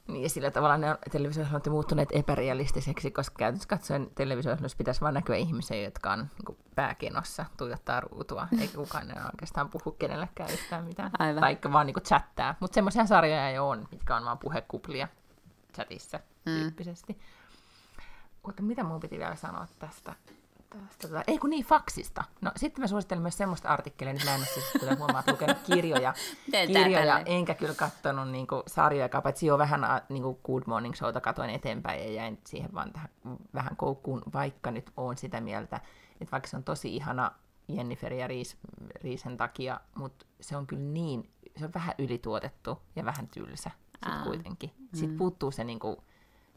Niin, 0.07 0.23
ja 0.23 0.29
sillä 0.29 0.51
tavalla 0.51 0.77
ne 0.77 0.87
televisio 1.11 1.45
on 1.53 1.61
muuttuneet 1.69 2.09
epärealistiseksi, 2.11 3.11
koska 3.11 3.35
käytännössä 3.37 3.69
katsoen 3.69 4.11
televisio 4.15 4.57
pitäisi 4.77 5.01
vain 5.01 5.13
näkyä 5.13 5.35
ihmisiä, 5.35 5.81
jotka 5.81 6.13
on 6.13 6.19
niin 6.19 6.57
pääkenossa, 6.75 7.45
tuijottaa 7.57 7.99
ruutua, 7.99 8.47
eikä 8.61 8.77
kukaan 8.77 9.11
enää 9.11 9.29
oikeastaan 9.33 9.69
puhu 9.69 9.91
kenellekään 9.91 10.49
yhtään 10.51 10.83
mitään. 10.83 11.11
Aivan. 11.19 11.41
Tai 11.41 11.57
vaan 11.73 11.87
niin 11.87 12.03
chattaa. 12.03 12.55
Mutta 12.59 12.75
semmoisia 12.75 13.05
sarjoja 13.05 13.51
jo 13.51 13.69
on, 13.69 13.87
mitkä 13.91 14.15
on 14.15 14.25
vaan 14.25 14.39
puhekuplia 14.39 15.07
chatissa 15.73 16.19
mm. 16.45 16.59
tyyppisesti. 16.59 17.19
Mutta 18.45 18.63
mitä 18.63 18.83
mun 18.83 18.99
piti 18.99 19.19
vielä 19.19 19.35
sanoa 19.35 19.67
tästä? 19.79 20.13
Tota, 21.01 21.23
ei 21.27 21.37
kun 21.37 21.49
niin, 21.49 21.65
faksista. 21.65 22.23
No 22.41 22.51
sitten 22.55 22.81
mä 22.81 22.87
suosittelen 22.87 23.21
myös 23.21 23.37
semmoista 23.37 23.69
artikkelia, 23.69 24.13
nyt 24.13 24.25
mä 24.25 24.35
en 24.35 24.39
ole 24.39 24.45
siis, 24.45 24.65
kuten 24.79 24.97
huomaat, 24.97 25.27
lukenut 25.31 25.57
kirjoja, 25.63 26.13
kirjoja 26.67 27.19
enkä 27.19 27.53
kyllä 27.53 27.73
katsonut 27.73 28.29
niin 28.29 28.47
kuin, 28.47 28.63
sarjoja, 28.67 29.21
paitsi 29.21 29.45
jo 29.45 29.57
vähän 29.57 29.81
niin 30.09 30.23
kuin 30.23 30.37
Good 30.43 30.63
Morning 30.67 30.95
Showta 30.95 31.21
katoin 31.21 31.49
eteenpäin 31.49 32.03
ja 32.03 32.11
jäin 32.11 32.39
siihen 32.45 32.73
vaan 32.73 32.93
tähän, 32.93 33.09
vähän 33.53 33.75
koukkuun, 33.75 34.21
vaikka 34.33 34.71
nyt 34.71 34.91
on 34.97 35.17
sitä 35.17 35.41
mieltä, 35.41 35.81
että 36.21 36.31
vaikka 36.31 36.49
se 36.49 36.57
on 36.57 36.63
tosi 36.63 36.95
ihana 36.95 37.31
Jennifer 37.67 38.13
ja 38.13 38.27
Riis, 38.27 38.57
Riisen 39.03 39.37
takia, 39.37 39.79
mutta 39.95 40.25
se 40.41 40.57
on 40.57 40.67
kyllä 40.67 40.83
niin, 40.83 41.29
se 41.57 41.65
on 41.65 41.73
vähän 41.73 41.95
ylituotettu 41.97 42.81
ja 42.95 43.05
vähän 43.05 43.27
tylsä 43.27 43.71
sit 44.05 44.23
kuitenkin. 44.23 44.71
Sitten 44.93 45.09
mm. 45.09 45.17
puuttuu 45.17 45.51
se, 45.51 45.63
niin 45.63 45.79
kuin, 45.79 45.97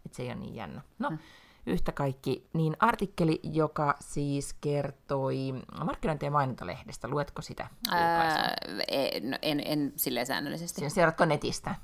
että 0.06 0.16
se 0.16 0.22
ei 0.22 0.28
ole 0.28 0.34
niin 0.34 0.54
jännä. 0.54 0.80
No, 0.98 1.10
mm 1.10 1.18
yhtä 1.66 1.92
kaikki, 1.92 2.48
niin 2.52 2.76
artikkeli, 2.80 3.40
joka 3.42 3.94
siis 4.00 4.54
kertoi 4.60 5.36
markkinointi- 5.84 6.24
ja 6.24 6.30
mainontalehdestä. 6.30 7.08
Luetko 7.08 7.42
sitä? 7.42 7.68
Ää, 7.90 8.56
en, 8.88 9.30
no, 9.30 9.38
en, 9.42 9.62
en 9.64 9.92
silleen 9.96 10.26
säännöllisesti. 10.26 10.80
Siis 10.80 10.94
seuraatko 10.94 11.24
netistä? 11.24 11.74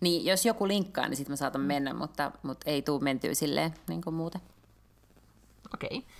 Niin, 0.00 0.24
jos 0.24 0.46
joku 0.46 0.68
linkkaa, 0.68 1.08
niin 1.08 1.16
sitten 1.16 1.32
mä 1.32 1.36
saatan 1.36 1.60
mennä, 1.60 1.94
mutta, 1.94 2.32
mutta 2.42 2.70
ei 2.70 2.82
tule 2.82 3.02
mentyä 3.02 3.34
silleen 3.34 3.74
niin 3.88 4.02
kuin 4.02 4.14
muuten. 4.14 4.40
Okei. 5.74 5.98
Okay. 5.98 6.10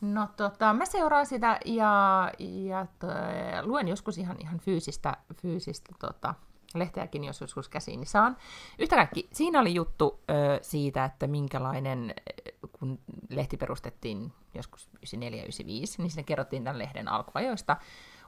No 0.00 0.28
tota, 0.36 0.72
mä 0.72 0.86
seuraan 0.86 1.26
sitä 1.26 1.60
ja, 1.64 2.32
ja 2.38 2.86
to, 2.98 3.06
luen 3.62 3.88
joskus 3.88 4.18
ihan, 4.18 4.36
ihan 4.40 4.58
fyysistä, 4.58 5.16
fyysistä 5.42 5.92
tota, 5.98 6.34
lehteäkin, 6.74 7.24
jos 7.24 7.40
joskus 7.40 7.68
käsiin 7.68 8.00
niin 8.00 8.08
saan. 8.08 8.36
Yhtä 8.78 8.96
kaikki, 8.96 9.28
siinä 9.32 9.60
oli 9.60 9.74
juttu 9.74 10.20
ö, 10.30 10.58
siitä, 10.62 11.04
että 11.04 11.26
minkälainen, 11.26 12.14
kun 12.72 12.98
lehti 13.30 13.56
perustettiin 13.56 14.32
joskus 14.54 14.90
94-95, 15.06 15.18
niin 15.18 15.88
siinä 15.88 16.22
kerrottiin 16.26 16.64
tämän 16.64 16.78
lehden 16.78 17.08
alkuajoista. 17.08 17.76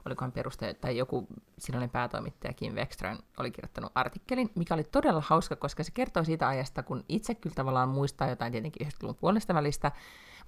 Olikohan 0.05 0.31
peruste, 0.31 0.73
tai 0.73 0.97
joku 0.97 1.27
silloinen 1.57 1.89
päätoimittaja 1.89 2.53
Kim 2.53 2.73
Wexström 2.73 3.17
oli 3.37 3.51
kirjoittanut 3.51 3.91
artikkelin, 3.95 4.49
mikä 4.55 4.73
oli 4.73 4.83
todella 4.83 5.23
hauska, 5.25 5.55
koska 5.55 5.83
se 5.83 5.91
kertoo 5.91 6.23
siitä 6.23 6.47
ajasta, 6.47 6.83
kun 6.83 7.03
itse 7.09 7.35
kyllä 7.35 7.55
tavallaan 7.55 7.89
muistaa 7.89 8.29
jotain 8.29 8.51
tietenkin 8.51 8.87
90-luvun 8.87 9.15
puolesta 9.15 9.53
välistä, 9.53 9.91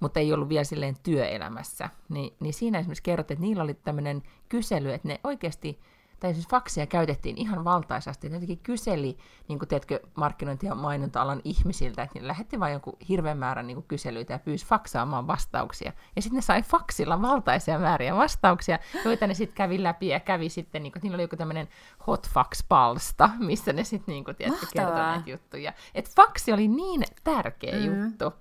mutta 0.00 0.20
ei 0.20 0.32
ollut 0.32 0.48
vielä 0.48 0.64
silleen 0.64 0.96
työelämässä. 1.02 1.88
Ni, 2.08 2.34
niin 2.40 2.54
siinä 2.54 2.78
esimerkiksi 2.78 3.02
kerrottiin, 3.02 3.36
että 3.36 3.46
niillä 3.46 3.62
oli 3.62 3.74
tämmöinen 3.74 4.22
kysely, 4.48 4.92
että 4.92 5.08
ne 5.08 5.20
oikeasti 5.24 5.80
tai 6.22 6.34
siis 6.34 6.48
faksia 6.48 6.86
käytettiin 6.86 7.38
ihan 7.38 7.64
valtaisasti. 7.64 8.28
Ne 8.28 8.36
jotenkin 8.36 8.58
kyseli, 8.58 9.18
niin 9.48 9.58
kuin 9.58 9.68
teetkö, 9.68 10.00
markkinointi- 10.14 10.66
ja 10.66 10.74
mainonta-alan 10.74 11.40
ihmisiltä, 11.44 12.02
että 12.02 12.18
ne 12.18 12.28
lähetti 12.28 12.60
vain 12.60 12.72
jonkun 12.72 12.96
hirveän 13.08 13.38
määrän 13.38 13.66
niin 13.66 13.74
kuin 13.74 13.86
kyselyitä 13.88 14.32
ja 14.32 14.38
pyysi 14.38 14.66
faksaamaan 14.66 15.26
vastauksia. 15.26 15.92
Ja 16.16 16.22
sitten 16.22 16.36
ne 16.36 16.42
sai 16.42 16.62
faksilla 16.62 17.22
valtaisia 17.22 17.78
määriä 17.78 18.16
vastauksia, 18.16 18.78
joita 19.04 19.26
ne 19.26 19.34
sitten 19.34 19.56
kävi 19.56 19.82
läpi 19.82 20.08
ja 20.08 20.20
kävi 20.20 20.48
sitten, 20.48 20.82
niin 20.82 20.92
kuin, 20.92 21.00
niillä 21.02 21.14
oli 21.14 21.22
joku 21.22 21.36
tämmöinen 21.36 21.68
hot 22.06 22.28
fax-palsta, 22.28 23.30
missä 23.38 23.72
ne 23.72 23.84
sitten, 23.84 24.12
niin 24.12 24.24
kuin, 24.24 24.36
tiedätkö, 24.36 24.66
kertoi 24.72 24.94
näitä 24.94 25.30
juttuja. 25.30 25.72
Että 25.94 26.10
faksi 26.16 26.52
oli 26.52 26.68
niin 26.68 27.02
tärkeä 27.24 27.78
mm. 27.78 27.84
juttu. 27.84 28.32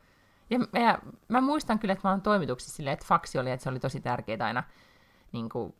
Ja, 0.49 0.59
ja 0.81 0.99
mä 1.27 1.41
muistan 1.41 1.79
kyllä, 1.79 1.91
että 1.91 2.07
mä 2.07 2.11
olen 2.11 2.21
toimituksissa 2.21 2.75
silleen, 2.75 2.93
että 2.93 3.05
faksi 3.07 3.39
oli, 3.39 3.51
että 3.51 3.63
se 3.63 3.69
oli 3.69 3.79
tosi 3.79 4.01
tärkeää 4.01 4.45
aina 4.45 4.63
niin 5.31 5.49
kuin, 5.49 5.73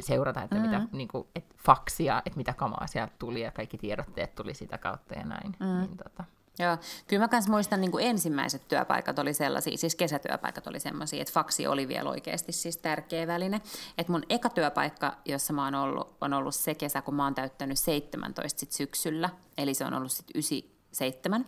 seurata, 0.00 0.42
että, 0.42 0.56
mm. 0.56 0.62
mitä, 0.62 0.80
niin 0.92 1.08
kuin, 1.08 1.28
että 1.34 1.54
faksia, 1.64 2.22
että 2.24 2.36
mitä 2.36 2.52
kamaa 2.52 2.86
sieltä 2.86 3.12
tuli 3.18 3.40
ja 3.40 3.50
kaikki 3.50 3.78
tiedotteet 3.78 4.34
tuli 4.34 4.54
sitä 4.54 4.78
kautta 4.78 5.14
ja 5.14 5.24
näin. 5.24 5.56
Mm. 5.60 5.80
Niin, 5.80 5.96
tota. 5.96 6.24
Joo, 6.58 6.76
kyllä 7.06 7.24
mä 7.24 7.28
myös 7.32 7.48
muistan 7.48 7.80
niin 7.80 7.90
kuin 7.90 8.06
ensimmäiset 8.06 8.68
työpaikat 8.68 9.18
oli 9.18 9.34
sellaisia, 9.34 9.76
siis 9.78 9.94
kesätyöpaikat 9.94 10.66
oli 10.66 10.80
sellaisia, 10.80 11.20
että 11.20 11.32
faksi 11.32 11.66
oli 11.66 11.88
vielä 11.88 12.10
oikeasti 12.10 12.52
siis 12.52 12.76
tärkeä 12.76 13.26
väline. 13.26 13.60
Että 13.98 14.12
mun 14.12 14.22
eka 14.28 14.48
työpaikka, 14.48 15.16
jossa 15.24 15.52
mä 15.52 15.64
oon 15.64 15.74
ollut, 15.74 16.16
on 16.20 16.32
ollut 16.32 16.54
se 16.54 16.74
kesä, 16.74 17.02
kun 17.02 17.14
mä 17.14 17.24
oon 17.24 17.34
täyttänyt 17.34 17.78
17 17.78 18.60
sit 18.60 18.72
syksyllä, 18.72 19.30
eli 19.58 19.74
se 19.74 19.84
on 19.84 19.94
ollut 19.94 20.12
sitten 20.12 20.32
97. 20.34 21.46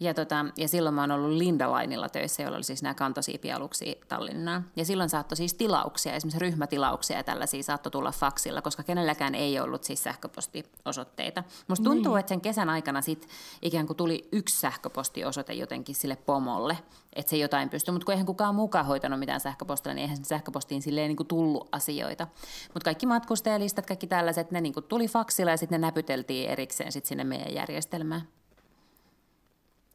Ja, 0.00 0.14
tota, 0.14 0.46
ja 0.56 0.68
silloin 0.68 0.94
mä 0.94 1.00
oon 1.00 1.10
ollut 1.10 1.38
Lindalainilla 1.38 2.08
töissä, 2.08 2.42
jolla 2.42 2.56
oli 2.56 2.64
siis 2.64 2.82
nämä 2.82 2.94
kantosiipialuksia 2.94 3.94
Tallinnaan. 4.08 4.70
Ja 4.76 4.84
silloin 4.84 5.10
saattoi 5.10 5.36
siis 5.36 5.54
tilauksia, 5.54 6.12
esimerkiksi 6.12 6.38
ryhmätilauksia 6.38 7.16
ja 7.16 7.22
tällaisia 7.22 7.62
saattoi 7.62 7.90
tulla 7.92 8.12
faksilla, 8.12 8.62
koska 8.62 8.82
kenelläkään 8.82 9.34
ei 9.34 9.60
ollut 9.60 9.84
siis 9.84 10.02
sähköpostiosoitteita. 10.02 11.44
Musta 11.68 11.84
tuntuu, 11.84 12.12
niin. 12.12 12.20
että 12.20 12.28
sen 12.28 12.40
kesän 12.40 12.70
aikana 12.70 13.00
sit 13.00 13.28
ikään 13.62 13.86
kuin 13.86 13.96
tuli 13.96 14.28
yksi 14.32 14.60
sähköpostiosoite 14.60 15.52
jotenkin 15.52 15.94
sille 15.94 16.16
pomolle, 16.16 16.78
että 17.12 17.30
se 17.30 17.36
jotain 17.36 17.70
pystyi. 17.70 17.92
Mutta 17.92 18.04
kun 18.04 18.12
eihän 18.12 18.26
kukaan 18.26 18.54
mukaan 18.54 18.86
hoitanut 18.86 19.18
mitään 19.18 19.40
sähköpostilla, 19.40 19.94
niin 19.94 20.02
eihän 20.02 20.24
sähköpostiin 20.24 20.82
silleen 20.82 21.08
niin 21.08 21.16
kuin 21.16 21.26
tullut 21.26 21.68
asioita. 21.72 22.26
Mutta 22.74 22.84
kaikki 22.84 23.06
matkustajalistat, 23.06 23.86
kaikki 23.86 24.06
tällaiset, 24.06 24.50
ne 24.50 24.60
niin 24.60 24.74
kuin 24.74 24.84
tuli 24.84 25.08
faksilla 25.08 25.50
ja 25.50 25.56
sitten 25.56 25.80
ne 25.80 25.86
näpyteltiin 25.86 26.50
erikseen 26.50 26.92
sit 26.92 27.06
sinne 27.06 27.24
meidän 27.24 27.54
järjestelmään. 27.54 28.22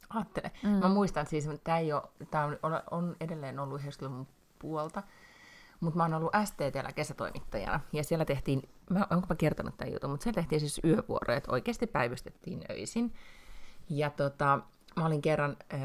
Ajattele. 0.09 0.51
Mm. 0.63 0.69
Mä 0.69 0.89
muistan 0.89 1.25
siis, 1.25 1.45
että 1.47 1.59
tämä, 1.63 1.77
ei 1.77 1.93
ole, 1.93 2.03
tämä 2.31 2.45
on, 2.45 2.81
on 2.91 3.15
edelleen 3.21 3.59
ollut 3.59 3.81
90-luvun 3.81 4.27
puolta, 4.59 5.03
mutta 5.79 5.97
mä 5.97 6.03
oon 6.03 6.13
ollut 6.13 6.33
STTllä 6.45 6.91
kesätoimittajana, 6.95 7.79
ja 7.93 8.03
siellä 8.03 8.25
tehtiin, 8.25 8.69
mä, 8.89 9.07
onko 9.09 9.27
mä 9.29 9.35
kertonut 9.35 9.77
tämän 9.77 9.93
jutun, 9.93 10.09
mutta 10.09 10.23
siellä 10.23 10.41
tehtiin 10.41 10.59
siis 10.59 10.81
yövuoroja, 10.83 11.37
että 11.37 11.51
oikeasti 11.51 11.87
päivystettiin 11.87 12.61
öisin. 12.69 13.13
Ja 13.89 14.09
tota, 14.09 14.59
mä 14.95 15.05
olin 15.05 15.21
kerran 15.21 15.57
äh, 15.73 15.79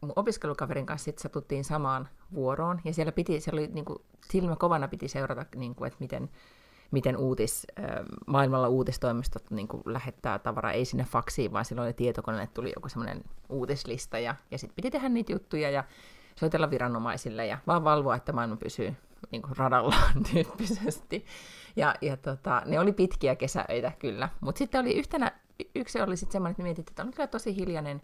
mun 0.00 0.12
opiskelukaverin 0.16 0.86
kanssa 0.86 1.04
sit 1.04 1.18
satuttiin 1.18 1.64
samaan 1.64 2.08
vuoroon, 2.34 2.80
ja 2.84 2.94
siellä 2.94 3.12
piti, 3.12 3.40
siellä 3.40 3.60
oli 3.60 3.70
niin 3.72 3.84
kuin, 3.84 3.98
silmä 4.30 4.56
kovana 4.56 4.88
piti 4.88 5.08
seurata, 5.08 5.46
niin 5.56 5.74
kuin, 5.74 5.86
että 5.86 6.00
miten 6.00 6.30
miten 6.90 7.16
uutis, 7.16 7.66
maailmalla 8.26 8.68
uutistoimistot 8.68 9.50
niin 9.50 9.68
lähettää 9.84 10.38
tavaraa, 10.38 10.72
ei 10.72 10.84
sinne 10.84 11.04
faksiin, 11.04 11.52
vaan 11.52 11.64
silloin 11.64 11.94
tietokoneelle 11.94 12.48
tuli 12.54 12.72
joku 12.76 12.88
semmoinen 12.88 13.24
uutislista, 13.48 14.18
ja, 14.18 14.34
ja 14.50 14.58
sitten 14.58 14.76
piti 14.76 14.90
tehdä 14.90 15.08
niitä 15.08 15.32
juttuja 15.32 15.70
ja 15.70 15.84
soitella 16.36 16.70
viranomaisille 16.70 17.46
ja 17.46 17.58
vaan 17.66 17.84
valvoa, 17.84 18.16
että 18.16 18.32
maailma 18.32 18.56
pysyy 18.56 18.94
niin 19.30 19.42
kuin 19.42 19.56
radallaan 19.56 20.24
tyyppisesti. 20.32 21.24
Ja, 21.76 21.94
ja 22.02 22.16
tota, 22.16 22.62
ne 22.66 22.80
oli 22.80 22.92
pitkiä 22.92 23.36
kesäöitä 23.36 23.92
kyllä, 23.98 24.28
mutta 24.40 24.58
sitten 24.58 24.80
oli 24.80 24.98
yhtenä, 24.98 25.32
yksi 25.74 26.00
oli 26.00 26.16
sitten 26.16 26.32
semmoinen, 26.32 26.52
että 26.52 26.62
mietit, 26.62 26.88
että 26.88 27.02
on 27.02 27.10
kyllä 27.10 27.26
tosi 27.26 27.56
hiljainen 27.56 28.02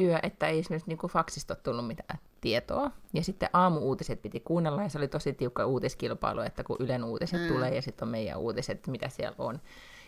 yö, 0.00 0.18
että 0.22 0.46
ei 0.48 0.58
esimerkiksi 0.58 0.88
niin 0.88 0.98
kuin 0.98 1.10
faksista 1.10 1.54
ole 1.54 1.60
tullut 1.62 1.86
mitään 1.86 2.18
tietoa. 2.40 2.90
Ja 3.12 3.22
sitten 3.22 3.50
aamu-uutiset 3.52 4.22
piti 4.22 4.40
kuunnella, 4.40 4.82
ja 4.82 4.88
se 4.88 4.98
oli 4.98 5.08
tosi 5.08 5.32
tiukka 5.32 5.66
uutiskilpailu, 5.66 6.40
että 6.40 6.64
kun 6.64 6.76
Ylen 6.80 7.04
uutiset 7.04 7.40
mm. 7.40 7.48
tulee, 7.48 7.74
ja 7.74 7.82
sitten 7.82 8.06
on 8.06 8.10
meidän 8.10 8.38
uutiset, 8.38 8.86
mitä 8.86 9.08
siellä 9.08 9.36
on. 9.38 9.60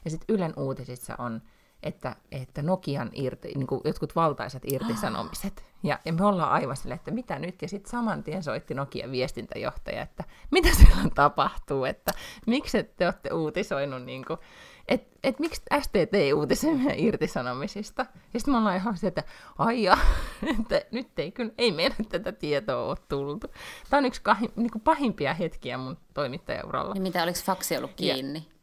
Ja 0.04 0.10
sitten 0.10 0.34
Ylen 0.34 0.52
uutisissa 0.56 1.14
on, 1.18 1.42
että, 1.82 2.16
että 2.32 2.62
Nokian 2.62 3.10
irti, 3.12 3.52
niin 3.54 3.66
kuin 3.66 3.80
jotkut 3.84 4.16
valtaiset 4.16 4.62
irtisanomiset. 4.66 5.64
Ja, 5.82 5.98
ja 6.04 6.12
me 6.12 6.24
ollaan 6.24 6.52
aivan 6.52 6.76
sille, 6.76 6.94
että 6.94 7.10
mitä 7.10 7.38
nyt? 7.38 7.62
Ja 7.62 7.68
sitten 7.68 7.90
saman 7.90 8.22
tien 8.22 8.42
soitti 8.42 8.74
Nokian 8.74 9.12
viestintäjohtaja, 9.12 10.02
että 10.02 10.24
mitä 10.50 10.68
siellä 10.74 11.10
tapahtuu, 11.14 11.84
että 11.84 12.12
miksi 12.46 12.82
te 12.82 13.04
olette 13.04 13.32
uutisoinut 13.32 14.02
niin 14.02 14.24
kuin, 14.24 14.38
että 14.88 15.18
et 15.22 15.38
miksi 15.38 15.62
STT 15.80 16.12
meidän 16.12 16.98
irtisanomisista. 17.06 18.06
Ja 18.34 18.40
sitten 18.40 18.54
me 18.54 18.58
ollaan 18.58 18.76
ihan 18.76 18.96
se, 18.96 19.06
että 19.06 19.24
aija, 19.58 19.98
että 20.60 20.82
nyt 20.92 21.18
ei 21.18 21.32
kyllä, 21.32 21.52
ei 21.58 21.72
meillä 21.72 21.96
tätä 22.08 22.32
tietoa 22.32 22.84
ole 22.84 22.96
tullut. 23.08 23.44
Tämä 23.90 23.98
on 23.98 24.04
yksi 24.04 24.22
kahi, 24.22 24.50
niin 24.56 24.70
kuin 24.70 24.82
pahimpia 24.82 25.34
hetkiä 25.34 25.78
mun 25.78 25.98
toimittajauralla. 26.14 26.94
Niin 26.94 27.02
mitä, 27.02 27.22
oliko 27.22 27.38
faksi 27.44 27.76
ollut 27.76 27.92
kiinni? 27.96 28.38
Ja, 28.38 28.58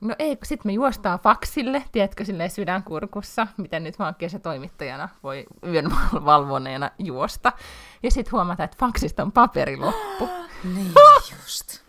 No 0.00 0.14
ei, 0.18 0.38
sitten 0.42 0.68
me 0.68 0.72
juostaan 0.72 1.18
faksille, 1.18 1.84
tiedätkö, 1.92 2.24
silleen 2.24 2.50
sydänkurkussa, 2.50 3.46
miten 3.56 3.84
nyt 3.84 3.98
vaan 3.98 4.14
kesätoimittajana 4.14 5.08
voi 5.22 5.46
yön 5.66 5.90
valvoneena 6.24 6.90
juosta. 6.98 7.52
Ja 8.02 8.10
sitten 8.10 8.32
huomata, 8.32 8.64
että 8.64 8.76
faksista 8.80 9.22
on 9.22 9.32
paperi 9.32 9.76
loppu. 9.76 10.28
niin 10.74 10.92
just. 11.32 11.82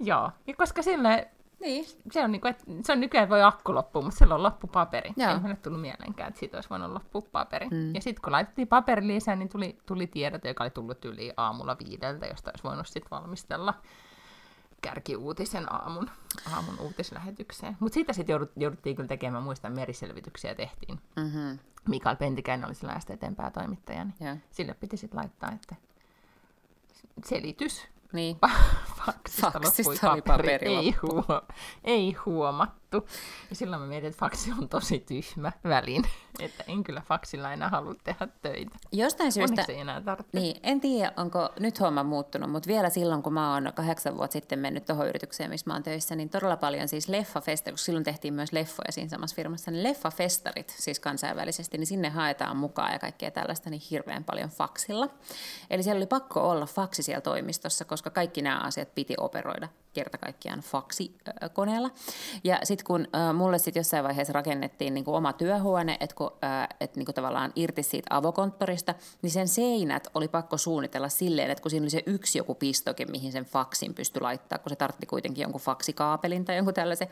Joo, 0.00 0.30
ja 0.46 0.54
koska 0.54 0.82
sille 0.82 1.28
niin. 1.60 1.84
Se 2.10 2.24
on, 2.24 2.32
niinku, 2.32 2.48
että 2.48 2.64
se 2.82 2.92
on 2.92 3.00
nykyään 3.00 3.28
voi 3.28 3.42
akku 3.42 3.74
loppua, 3.74 4.02
mutta 4.02 4.18
silloin 4.18 4.38
on 4.38 4.42
loppupaperi. 4.42 5.12
Joo. 5.16 5.30
Ei 5.30 5.40
mulle 5.40 5.56
tullut 5.56 5.80
mielenkään, 5.80 6.28
että 6.28 6.40
siitä 6.40 6.56
olisi 6.56 6.70
voinut 6.70 6.92
loppua 6.92 7.22
paperi. 7.32 7.68
Mm. 7.68 7.94
Ja 7.94 8.00
sitten 8.00 8.22
kun 8.22 8.32
laitettiin 8.32 8.68
paperi 8.68 9.06
lisää, 9.06 9.36
niin 9.36 9.48
tuli, 9.48 9.78
tuli 9.86 10.06
tiedot, 10.06 10.44
joka 10.44 10.64
oli 10.64 10.70
tullut 10.70 11.04
yli 11.04 11.32
aamulla 11.36 11.76
viideltä, 11.84 12.26
josta 12.26 12.50
olisi 12.50 12.64
voinut 12.64 12.86
sitten 12.86 13.10
valmistella 13.10 13.74
kärkiuutisen 14.80 15.72
aamun, 15.72 16.10
aamun 16.54 16.80
uutislähetykseen. 16.80 17.76
Mutta 17.80 17.94
siitä 17.94 18.12
sitten 18.12 18.32
joudut, 18.32 18.52
jouduttiin 18.56 18.96
kyllä 18.96 19.08
tekemään, 19.08 19.42
muistan 19.42 19.72
meriselvityksiä 19.72 20.54
tehtiin. 20.54 21.00
Mm-hmm. 21.16 21.58
Mikael 21.88 22.16
Pentikäinen 22.16 22.66
oli 22.66 22.74
sillä 22.74 23.00
STTn 23.00 23.34
päätoimittaja, 23.36 24.04
niin 24.04 24.14
yeah. 24.22 24.38
sille 24.50 24.74
piti 24.74 24.96
sitten 24.96 25.18
laittaa, 25.18 25.52
että 25.52 25.76
selitys 27.24 27.88
niin. 28.12 28.36
Faksista, 29.06 29.50
Faksista 29.50 30.12
oli 30.12 30.22
paperi. 30.22 30.48
paperi 30.52 30.74
ei, 30.76 30.94
huo, 31.02 31.42
ei 31.84 32.12
huomattu. 32.12 32.79
Ja 33.50 33.56
silloin 33.56 33.82
mä 33.82 33.88
mietin, 33.88 34.08
että 34.08 34.18
faksi 34.18 34.52
on 34.52 34.68
tosi 34.68 34.98
tyhmä 34.98 35.52
välin. 35.64 36.04
Että 36.40 36.64
en 36.68 36.84
kyllä 36.84 37.00
faksilla 37.00 37.52
enää 37.52 37.68
halua 37.68 37.94
tehdä 38.04 38.28
töitä. 38.42 38.76
Jostain 38.92 39.32
syystä... 39.32 39.64
ei 39.68 39.80
enää 39.80 40.00
tarvitse. 40.00 40.40
Niin, 40.40 40.60
en 40.62 40.80
tiedä, 40.80 41.12
onko 41.16 41.48
nyt 41.58 41.80
homma 41.80 42.02
muuttunut, 42.02 42.50
mutta 42.50 42.66
vielä 42.66 42.90
silloin, 42.90 43.22
kun 43.22 43.32
mä 43.32 43.54
oon 43.54 43.72
kahdeksan 43.74 44.16
vuotta 44.16 44.32
sitten 44.32 44.58
mennyt 44.58 44.84
tuohon 44.84 45.08
yritykseen, 45.08 45.50
missä 45.50 45.70
mä 45.70 45.74
oon 45.74 45.82
töissä, 45.82 46.16
niin 46.16 46.28
todella 46.28 46.56
paljon 46.56 46.88
siis 46.88 47.08
leffafestarit, 47.08 47.74
kun 47.74 47.78
silloin 47.78 48.04
tehtiin 48.04 48.34
myös 48.34 48.52
leffoja 48.52 48.92
siinä 48.92 49.08
samassa 49.08 49.36
firmassa, 49.36 49.70
niin 49.70 49.82
leffafestarit 49.82 50.74
siis 50.78 51.00
kansainvälisesti, 51.00 51.78
niin 51.78 51.86
sinne 51.86 52.08
haetaan 52.08 52.56
mukaan 52.56 52.92
ja 52.92 52.98
kaikkea 52.98 53.30
tällaista 53.30 53.70
niin 53.70 53.82
hirveän 53.90 54.24
paljon 54.24 54.50
faksilla. 54.50 55.08
Eli 55.70 55.82
siellä 55.82 55.98
oli 55.98 56.06
pakko 56.06 56.50
olla 56.50 56.66
faksi 56.66 57.02
siellä 57.02 57.20
toimistossa, 57.20 57.84
koska 57.84 58.10
kaikki 58.10 58.42
nämä 58.42 58.58
asiat 58.58 58.94
piti 58.94 59.14
operoida 59.18 59.68
kerta 59.92 60.18
kaikkiaan 60.18 60.60
faksikoneella. 60.60 61.90
Ja 62.44 62.58
sitten 62.64 62.86
kun 62.86 63.08
äh, 63.14 63.34
mulle 63.34 63.58
sitten 63.58 63.80
jossain 63.80 64.04
vaiheessa 64.04 64.32
rakennettiin 64.32 64.94
niin 64.94 65.04
kuin 65.04 65.14
oma 65.14 65.32
työhuone, 65.32 65.96
että 66.00 66.16
kun 66.16 66.30
äh, 66.44 66.68
et 66.80 66.96
niin 66.96 67.06
kuin 67.06 67.14
tavallaan 67.14 67.52
irti 67.56 67.82
siitä 67.82 68.16
avokonttorista, 68.16 68.94
niin 69.22 69.30
sen 69.30 69.48
seinät 69.48 70.08
oli 70.14 70.28
pakko 70.28 70.56
suunnitella 70.56 71.08
silleen, 71.08 71.50
että 71.50 71.62
kun 71.62 71.70
siinä 71.70 71.84
oli 71.84 71.90
se 71.90 72.02
yksi 72.06 72.38
joku 72.38 72.54
pistoke, 72.54 73.04
mihin 73.04 73.32
sen 73.32 73.44
faksin 73.44 73.94
pystyi 73.94 74.22
laittaa, 74.22 74.58
kun 74.58 74.70
se 74.70 74.76
tartti 74.76 75.06
kuitenkin 75.06 75.42
jonkun 75.42 75.60
faksikaapelin 75.60 76.44
tai 76.44 76.56
jonkun 76.56 76.74
tällaisen, 76.74 77.08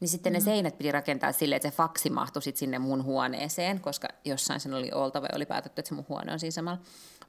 niin 0.00 0.08
sitten 0.08 0.32
mm. 0.32 0.34
ne 0.34 0.40
seinät 0.40 0.78
piti 0.78 0.92
rakentaa 0.92 1.32
silleen, 1.32 1.56
että 1.56 1.70
se 1.70 1.76
faksi 1.76 2.10
mahtui 2.10 2.42
sitten 2.42 2.58
sinne 2.58 2.78
mun 2.78 3.04
huoneeseen, 3.04 3.80
koska 3.80 4.08
jossain 4.24 4.60
sen 4.60 4.74
oli 4.74 4.90
oltava 4.94 5.26
ja 5.26 5.36
oli 5.36 5.46
päätetty, 5.46 5.80
että 5.80 5.88
se 5.88 5.94
mun 5.94 6.06
huone 6.08 6.32
on 6.32 6.40
siinä 6.40 6.50
samalla 6.50 6.80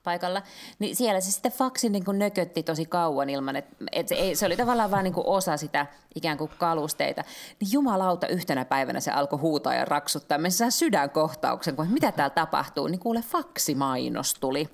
paikalla, 0.07 0.41
niin 0.79 0.95
siellä 0.95 1.21
se 1.21 1.31
sitten 1.31 1.51
faksi 1.51 1.89
niin 1.89 2.05
kuin 2.05 2.19
nökötti 2.19 2.63
tosi 2.63 2.85
kauan 2.85 3.29
ilman, 3.29 3.55
että, 3.55 3.75
että 3.91 4.09
se, 4.09 4.15
ei, 4.15 4.35
se 4.35 4.45
oli 4.45 4.57
tavallaan 4.57 4.91
vain 4.91 5.03
niin 5.03 5.13
kuin 5.13 5.27
osa 5.27 5.57
sitä 5.57 5.85
ikään 6.15 6.37
kuin 6.37 6.51
kalusteita. 6.57 7.23
Niin 7.59 7.71
jumalauta 7.71 8.27
yhtenä 8.27 8.65
päivänä 8.65 8.99
se 8.99 9.11
alkoi 9.11 9.39
huutaa 9.39 9.73
ja 9.73 9.85
raksuttaa. 9.85 10.37
Me 10.37 10.49
saa 10.49 10.69
sydänkohtauksen, 10.69 11.75
kun 11.75 11.87
mitä 11.87 12.11
täällä 12.11 12.35
tapahtuu, 12.35 12.87
niin 12.87 12.99
kuule 12.99 13.21
faksimainos 13.21 14.33
tuli 14.33 14.69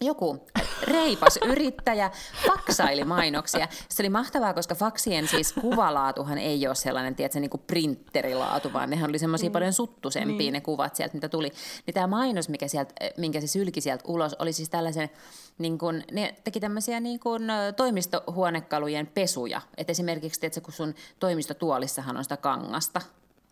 joku 0.00 0.46
reipas 0.82 1.38
yrittäjä 1.44 2.10
faksaili 2.46 3.04
mainoksia. 3.04 3.68
Se 3.88 4.02
oli 4.02 4.08
mahtavaa, 4.08 4.54
koska 4.54 4.74
faksien 4.74 5.28
siis 5.28 5.52
kuvalaatuhan 5.52 6.38
ei 6.38 6.66
ole 6.66 6.74
sellainen, 6.74 7.14
tiedätkö, 7.14 7.40
niin 7.40 7.50
kuin 7.50 7.62
printerilaatu, 7.66 8.72
vaan 8.72 8.90
nehän 8.90 9.10
oli 9.10 9.18
semmoisia 9.18 9.48
mm. 9.48 9.52
paljon 9.52 9.72
suttusempia 9.72 10.36
niin. 10.38 10.52
ne 10.52 10.60
kuvat 10.60 10.96
sieltä, 10.96 11.14
mitä 11.14 11.28
tuli. 11.28 11.52
Niin 11.86 11.94
tämä 11.94 12.06
mainos, 12.06 12.48
mikä 12.48 12.68
sieltä, 12.68 12.94
minkä 13.16 13.40
se 13.40 13.46
sylki 13.46 13.80
sieltä 13.80 14.04
ulos, 14.06 14.36
oli 14.38 14.52
siis 14.52 14.68
tällaisen, 14.70 15.10
niin 15.58 15.78
kuin, 15.78 16.04
ne 16.12 16.34
teki 16.44 16.60
tämmöisiä 16.60 17.00
niin 17.00 17.20
kuin 17.20 17.42
toimistohuonekalujen 17.76 19.06
pesuja. 19.06 19.60
Et 19.76 19.90
esimerkiksi, 19.90 20.40
tiedätkö, 20.40 20.60
kun 20.60 20.72
sun 20.72 20.94
toimistotuolissahan 21.20 22.16
on 22.16 22.24
sitä 22.24 22.36
kangasta, 22.36 23.00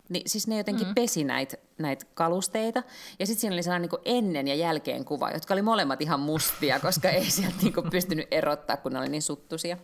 niin 0.08 0.30
siis 0.30 0.48
ne 0.48 0.56
jotenkin 0.56 0.86
mm. 0.86 0.94
pesi 0.94 1.24
näitä 1.24 1.56
näit 1.78 2.04
kalusteita. 2.14 2.82
Ja 3.18 3.26
sitten 3.26 3.40
siinä 3.40 3.54
oli 3.54 3.62
sellainen 3.62 3.90
niin 3.90 4.24
ennen 4.24 4.48
ja 4.48 4.54
jälkeen 4.54 5.04
kuva, 5.04 5.30
jotka 5.30 5.54
oli 5.54 5.62
molemmat 5.62 6.00
ihan 6.00 6.20
mustia, 6.20 6.80
koska 6.80 7.08
ei 7.10 7.30
sieltä 7.30 7.56
niin 7.62 7.90
pystynyt 7.90 8.28
erottaa, 8.30 8.76
kun 8.76 8.92
ne 8.92 8.98
oli 8.98 9.08
niin 9.08 9.22
suttusia 9.22 9.76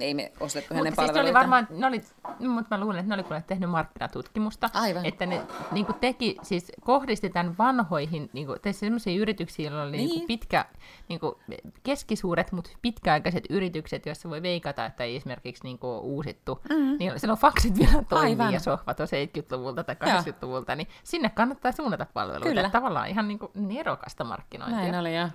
ei 0.00 0.14
me 0.14 0.32
ostettu 0.40 0.74
hänen 0.74 0.92
mutta 0.92 1.06
siis 1.06 1.16
oli 1.16 1.34
varmaan, 1.34 1.68
ne 1.70 1.86
oli, 1.86 2.02
mutta 2.38 2.76
mä 2.76 2.84
luulen, 2.84 3.00
että 3.00 3.16
ne 3.16 3.24
oli 3.32 3.42
tehnyt 3.46 3.70
markkinatutkimusta, 3.70 4.70
Aivan. 4.74 5.06
että 5.06 5.26
ne 5.26 5.42
niin 5.72 5.86
kuin 5.86 5.98
teki, 6.00 6.36
siis 6.42 6.72
kohdisti 6.80 7.30
tämän 7.30 7.58
vanhoihin, 7.58 8.30
niin 8.32 8.46
kuin, 8.46 8.58
sellaisiin 8.70 9.20
yrityksiin, 9.20 9.66
joilla 9.66 9.82
oli 9.82 9.90
niin. 9.90 10.08
Niin 10.08 10.18
kuin 10.20 10.26
pitkä, 10.26 10.64
niin 11.08 11.20
kuin 11.20 11.34
keskisuuret, 11.82 12.52
mutta 12.52 12.70
pitkäaikaiset 12.82 13.44
yritykset, 13.50 14.06
joissa 14.06 14.30
voi 14.30 14.42
veikata, 14.42 14.86
että 14.86 15.04
ei 15.04 15.16
esimerkiksi 15.16 15.64
niin 15.64 15.78
kuin 15.78 16.00
uusittu, 16.00 16.60
mm-hmm. 16.68 16.96
niin 16.98 17.20
silloin 17.20 17.40
faksit 17.40 17.78
vielä 17.78 18.04
toimii 18.08 18.30
Aivan. 18.30 18.52
ja 18.52 18.60
sohvat 18.60 19.00
on 19.00 19.06
70-luvulta 19.06 19.84
tai 19.84 19.94
80-luvulta, 19.94 20.76
niin 20.76 20.88
sinne 21.04 21.28
kannattaa 21.28 21.72
suunnata 21.72 22.06
palveluita. 22.14 22.48
Kyllä. 22.48 22.70
Tavallaan 22.70 23.08
ihan 23.08 23.28
niin 23.28 23.38
kuin 23.38 23.52
nerokasta 23.54 24.24
markkinointia. 24.24 24.80
Näin 24.80 24.94
oli, 24.94 25.16
joo. 25.16 25.28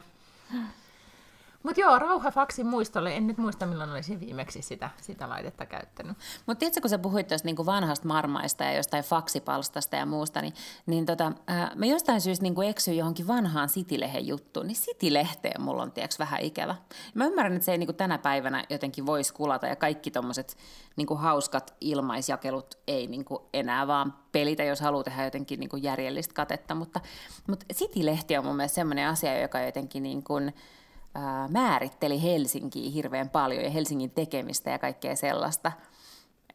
Mutta 1.63 1.81
joo, 1.81 1.99
rauha 1.99 2.31
faksin 2.31 2.65
muistolle. 2.65 3.15
En 3.15 3.27
nyt 3.27 3.37
muista, 3.37 3.65
milloin 3.65 3.91
olisin 3.91 4.19
viimeksi 4.19 4.61
sitä, 4.61 4.89
sitä 5.01 5.29
laitetta 5.29 5.65
käyttänyt. 5.65 6.17
Mutta 6.45 6.59
tiedätkö, 6.59 6.81
kun 6.81 6.89
sä 6.89 6.97
puhuit 6.97 7.27
tuosta 7.27 7.45
niinku 7.45 7.65
vanhasta 7.65 8.07
marmaista 8.07 8.63
ja 8.63 8.73
jostain 8.73 9.03
faksipalstasta 9.03 9.95
ja 9.95 10.05
muusta, 10.05 10.41
niin, 10.41 10.53
niin 10.85 11.05
tota, 11.05 11.31
ää, 11.47 11.71
mä 11.75 11.85
jostain 11.85 12.21
syystä 12.21 12.43
niinku 12.43 12.61
eksyin 12.61 12.97
johonkin 12.97 13.27
vanhaan 13.27 13.69
Sitilehen 13.69 14.27
juttuun. 14.27 14.67
Niin 14.67 14.75
Sitilehteen 14.75 15.61
mulla 15.61 15.83
on 15.83 15.91
tiedätkö, 15.91 16.15
vähän 16.19 16.41
ikävä. 16.41 16.75
Mä 17.13 17.25
ymmärrän, 17.25 17.53
että 17.53 17.65
se 17.65 17.71
ei 17.71 17.77
niinku 17.77 17.93
tänä 17.93 18.17
päivänä 18.17 18.63
jotenkin 18.69 19.05
voisi 19.05 19.33
kulata 19.33 19.67
ja 19.67 19.75
kaikki 19.75 20.11
tuommoiset 20.11 20.57
niinku 20.95 21.15
hauskat 21.15 21.73
ilmaisjakelut 21.81 22.75
ei 22.87 23.07
niinku 23.07 23.49
enää 23.53 23.87
vaan 23.87 24.13
pelitä, 24.31 24.63
jos 24.63 24.81
haluaa 24.81 25.03
tehdä 25.03 25.25
jotenkin 25.25 25.59
niinku 25.59 25.77
järjellistä 25.77 26.33
katetta. 26.33 26.75
Mutta, 26.75 27.01
mutta 27.47 27.65
Sitilehti 27.71 28.37
on 28.37 28.45
mun 28.45 28.55
mielestä 28.55 28.75
semmoinen 28.75 29.07
asia, 29.07 29.41
joka 29.41 29.61
jotenkin... 29.61 30.03
Niinku, 30.03 30.33
ää, 31.15 31.47
määritteli 31.47 32.23
Helsinkiä 32.23 32.91
hirveän 32.91 33.29
paljon 33.29 33.63
ja 33.63 33.69
Helsingin 33.69 34.11
tekemistä 34.11 34.69
ja 34.69 34.79
kaikkea 34.79 35.15
sellaista. 35.15 35.71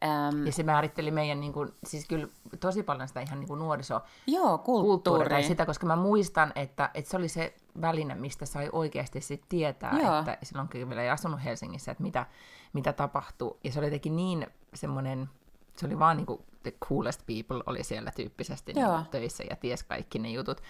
Ähm, 0.03 0.45
ja 0.45 0.51
se 0.51 0.63
määritteli 0.63 1.11
meidän, 1.11 1.39
niin 1.39 1.53
kuin, 1.53 1.73
siis 1.83 2.07
kyllä 2.07 2.27
tosi 2.59 2.83
paljon 2.83 3.07
sitä 3.07 3.21
ihan 3.21 3.39
niin 3.39 3.47
kuin 3.47 3.59
nuoriso 3.59 4.01
Joo, 4.27 4.57
kulttuuri. 4.57 5.43
sitä, 5.43 5.65
koska 5.65 5.85
mä 5.85 5.95
muistan, 5.95 6.51
että, 6.55 6.89
että 6.93 7.11
se 7.11 7.17
oli 7.17 7.27
se 7.27 7.53
väline, 7.81 8.15
mistä 8.15 8.45
sai 8.45 8.69
oikeasti 8.71 9.21
sit 9.21 9.43
tietää, 9.49 9.99
Joo. 10.03 10.19
että 10.19 10.37
silloin 10.43 10.69
vielä 10.73 11.01
ei 11.01 11.09
asunut 11.09 11.43
Helsingissä, 11.43 11.91
että 11.91 12.03
mitä, 12.03 12.25
mitä 12.73 12.93
tapahtui. 12.93 13.57
Ja 13.63 13.71
se 13.71 13.79
oli 13.79 13.87
jotenkin 13.87 14.15
niin 14.15 14.47
semmoinen, 14.73 15.29
se 15.75 15.85
oli 15.85 15.99
vaan 15.99 16.17
niin 16.17 16.25
kuin 16.25 16.41
the 16.63 16.73
coolest 16.89 17.21
people 17.25 17.63
oli 17.65 17.83
siellä 17.83 18.11
tyyppisesti 18.11 18.73
niin 18.73 19.05
töissä 19.11 19.43
ja 19.49 19.55
ties 19.55 19.83
kaikki 19.83 20.19
ne 20.19 20.29
jutut. 20.29 20.61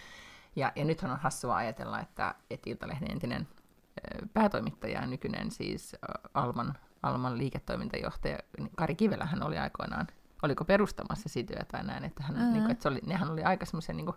Ja, 0.55 0.71
ja 0.75 0.85
nythän 0.85 1.11
on 1.11 1.19
hassua 1.19 1.55
ajatella, 1.55 1.99
että, 1.99 2.35
että 2.49 2.69
Iltalehden 2.69 3.11
entinen 3.11 3.47
päätoimittaja 4.33 5.05
nykyinen 5.07 5.51
siis 5.51 5.95
Alman, 6.33 6.73
Alman 7.03 7.37
liiketoimintajohtaja, 7.37 8.39
niin 8.57 8.69
Kari 8.77 8.95
Kivelähän 8.95 9.43
oli 9.43 9.57
aikoinaan, 9.57 10.07
oliko 10.41 10.65
perustamassa 10.65 11.29
sitä 11.29 11.65
tai 11.71 11.83
näin, 11.83 12.03
että, 12.03 12.23
hän, 12.23 12.35
mm-hmm. 12.35 12.51
niin 12.51 12.61
kuin, 12.61 12.71
että 12.71 12.83
se 12.83 12.89
oli, 12.89 12.99
nehän 13.05 13.31
oli 13.31 13.43
aika 13.43 13.65
semmoisia 13.65 13.95
niin 13.95 14.13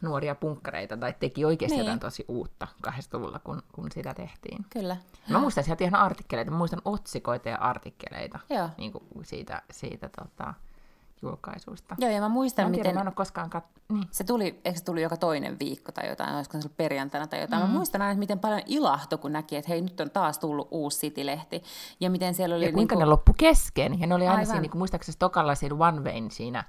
nuoria 0.00 0.34
punkkareita, 0.34 0.96
tai 0.96 1.14
teki 1.20 1.44
oikeasti 1.44 1.76
niin. 1.76 1.84
jotain 1.84 2.00
tosi 2.00 2.24
uutta 2.28 2.68
80-luvulla, 2.86 3.38
kun, 3.38 3.62
kun 3.72 3.92
sitä 3.92 4.14
tehtiin. 4.14 4.66
Kyllä. 4.70 4.96
Mä 5.28 5.38
muistan 5.38 5.64
sieltä 5.64 5.84
ihan 5.84 6.00
artikkeleita, 6.00 6.50
mä 6.50 6.56
muistan 6.56 6.82
otsikoita 6.84 7.48
ja 7.48 7.56
artikkeleita 7.58 8.38
Joo. 8.50 8.70
Niin 8.78 8.92
kuin 8.92 9.04
siitä, 9.24 9.62
siitä 9.70 10.08
tota, 10.08 10.54
julkaisuista. 11.24 11.96
Joo, 11.98 12.10
ja 12.10 12.20
mä 12.20 12.28
muistan, 12.28 12.64
mä 12.64 12.70
tiedä, 12.70 12.82
miten... 12.82 12.94
Mä 12.94 13.00
en 13.00 13.08
ole 13.08 13.14
koskaan 13.14 13.50
kat... 13.50 13.64
niin. 13.92 14.04
Se 14.10 14.24
tuli, 14.24 14.60
eikö 14.64 14.78
se 14.78 14.84
tuli 14.84 15.02
joka 15.02 15.16
toinen 15.16 15.58
viikko 15.58 15.92
tai 15.92 16.08
jotain, 16.08 16.36
olisiko 16.36 16.60
se 16.60 16.68
perjantaina 16.68 17.26
tai 17.26 17.40
jotain. 17.40 17.62
Mm. 17.62 17.68
Mä 17.68 17.74
muistan 17.74 18.02
aina, 18.02 18.12
että 18.12 18.18
miten 18.18 18.38
paljon 18.38 18.62
ilahtui, 18.66 19.18
kun 19.18 19.32
näki, 19.32 19.56
että 19.56 19.68
hei, 19.68 19.80
nyt 19.80 20.00
on 20.00 20.10
taas 20.10 20.38
tullut 20.38 20.68
uusi 20.70 20.98
City-lehti. 20.98 21.62
Ja 22.00 22.10
miten 22.10 22.34
siellä 22.34 22.56
oli... 22.56 22.64
Ja 22.64 22.72
kuinka 22.72 22.94
niin 22.94 22.98
kuin... 22.98 23.06
ne 23.06 23.10
loppu 23.10 23.32
kesken. 23.36 24.00
Ja 24.00 24.06
ne 24.06 24.14
oli 24.14 24.24
aina 24.24 24.32
Aivan. 24.32 24.46
siinä, 24.46 24.60
niin 24.60 24.70
kuin, 24.70 24.78
muistaakseni 24.78 25.14
Stokalla 25.14 25.54
siinä 25.54 25.76
One 25.78 26.00
Wayn 26.00 26.30
siinä, 26.30 26.64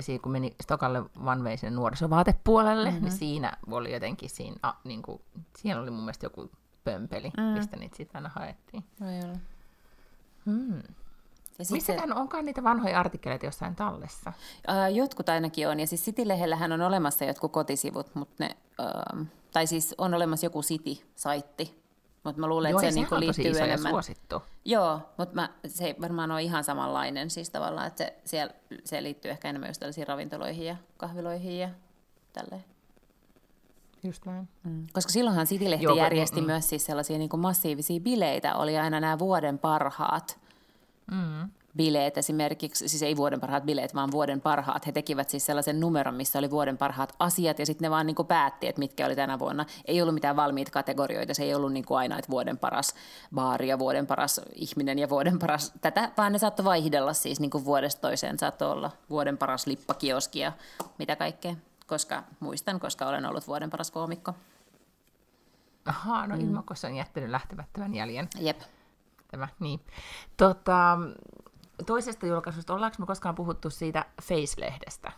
siinä, 0.00 0.22
kun 0.22 0.32
meni 0.32 0.54
Stokalle 0.62 1.02
One 1.26 1.42
Way 1.42 1.56
sinne 1.56 1.76
nuorisovaatepuolelle, 1.76 2.90
mm-hmm. 2.90 3.04
niin 3.04 3.12
siinä 3.12 3.52
oli 3.70 3.92
jotenkin 3.92 4.30
siinä, 4.30 4.56
a, 4.62 4.72
niin 4.84 5.02
kuin, 5.02 5.20
siellä 5.56 5.82
oli 5.82 5.90
mun 5.90 6.00
mielestä 6.00 6.26
joku 6.26 6.50
pömpeli, 6.84 7.30
mm. 7.36 7.42
mistä 7.42 7.76
niitä 7.76 7.96
sitten 7.96 8.16
aina 8.18 8.30
haettiin. 8.34 8.84
Voi 9.00 9.20
olla. 9.24 9.38
Hmm. 10.46 10.82
Ja 11.58 11.64
Missäkään 11.70 12.08
se... 12.08 12.14
onkaan 12.14 12.44
niitä 12.44 12.64
vanhoja 12.64 13.00
artikkeleita 13.00 13.46
jossain 13.46 13.76
tallessa? 13.76 14.32
Ää, 14.66 14.88
jotkut 14.88 15.28
ainakin 15.28 15.68
on, 15.68 15.80
ja 15.80 15.86
siis 15.86 16.04
City-lehellähän 16.04 16.72
on 16.72 16.80
olemassa 16.80 17.24
jotkut 17.24 17.52
kotisivut, 17.52 18.14
mutta 18.14 18.34
ne, 18.38 18.56
ää, 18.78 19.24
tai 19.52 19.66
siis 19.66 19.94
on 19.98 20.14
olemassa 20.14 20.46
joku 20.46 20.62
City-saitti, 20.62 21.82
mutta 22.24 22.40
mä 22.40 22.46
luulen, 22.46 22.70
Joo, 22.70 22.80
että 22.80 22.90
se 22.90 23.00
niinku 23.00 23.20
liittyy 23.20 23.50
iso 23.50 23.64
enemmän. 23.64 23.90
Suosittu. 23.90 24.42
Joo, 24.64 25.00
mutta 25.18 25.34
mä, 25.34 25.48
se 25.66 25.84
ei 25.84 25.96
varmaan 26.00 26.30
ole 26.30 26.42
ihan 26.42 26.64
samanlainen 26.64 27.30
siis 27.30 27.50
tavallaan, 27.50 27.86
että 27.86 28.04
se, 28.04 28.16
siellä, 28.24 28.54
se 28.84 29.02
liittyy 29.02 29.30
ehkä 29.30 29.48
enemmän 29.48 29.70
just 29.70 29.80
tällaisiin 29.80 30.06
ravintoloihin 30.06 30.66
ja 30.66 30.76
kahviloihin 30.96 31.58
ja 31.58 31.68
tälleen. 32.32 32.64
Just 34.02 34.26
näin. 34.26 34.48
Mm. 34.62 34.86
Koska 34.92 35.12
silloinhan 35.12 35.46
City-lehti 35.46 35.84
Joo, 35.84 35.96
järjesti 35.96 36.40
mm. 36.40 36.46
myös 36.46 36.68
siis 36.68 36.86
sellaisia 36.86 37.18
niin 37.18 37.28
kuin 37.30 37.40
massiivisia 37.40 38.00
bileitä, 38.00 38.56
oli 38.56 38.78
aina 38.78 39.00
nämä 39.00 39.18
vuoden 39.18 39.58
parhaat 39.58 40.38
Mm. 41.10 41.50
bileet 41.76 42.18
esimerkiksi, 42.18 42.88
siis 42.88 43.02
ei 43.02 43.16
vuoden 43.16 43.40
parhaat 43.40 43.64
bileet, 43.64 43.94
vaan 43.94 44.10
vuoden 44.10 44.40
parhaat. 44.40 44.86
He 44.86 44.92
tekivät 44.92 45.28
siis 45.28 45.46
sellaisen 45.46 45.80
numeron, 45.80 46.14
missä 46.14 46.38
oli 46.38 46.50
vuoden 46.50 46.78
parhaat 46.78 47.14
asiat 47.18 47.58
ja 47.58 47.66
sitten 47.66 47.86
ne 47.86 47.90
vaan 47.90 48.06
niin 48.06 48.16
päätti, 48.28 48.66
että 48.66 48.78
mitkä 48.78 49.06
oli 49.06 49.16
tänä 49.16 49.38
vuonna. 49.38 49.66
Ei 49.84 50.02
ollut 50.02 50.14
mitään 50.14 50.36
valmiita 50.36 50.70
kategorioita, 50.70 51.34
se 51.34 51.42
ei 51.42 51.54
ollut 51.54 51.72
niin 51.72 51.84
aina, 51.90 52.18
että 52.18 52.30
vuoden 52.30 52.58
paras 52.58 52.94
baari 53.34 53.68
ja 53.68 53.78
vuoden 53.78 54.06
paras 54.06 54.40
ihminen 54.54 54.98
ja 54.98 55.08
vuoden 55.08 55.38
paras 55.38 55.72
tätä, 55.80 56.12
vaan 56.16 56.32
ne 56.32 56.38
saattoi 56.38 56.64
vaihdella 56.64 57.12
siis 57.12 57.40
niin 57.40 57.50
vuodesta 57.64 58.00
toiseen. 58.00 58.38
Saattoi 58.38 58.70
olla 58.70 58.90
vuoden 59.10 59.38
paras 59.38 59.66
lippakioski 59.66 60.38
ja 60.38 60.52
mitä 60.98 61.16
kaikkea, 61.16 61.54
koska 61.86 62.22
muistan, 62.40 62.80
koska 62.80 63.06
olen 63.06 63.26
ollut 63.26 63.46
vuoden 63.46 63.70
paras 63.70 63.90
koomikko. 63.90 64.34
Ahaa, 65.84 66.26
no 66.26 66.36
mm. 66.36 66.40
Ilmakossa 66.40 66.88
on 66.88 66.96
jättänyt 66.96 67.30
lähtemättömän 67.30 67.94
jäljen. 67.94 68.28
Jep 68.38 68.60
tämä, 69.28 69.48
niin. 69.60 69.80
Tota, 70.36 70.98
toisesta 71.86 72.26
julkaisusta, 72.26 72.74
ollaanko 72.74 72.96
me 72.98 73.06
koskaan 73.06 73.34
puhuttu 73.34 73.70
siitä 73.70 74.04
Face-lehdestä? 74.22 75.12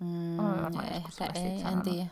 Mm, 0.00 0.38
ehkä 0.90 1.24
ei, 1.34 1.62
en 1.72 1.82
tiedä. 1.82 2.10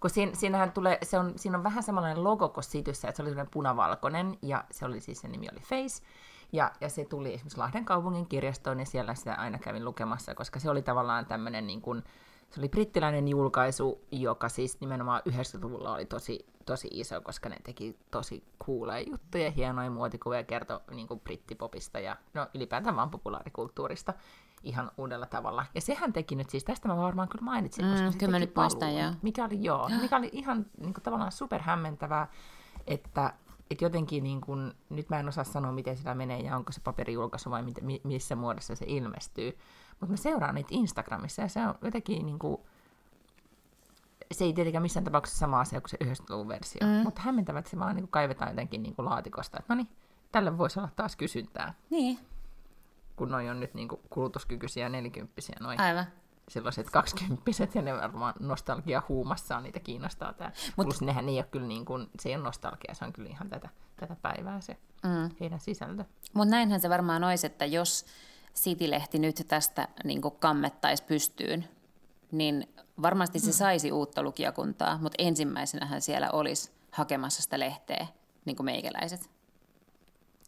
Kun 0.00 0.10
siinä, 0.10 0.34
siinähän 0.34 0.72
tulee, 0.72 0.98
se 1.02 1.18
on, 1.18 1.32
siinä 1.36 1.58
on 1.58 1.64
vähän 1.64 1.82
samanlainen 1.82 2.24
logo 2.24 2.48
kuin 2.48 2.64
Sityssä, 2.64 3.08
että 3.08 3.16
se 3.16 3.22
oli 3.22 3.30
sellainen 3.30 3.52
punavalkoinen, 3.52 4.38
ja 4.42 4.64
se 4.70 4.84
oli 4.84 5.00
siis, 5.00 5.20
se 5.20 5.28
nimi 5.28 5.48
oli 5.52 5.60
Face, 5.60 6.04
ja, 6.52 6.72
ja 6.80 6.88
se 6.88 7.04
tuli 7.04 7.34
esimerkiksi 7.34 7.58
Lahden 7.58 7.84
kaupungin 7.84 8.26
kirjastoon, 8.26 8.80
ja 8.80 8.86
siellä 8.86 9.14
sitä 9.14 9.34
aina 9.34 9.58
kävin 9.58 9.84
lukemassa, 9.84 10.34
koska 10.34 10.60
se 10.60 10.70
oli 10.70 10.82
tavallaan 10.82 11.26
tämmöinen 11.26 11.66
niin 11.66 11.82
kuin, 11.82 12.04
se 12.52 12.60
oli 12.60 12.68
brittiläinen 12.68 13.28
julkaisu, 13.28 14.04
joka 14.10 14.48
siis 14.48 14.80
nimenomaan 14.80 15.22
90-luvulla 15.28 15.94
oli 15.94 16.04
tosi, 16.04 16.46
tosi 16.66 16.88
iso, 16.90 17.20
koska 17.20 17.48
ne 17.48 17.56
teki 17.64 17.98
tosi 18.10 18.44
kuuleja 18.58 19.10
juttuja, 19.10 19.50
hienoja 19.50 19.90
muotikuvia 19.90 20.38
ja 20.38 20.44
kertoi 20.44 20.80
niin 20.90 21.08
kuin 21.08 21.20
brittipopista 21.20 22.00
ja 22.00 22.16
no, 22.34 22.46
ylipäätään 22.54 22.96
vaan 22.96 23.10
populaarikulttuurista 23.10 24.14
ihan 24.62 24.90
uudella 24.98 25.26
tavalla. 25.26 25.66
Ja 25.74 25.80
sehän 25.80 26.12
teki 26.12 26.34
nyt 26.34 26.50
siis, 26.50 26.64
tästä 26.64 26.88
mä 26.88 26.96
varmaan 26.96 27.28
kyllä 27.28 27.44
mainitsin, 27.44 27.90
koska 27.90 28.06
mm, 28.06 28.12
se 28.12 28.18
teki 28.18 28.32
nyt 28.32 28.56
muistan, 28.56 28.98
joo. 28.98 29.12
mikä 29.22 29.44
oli, 29.44 29.64
joo, 29.64 29.88
mikä 30.02 30.16
oli 30.16 30.30
ihan 30.32 30.66
niin 30.78 30.94
kuin, 30.94 31.02
tavallaan 31.02 31.32
superhämmentävää, 31.32 32.28
että 32.86 33.34
et 33.70 33.80
jotenkin 33.80 34.22
niin 34.22 34.40
kun, 34.40 34.74
nyt 34.88 35.10
mä 35.10 35.20
en 35.20 35.28
osaa 35.28 35.44
sanoa, 35.44 35.72
miten 35.72 35.96
sitä 35.96 36.14
menee 36.14 36.40
ja 36.40 36.56
onko 36.56 36.72
se 36.72 36.80
paperijulkaisu 36.84 37.50
vai 37.50 37.62
mit, 37.62 37.78
missä 38.04 38.36
muodossa 38.36 38.76
se 38.76 38.84
ilmestyy, 38.88 39.58
mutta 40.02 40.12
mä 40.12 40.16
seuraan 40.16 40.54
niitä 40.54 40.68
Instagramissa 40.72 41.42
ja 41.42 41.48
se 41.48 41.66
on 41.66 41.74
jotenkin 41.82 42.26
niin 42.26 42.38
kuin, 42.38 42.60
se 44.32 44.44
ei 44.44 44.52
tietenkään 44.52 44.82
missään 44.82 45.04
tapauksessa 45.04 45.38
sama 45.38 45.60
asia 45.60 45.80
kuin 45.80 45.90
se 45.90 45.98
90-luvun 46.04 46.48
versio, 46.48 46.86
mm. 46.86 47.02
mutta 47.02 47.20
hämmentävät 47.20 47.58
että 47.58 47.70
se 47.70 47.78
vaan 47.78 47.96
niin 47.96 48.02
kuin 48.02 48.10
kaivetaan 48.10 48.50
jotenkin 48.50 48.82
niin 48.82 48.94
kuin 48.94 49.06
laatikosta, 49.06 49.58
että 49.58 49.74
no 49.74 49.76
niin, 49.76 49.88
tälle 50.32 50.58
voisi 50.58 50.80
olla 50.80 50.88
taas 50.96 51.16
kysyntää. 51.16 51.74
Niin. 51.90 52.18
Kun 53.16 53.30
noi 53.30 53.50
on 53.50 53.60
nyt 53.60 53.74
niin 53.74 53.88
kuin 53.88 54.00
kulutuskykyisiä 54.10 54.88
nelikymppisiä, 54.88 55.56
noin 55.60 55.80
Aivan. 55.80 56.04
sellaiset 56.48 56.90
kaksikymppiset, 56.90 57.74
ja 57.74 57.82
ne 57.82 57.94
varmaan 57.94 58.34
nostalgia 58.40 59.02
huumassaan 59.08 59.62
niitä 59.62 59.80
kiinnostaa 59.80 60.32
tää. 60.32 60.52
Mut, 60.76 60.86
Plus 60.86 61.02
nehän 61.02 61.28
ei 61.28 61.36
ole 61.36 61.44
kyllä 61.44 61.66
niin 61.66 61.84
kuin, 61.84 62.10
se 62.20 62.28
ei 62.28 62.34
ole 62.34 62.44
nostalgia, 62.44 62.94
se 62.94 63.04
on 63.04 63.12
kyllä 63.12 63.30
ihan 63.30 63.48
tätä, 63.48 63.68
tätä 63.96 64.16
päivää 64.22 64.60
se 64.60 64.76
mm. 65.02 65.30
heidän 65.40 65.60
sisältö. 65.60 66.04
Mutta 66.34 66.50
näinhän 66.50 66.80
se 66.80 66.90
varmaan 66.90 67.24
olisi, 67.24 67.46
että 67.46 67.64
jos 67.64 68.06
City-lehti 68.54 69.18
nyt 69.18 69.42
tästä 69.48 69.88
niin 70.04 70.20
kammettaisi 70.38 71.04
pystyyn, 71.04 71.68
niin 72.32 72.74
varmasti 73.02 73.38
se 73.38 73.46
mm. 73.46 73.52
saisi 73.52 73.92
uutta 73.92 74.22
lukijakuntaa, 74.22 74.98
mutta 74.98 75.16
ensimmäisenähän 75.18 76.02
siellä 76.02 76.30
olisi 76.30 76.72
hakemassa 76.90 77.42
sitä 77.42 77.58
lehteä, 77.58 78.06
niin 78.44 78.56
kuin 78.56 78.64
meikäläiset. 78.64 79.30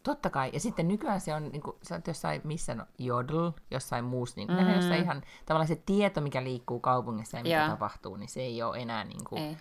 Totta 0.03 0.29
kai. 0.29 0.49
Ja 0.53 0.59
sitten 0.59 0.87
nykyään 0.87 1.21
se 1.21 1.33
on, 1.33 1.49
niin 1.49 1.61
kuin, 1.61 1.77
se 1.83 1.93
on 1.93 2.01
jossain, 2.07 2.41
missä 2.43 2.75
no, 2.75 2.85
jodl, 2.97 3.51
jossain 3.71 4.05
muussa, 4.05 4.35
niin 4.35 4.51
mm. 4.51 4.75
jossain 4.75 5.03
ihan, 5.03 5.23
tavallaan 5.45 5.67
se 5.67 5.81
tieto, 5.85 6.21
mikä 6.21 6.43
liikkuu 6.43 6.79
kaupungissa 6.79 7.37
ja 7.37 7.43
mitä 7.43 7.55
ja. 7.55 7.69
tapahtuu, 7.69 8.15
niin 8.15 8.29
se 8.29 8.41
ei 8.41 8.63
ole 8.63 8.77
enää, 8.77 9.03
niin 9.03 9.23
kuin, 9.23 9.41
ei. 9.41 9.57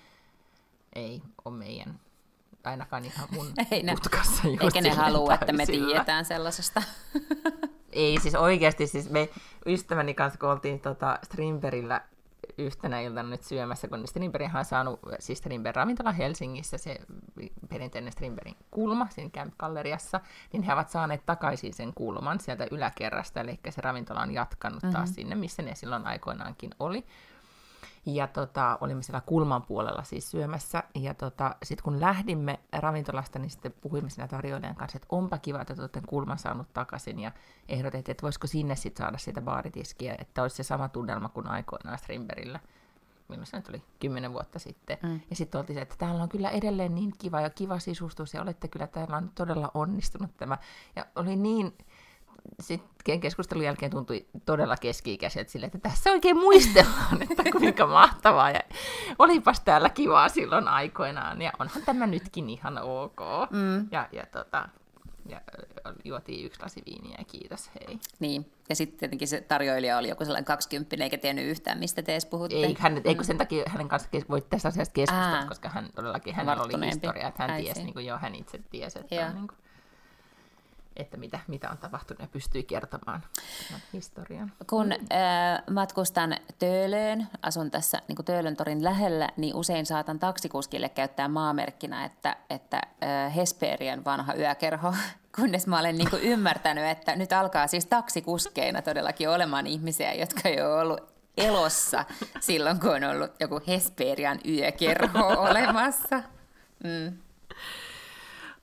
ei 0.92 1.22
ole 1.44 1.54
meidän, 1.54 2.00
ainakaan 2.66 3.04
ihan 3.04 3.28
mun 3.30 3.46
ei 3.70 3.82
ne, 3.82 3.94
tutkassa. 3.94 4.42
Eikä 4.60 4.80
ne 4.80 4.90
halua, 4.90 5.34
että 5.34 5.52
me 5.52 5.66
tiedetään 5.66 6.24
sellaisesta. 6.24 6.82
ei, 7.92 8.20
siis 8.20 8.34
oikeasti, 8.34 8.86
siis 8.86 9.10
me 9.10 9.28
ystäväni 9.66 10.14
kanssa, 10.14 10.38
kun 10.38 10.48
oltiin 10.48 10.80
tota, 10.80 11.18
Strimberillä 11.24 12.00
yhtenä 12.58 13.00
iltana 13.00 13.28
nyt 13.28 13.42
syömässä, 13.42 13.88
kun 13.88 14.08
Strimberihan 14.08 14.58
on 14.58 14.64
saanut, 14.64 15.00
siis 15.18 15.38
Strimber 15.38 15.74
ravintola 15.74 16.12
Helsingissä, 16.12 16.78
se 16.78 16.98
perinteinen 17.68 18.12
Strimberin 18.12 18.56
kulma 18.70 19.06
siinä 19.10 19.30
Camp-galleriassa, 19.30 20.20
niin 20.52 20.62
he 20.62 20.72
ovat 20.72 20.88
saaneet 20.88 21.26
takaisin 21.26 21.74
sen 21.74 21.94
kulman 21.94 22.40
sieltä 22.40 22.66
yläkerrasta, 22.70 23.40
eli 23.40 23.60
se 23.70 23.80
ravintola 23.80 24.20
on 24.20 24.34
jatkanut 24.34 24.80
taas 24.80 24.94
mm-hmm. 24.94 25.14
sinne, 25.14 25.34
missä 25.34 25.62
ne 25.62 25.74
silloin 25.74 26.06
aikoinaankin 26.06 26.70
oli. 26.80 27.04
Ja 28.06 28.26
tota, 28.26 28.78
olimme 28.80 29.02
siellä 29.02 29.20
kulman 29.20 29.62
puolella 29.62 30.02
siis 30.02 30.30
syömässä. 30.30 30.82
Ja 30.94 31.14
tota, 31.14 31.56
sitten 31.62 31.84
kun 31.84 32.00
lähdimme 32.00 32.60
ravintolasta, 32.72 33.38
niin 33.38 33.50
sitten 33.50 33.74
puhuimme 33.80 34.10
siinä 34.10 34.28
tarjoilijan 34.28 34.74
kanssa, 34.74 34.96
että 34.96 35.08
onpa 35.10 35.38
kiva, 35.38 35.60
että 35.60 35.74
olette 35.78 36.02
kulman 36.06 36.38
saanut 36.38 36.72
takaisin. 36.72 37.20
Ja 37.20 37.32
ehdotettiin, 37.68 38.12
että 38.12 38.22
voisiko 38.22 38.46
sinne 38.46 38.76
sitten 38.76 39.04
saada 39.04 39.18
sitä 39.18 39.40
baaritiskiä, 39.40 40.14
että 40.18 40.42
olisi 40.42 40.56
se 40.56 40.62
sama 40.62 40.88
tunnelma 40.88 41.28
kuin 41.28 41.46
aikoinaan 41.46 41.98
Strimberillä 41.98 42.60
milloin 43.28 43.46
se 43.46 43.56
nyt 43.56 43.68
oli, 43.68 43.82
kymmenen 44.00 44.32
vuotta 44.32 44.58
sitten. 44.58 44.98
Mm. 45.02 45.20
Ja 45.30 45.36
sitten 45.36 45.58
oltiin 45.58 45.76
se, 45.76 45.80
että 45.80 45.94
täällä 45.98 46.22
on 46.22 46.28
kyllä 46.28 46.50
edelleen 46.50 46.94
niin 46.94 47.12
kiva 47.18 47.40
ja 47.40 47.50
kiva 47.50 47.78
sisustus 47.78 48.34
ja 48.34 48.42
olette 48.42 48.68
kyllä, 48.68 48.86
täällä 48.86 49.16
on 49.16 49.30
todella 49.34 49.70
onnistunut 49.74 50.36
tämä. 50.36 50.58
Ja 50.96 51.06
oli 51.16 51.36
niin, 51.36 51.78
sitten 52.60 53.20
keskustelun 53.20 53.64
jälkeen 53.64 53.90
tuntui 53.90 54.26
todella 54.46 54.76
keski-ikäiseltä 54.76 55.50
sille, 55.50 55.66
että 55.66 55.78
tässä 55.78 56.10
oikein 56.10 56.36
muistellaan, 56.36 57.22
että 57.22 57.42
kuinka 57.52 57.86
mahtavaa. 57.86 58.50
Ja 58.50 58.60
olipas 59.18 59.60
täällä 59.60 59.88
kivaa 59.88 60.28
silloin 60.28 60.68
aikoinaan, 60.68 61.42
ja 61.42 61.52
onhan 61.58 61.82
tämä 61.82 62.06
nytkin 62.06 62.50
ihan 62.50 62.78
ok. 62.78 63.20
Mm. 63.50 63.88
Ja, 63.90 64.08
ja, 64.12 64.26
tota, 64.26 64.68
ja 65.28 65.40
juotiin 66.04 66.46
yksi 66.46 66.62
lasi 66.62 66.82
viiniä 66.86 67.16
ja 67.18 67.24
kiitos, 67.24 67.70
hei. 67.74 67.98
Niin, 68.20 68.52
ja 68.68 68.76
sitten 68.76 68.98
tietenkin 68.98 69.28
se 69.28 69.40
tarjoilija 69.40 69.98
oli 69.98 70.08
joku 70.08 70.24
sellainen 70.24 70.44
20 70.44 70.96
eikä 71.00 71.18
tiennyt 71.18 71.44
yhtään, 71.44 71.78
mistä 71.78 72.02
te 72.02 72.12
edes 72.12 72.26
puhutte. 72.26 72.56
Ei, 72.56 72.76
hän, 72.78 72.92
mm. 72.92 73.00
eikö 73.04 73.24
sen 73.24 73.38
takia 73.38 73.64
hänen 73.66 73.88
kanssa 73.88 74.08
voi 74.28 74.40
tästä 74.40 74.68
asiasta 74.68 74.92
keskustella, 74.92 75.46
koska 75.48 75.68
hän 75.68 75.88
todellakin, 75.94 76.34
hänellä 76.34 76.62
oli 76.62 76.86
historia, 76.86 77.28
että 77.28 77.46
hän 77.46 77.62
tiesi, 77.62 77.82
niin 77.82 77.94
kuin 77.94 78.06
jo 78.06 78.18
hän 78.18 78.34
itse 78.34 78.60
tiesi, 78.70 78.98
että 78.98 79.26
on, 79.26 79.34
niin 79.34 79.48
kuin, 79.48 79.58
että 80.96 81.16
mitä, 81.16 81.40
mitä 81.46 81.70
on 81.70 81.78
tapahtunut 81.78 82.20
ja 82.20 82.28
pystyy 82.28 82.62
kertomaan 82.62 83.22
historian. 83.92 84.52
Kun 84.70 84.92
äh, 84.92 84.98
matkustan 85.70 86.36
Töölöön, 86.58 87.26
asun 87.42 87.70
tässä 87.70 88.02
niin 88.08 88.24
Töölön 88.24 88.56
torin 88.56 88.84
lähellä, 88.84 89.28
niin 89.36 89.54
usein 89.54 89.86
saatan 89.86 90.18
taksikuskille 90.18 90.88
käyttää 90.88 91.28
maamerkkinä, 91.28 92.04
että, 92.04 92.36
että 92.50 92.82
äh, 93.02 93.36
Hesperian 93.36 94.04
vanha 94.04 94.34
yökerho, 94.34 94.94
kunnes 95.36 95.66
mä 95.66 95.78
olen 95.78 95.98
niin 95.98 96.08
ymmärtänyt, 96.22 96.84
että 96.84 97.16
nyt 97.16 97.32
alkaa 97.32 97.66
siis 97.66 97.86
taksikuskeina 97.86 98.82
todellakin 98.82 99.28
olemaan 99.28 99.66
ihmisiä, 99.66 100.12
jotka 100.12 100.48
ei 100.48 100.62
ole 100.62 100.80
ollut 100.82 101.14
elossa 101.36 102.04
silloin, 102.40 102.80
kun 102.80 102.90
on 102.90 103.04
ollut 103.04 103.30
joku 103.40 103.60
Hesperian 103.68 104.38
yökerho 104.48 105.26
olemassa. 105.50 106.22
Mm. 106.84 107.23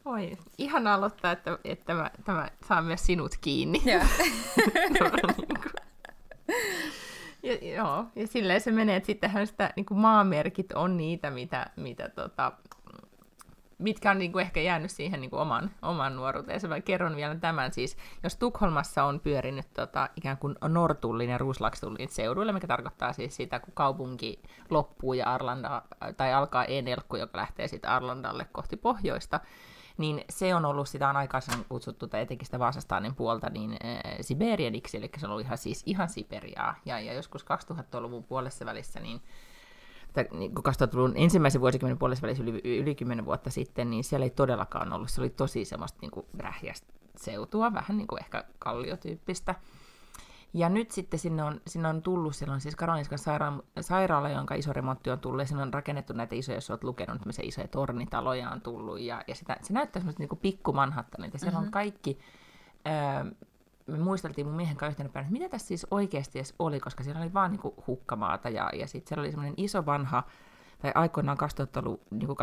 Oi, 0.06 0.38
ihan 0.58 0.88
aloittaa, 0.88 1.32
että, 1.32 1.58
että 1.64 1.86
tämä, 1.86 2.12
tämä 2.26 2.48
saa 2.68 2.82
myös 2.82 3.06
sinut 3.06 3.36
kiinni. 3.42 3.82
Ja. 3.86 4.00
Niinku. 4.90 5.70
ja, 7.44 7.76
joo, 7.76 8.06
ja 8.16 8.28
silleen 8.28 8.62
se 8.62 8.72
menee, 8.72 8.96
että 8.96 9.08
sittenhän 9.08 9.48
sitä 9.48 9.74
niin 9.76 9.86
kuin 9.86 10.00
maamerkit 10.00 10.72
on 10.72 10.98
niitä, 10.98 11.32
mitä, 11.32 11.70
mitä 11.76 12.10
tota, 12.10 12.52
mitkä 13.82 14.12
on 14.12 14.20
niin 14.20 14.32
kuin 14.32 14.42
ehkä 14.42 14.62
jäänyt 14.62 14.92
siihen 14.92 15.22
niin 15.22 15.30
kuin 15.30 15.40
oman, 15.40 15.72
oman 15.82 16.16
nuoruuteen. 16.16 16.62
Mä 16.68 16.82
kerron 16.82 17.16
vielä 17.16 17.36
tämän 17.36 17.74
siis, 17.74 17.98
jos 18.24 18.36
Tukholmassa 18.36 19.04
on 19.04 19.20
pyörinyt 19.20 19.74
tota, 19.74 20.10
ikään 20.16 20.38
kuin 20.38 20.56
Nortullin 20.68 21.30
ja 21.30 21.38
Ruslakstullin 21.38 22.10
seuduilla, 22.10 22.54
mikä 22.54 22.68
tarkoittaa 22.68 23.14
siis 23.14 23.36
sitä, 23.36 23.60
kun 23.60 23.74
kaupunki 23.74 24.42
loppuu 24.70 25.14
ja 25.14 25.34
Arlanda, 25.34 25.82
tai 26.18 26.34
alkaa 26.34 26.66
Enelkku, 26.66 27.16
joka 27.16 27.38
lähtee 27.38 27.68
sitten 27.68 27.90
Arlandalle 27.92 28.48
kohti 28.52 28.78
pohjoista, 28.78 29.40
niin 29.98 30.24
se 30.30 30.56
on 30.56 30.66
ollut, 30.66 30.90
sitä 30.90 31.10
on 31.10 31.18
aikaisemmin 31.18 31.66
kutsuttu, 31.70 32.08
tai 32.08 32.22
etenkin 32.22 32.46
sitä 32.46 32.60
Vaasastaanin 32.60 33.16
puolta, 33.16 33.50
niin 33.50 33.72
äh, 33.72 34.02
Siberianiksi, 34.22 34.98
eli 34.98 35.10
se 35.18 35.26
on 35.26 35.32
ollut 35.32 35.46
ihan, 35.46 35.58
siis 35.58 35.84
ihan 35.86 36.10
Siperiaa. 36.10 36.76
Ja, 36.86 37.00
ja 37.00 37.14
joskus 37.14 37.46
2000-luvun 37.46 38.24
puolessa 38.24 38.66
välissä, 38.66 39.00
niin 39.00 39.22
tai 40.14 40.28
niin 40.32 40.52
2000-luvun 40.52 41.14
ensimmäisen 41.16 41.62
vuosikymmenen 41.62 41.98
puolessa 41.98 42.22
välissä 42.22 42.44
yli, 42.44 42.62
yli 42.64 42.96
10 42.96 43.26
vuotta 43.26 43.50
sitten, 43.50 43.90
niin 43.90 44.04
siellä 44.04 44.24
ei 44.24 44.30
todellakaan 44.30 44.94
ollut, 44.94 45.10
se 45.10 45.22
oli 45.22 45.30
tosi 45.30 45.66
semmoista 45.66 46.00
niin 46.02 46.12
kuin 46.12 46.26
rähjästä 46.40 46.94
seutua, 47.18 47.74
vähän 47.74 47.98
niin 47.98 48.08
kuin 48.08 48.24
ehkä 48.24 48.44
kalliotyyppistä. 48.60 49.56
Ja 50.54 50.70
nyt 50.70 50.92
sitten 50.92 51.20
sinne 51.20 51.44
on, 51.44 51.62
sinne 51.68 51.88
on 51.88 52.02
tullut, 52.02 52.36
siellä 52.36 52.54
on 52.54 52.62
siis 52.62 52.76
Karolinskan 52.76 53.20
saira- 53.20 53.82
sairaala, 53.82 54.30
jonka 54.30 54.56
iso 54.56 54.74
remontti 54.74 55.10
on 55.10 55.20
tullut, 55.20 55.40
ja 55.40 55.46
sinne 55.46 55.64
on 55.64 55.74
rakennettu 55.74 56.14
näitä 56.14 56.36
isoja, 56.36 56.58
jos 56.58 56.70
olet 56.70 56.84
lukenut, 56.84 57.20
tämmöisiä 57.20 57.46
isoja 57.48 57.68
tornitaloja 57.68 58.50
on 58.50 58.62
tullut, 58.62 59.00
ja, 59.00 59.24
ja 59.28 59.36
sitä, 59.36 59.58
se 59.62 59.74
näyttää 59.74 60.00
semmoista 60.00 60.24
niin 60.24 60.40
pikku 60.42 60.74
Manhattanilta, 60.74 61.38
siellä 61.38 61.52
mm-hmm. 61.52 61.68
on 61.68 61.72
kaikki, 61.72 62.20
ää, 62.86 63.26
me 63.88 63.98
muisteltiin 63.98 64.48
mun 64.48 64.56
miehen 64.56 64.78
kanssa 64.78 64.92
yhtenä 64.92 65.10
päivänä, 65.10 65.28
että 65.28 65.34
mitä 65.34 65.50
tässä 65.50 65.68
siis 65.68 65.88
oikeasti 65.92 66.40
edes 66.40 66.56
oli, 66.60 66.80
koska 66.80 67.04
siellä 67.04 67.22
oli 67.22 67.34
vaan 67.34 67.52
niin 67.52 67.74
hukkamaata, 67.88 68.50
ja, 68.50 68.70
ja 68.74 68.88
sitten 68.88 69.10
siellä 69.10 69.22
oli 69.22 69.32
semmoinen 69.32 69.54
iso 69.58 69.86
vanha, 69.86 70.24
tai 70.82 70.92
aikoinaan 70.96 71.38
2000-luvun, 71.38 72.00
niin 72.12 72.30
2006-2007, 72.30 72.34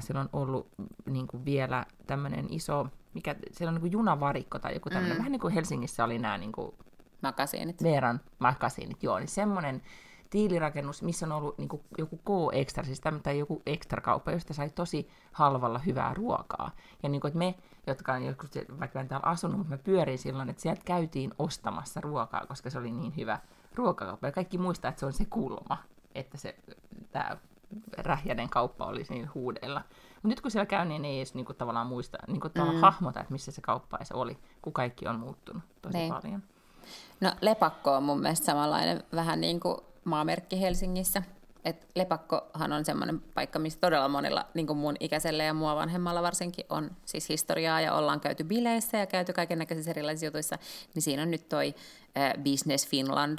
siellä 0.00 0.20
on 0.20 0.28
ollut 0.32 0.68
niin 1.06 1.26
kuin 1.26 1.44
vielä 1.44 1.86
tämmöinen 2.06 2.46
iso 2.50 2.88
mikä, 3.14 3.36
siellä 3.52 3.70
on 3.70 3.74
niin 3.74 3.80
kuin 3.80 3.92
junavarikko 3.92 4.58
tai 4.58 4.74
joku 4.74 4.90
tämmöinen, 4.90 5.16
mm. 5.16 5.18
vähän 5.18 5.32
niin 5.32 5.40
kuin 5.40 5.54
Helsingissä 5.54 6.04
oli 6.04 6.18
nämä 6.18 6.38
niin 6.38 6.52
kuin 6.52 6.74
makasiinit. 7.22 7.82
Veeran 7.82 8.20
makasiinit, 8.38 9.02
joo, 9.02 9.18
niin 9.18 9.28
semmoinen 9.28 9.82
tiilirakennus, 10.30 11.02
missä 11.02 11.26
on 11.26 11.32
ollut 11.32 11.58
niin 11.58 11.68
kuin 11.68 11.82
joku 11.98 12.16
K-extra, 12.16 12.84
siis 12.84 13.00
tai 13.22 13.38
joku 13.38 13.62
extra-kauppa, 13.66 14.30
josta 14.30 14.54
sai 14.54 14.70
tosi 14.70 15.08
halvalla 15.32 15.78
hyvää 15.78 16.14
ruokaa. 16.14 16.70
Ja 17.02 17.08
niin 17.08 17.20
kuin, 17.20 17.28
että 17.28 17.38
me, 17.38 17.54
jotka 17.86 18.12
on 18.12 18.24
joskus, 18.24 18.50
vaikka 18.80 19.00
en 19.00 19.08
täällä 19.08 19.26
asunut, 19.26 19.58
mutta 19.58 19.70
me 19.70 19.78
pyörin 19.78 20.18
silloin, 20.18 20.50
että 20.50 20.62
sieltä 20.62 20.82
käytiin 20.84 21.34
ostamassa 21.38 22.00
ruokaa, 22.00 22.46
koska 22.46 22.70
se 22.70 22.78
oli 22.78 22.90
niin 22.90 23.16
hyvä 23.16 23.38
ruokakauppa. 23.74 24.26
Ja 24.26 24.32
kaikki 24.32 24.58
muistaa, 24.58 24.88
että 24.88 25.00
se 25.00 25.06
on 25.06 25.12
se 25.12 25.24
kulma, 25.24 25.76
että 26.18 26.38
se, 26.38 26.54
tämä 27.12 27.36
rähjäinen 27.96 28.48
kauppa 28.48 28.86
oli 28.86 29.04
siinä 29.04 29.28
huudella. 29.34 29.82
Mutta 30.14 30.28
nyt 30.28 30.40
kun 30.40 30.50
siellä 30.50 30.66
käy, 30.66 30.84
niin 30.84 31.04
ei 31.04 31.18
edes 31.18 31.34
niinku 31.34 31.54
tavallaan 31.54 31.86
muista, 31.86 32.18
niinku 32.26 32.48
tavallaan 32.48 32.76
mm. 32.76 32.82
hahmota, 32.82 33.20
että 33.20 33.32
missä 33.32 33.52
se 33.52 33.60
kauppa 33.60 33.98
se 34.02 34.14
oli, 34.14 34.38
kun 34.62 34.72
kaikki 34.72 35.08
on 35.08 35.20
muuttunut 35.20 35.62
tosi 35.82 35.98
niin. 35.98 36.14
paljon. 36.14 36.42
No 37.20 37.32
Lepakko 37.40 37.94
on 37.94 38.02
mun 38.02 38.20
mielestä 38.20 38.46
samanlainen 38.46 39.02
vähän 39.14 39.40
niin 39.40 39.60
kuin 39.60 39.76
maamerkki 40.04 40.60
Helsingissä. 40.60 41.22
Et 41.64 41.86
Lepakkohan 41.94 42.72
on 42.72 42.84
semmoinen 42.84 43.20
paikka, 43.20 43.58
missä 43.58 43.80
todella 43.80 44.08
monilla, 44.08 44.46
niin 44.54 44.66
kuin 44.66 44.76
mun 44.76 44.96
ikäisellä 45.00 45.44
ja 45.44 45.54
mua 45.54 45.76
vanhemmalla 45.76 46.22
varsinkin, 46.22 46.64
on 46.68 46.90
siis 47.04 47.28
historiaa 47.28 47.80
ja 47.80 47.94
ollaan 47.94 48.20
käyty 48.20 48.44
bileissä 48.44 48.98
ja 48.98 49.06
käyty 49.06 49.32
kaiken 49.32 49.58
näköisissä 49.58 49.90
erilaisissa 49.90 50.26
jutuissa, 50.26 50.58
niin 50.94 51.02
siinä 51.02 51.22
on 51.22 51.30
nyt 51.30 51.48
toi 51.48 51.74
äh, 52.18 52.32
Business 52.44 52.88
Finland, 52.88 53.38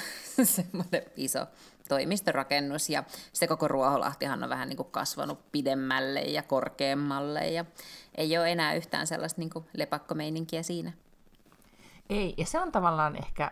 semmoinen 0.42 1.02
iso 1.16 1.46
toimistorakennus 1.88 2.90
ja 2.90 3.04
se 3.32 3.46
koko 3.46 3.68
Ruoholahtihan 3.68 4.42
on 4.42 4.50
vähän 4.50 4.68
niin 4.68 4.76
kuin 4.76 4.90
kasvanut 4.90 5.52
pidemmälle 5.52 6.20
ja 6.20 6.42
korkeammalle 6.42 7.48
ja 7.48 7.64
ei 8.14 8.38
ole 8.38 8.52
enää 8.52 8.74
yhtään 8.74 9.06
sellaista 9.06 9.40
niin 9.40 9.50
kuin 9.50 9.64
lepakkomeininkiä 9.76 10.62
siinä. 10.62 10.92
Ei, 12.10 12.34
ja 12.36 12.46
se 12.46 12.60
on 12.60 12.72
tavallaan 12.72 13.16
ehkä 13.16 13.50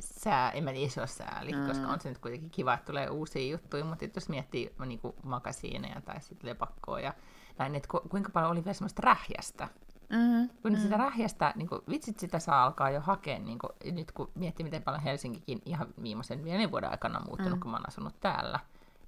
sää, 0.00 0.50
en 0.50 0.64
mä 0.64 0.72
tiedä, 0.72 0.90
se 0.90 1.00
on 1.00 1.08
sääli, 1.08 1.52
mm. 1.52 1.66
koska 1.66 1.88
on 1.88 2.00
se 2.00 2.08
nyt 2.08 2.18
kuitenkin 2.18 2.50
kiva, 2.50 2.74
että 2.74 2.86
tulee 2.86 3.10
uusia 3.10 3.50
juttuja, 3.50 3.84
mutta 3.84 4.04
jos 4.14 4.28
miettii 4.28 4.74
niin 4.86 4.98
kuin 4.98 5.14
makasiineja 5.22 6.00
tai 6.00 6.20
sitten 6.20 6.50
lepakkoa 6.50 7.00
ja 7.00 7.14
näin, 7.58 7.74
että 7.74 7.88
ku, 7.88 8.00
kuinka 8.08 8.30
paljon 8.30 8.52
oli 8.52 8.64
vielä 8.64 8.74
semmoista 8.74 9.02
rähjästä. 9.04 9.68
Mm-hmm. 10.10 10.48
Kun 10.48 10.72
mm-hmm. 10.72 10.82
sitä 10.82 10.96
rähjästä, 10.96 11.52
niin 11.56 11.68
kuin, 11.68 11.82
vitsit 11.88 12.18
sitä 12.18 12.38
saa 12.38 12.64
alkaa 12.64 12.90
jo 12.90 13.00
hakea, 13.00 13.38
niin 13.38 13.58
kuin, 13.58 13.94
nyt 13.96 14.12
kun 14.12 14.30
miettii, 14.34 14.64
miten 14.64 14.82
paljon 14.82 15.02
Helsinkikin 15.02 15.62
ihan 15.64 15.88
viimeisen 16.02 16.44
neljän 16.44 16.70
vuoden 16.70 16.90
aikana 16.90 17.18
on 17.18 17.26
muuttunut, 17.26 17.54
mm. 17.54 17.60
kun 17.60 17.70
mä 17.70 17.76
oon 17.76 17.88
asunut 17.88 18.20
täällä, 18.20 18.60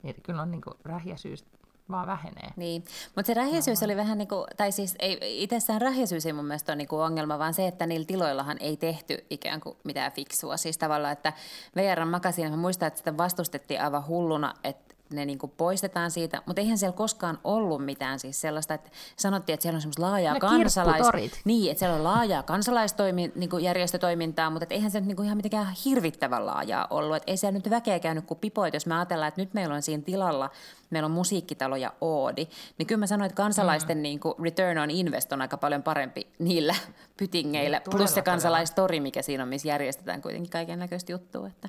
niin 0.03 0.17
kyllä 0.23 0.43
on 0.43 0.51
niin 0.51 0.61
kuin, 0.61 0.75
rähjäsyys 0.85 1.45
vaan 1.91 2.07
vähenee. 2.07 2.51
Niin, 2.57 2.85
mutta 3.17 3.27
se 3.27 3.35
rähjäisyys 3.35 3.83
oli 3.83 3.97
vähän 3.97 4.19
niin 4.19 4.29
kuin, 4.29 4.47
tai 4.57 4.73
siis 4.73 4.95
ei, 4.99 5.43
itsessään 5.43 5.81
rähjäisyys 5.81 6.27
ei 6.27 6.33
mun 6.33 6.45
mielestä 6.45 6.73
ole 6.73 6.77
niin 6.77 6.89
kuin 6.89 7.03
ongelma, 7.03 7.39
vaan 7.39 7.55
se, 7.55 7.67
että 7.67 7.87
niillä 7.87 8.07
tiloillahan 8.07 8.57
ei 8.61 8.77
tehty 8.77 9.25
ikään 9.31 9.61
kuin 9.61 9.77
mitään 9.85 10.13
fiksua. 10.13 10.57
Siis 10.57 10.79
tavallaan, 10.79 11.13
että 11.13 11.33
VRn 11.77 12.09
makasiin, 12.09 12.51
mä 12.51 12.57
muistan, 12.57 12.87
että 12.87 12.99
sitä 12.99 13.17
vastustettiin 13.17 13.83
aivan 13.83 14.07
hulluna, 14.07 14.55
että 14.65 14.90
ne 15.13 15.25
niin 15.25 15.39
kuin 15.39 15.53
poistetaan 15.57 16.11
siitä, 16.11 16.43
mutta 16.47 16.61
eihän 16.61 16.79
siellä 16.79 16.97
koskaan 16.97 17.39
ollut 17.45 17.85
mitään 17.85 18.19
siis 18.19 18.41
sellaista, 18.41 18.75
että 18.75 18.91
sanottiin, 19.17 19.55
että 19.55 19.63
siellä 19.63 19.77
on 19.77 19.81
semmoista 19.81 20.03
laajaa 20.03 20.39
kansalais... 20.39 21.33
Niin, 21.45 21.71
että 21.71 21.79
siellä 21.79 21.97
on 21.97 22.05
laajaa 22.05 22.43
kansalaistoimi, 22.43 23.33
niin 23.35 23.51
kuin 23.51 23.65
järjestötoimintaa, 23.65 24.51
mutta 24.51 24.63
että 24.63 24.75
eihän 24.75 24.91
se 24.91 25.01
nyt 25.01 25.07
niin 25.07 25.17
kuin 25.17 25.27
ihan 25.27 25.37
mitenkään 25.37 25.75
hirvittävän 25.85 26.47
laajaa 26.47 26.87
ollut. 26.91 27.17
Että 27.17 27.31
ei 27.31 27.37
siellä 27.37 27.59
nyt 27.59 27.71
väkeä 27.71 27.99
käynyt 27.99 28.27
kuin 28.27 28.41
pipoit, 28.41 28.75
jos 28.75 28.87
me 28.87 28.95
ajatellaan, 28.95 29.29
että 29.29 29.41
nyt 29.41 29.55
meillä 29.55 29.75
on 29.75 29.83
siinä 29.83 30.03
tilalla, 30.03 30.51
meillä 30.91 31.07
on 31.07 31.13
musiikkitalo 31.13 31.77
ja 31.77 31.93
Oodi, 32.01 32.47
niin 32.79 32.87
kyllä 32.87 32.99
mä 32.99 33.07
sanoin, 33.07 33.27
että 33.27 33.37
kansalaisten 33.37 33.99
mm. 33.99 34.03
niin 34.03 34.21
kuin 34.21 34.35
return 34.43 34.79
on 34.79 34.91
invest 34.91 35.33
on 35.33 35.41
aika 35.43 35.57
paljon 35.57 35.83
parempi 35.83 36.27
niillä 36.39 36.75
pytingeillä, 37.17 37.79
niin, 37.79 37.91
plus 37.91 38.15
se 38.15 38.23
kansalaistori, 38.23 39.01
mikä 39.01 39.23
siinä 39.23 39.43
on, 39.43 39.49
missä 39.49 39.69
järjestetään 39.69 40.23
kuitenkin 40.23 40.51
kaiken 40.51 40.79
näköistä 40.79 41.13
juttua. 41.13 41.47
Että... 41.47 41.69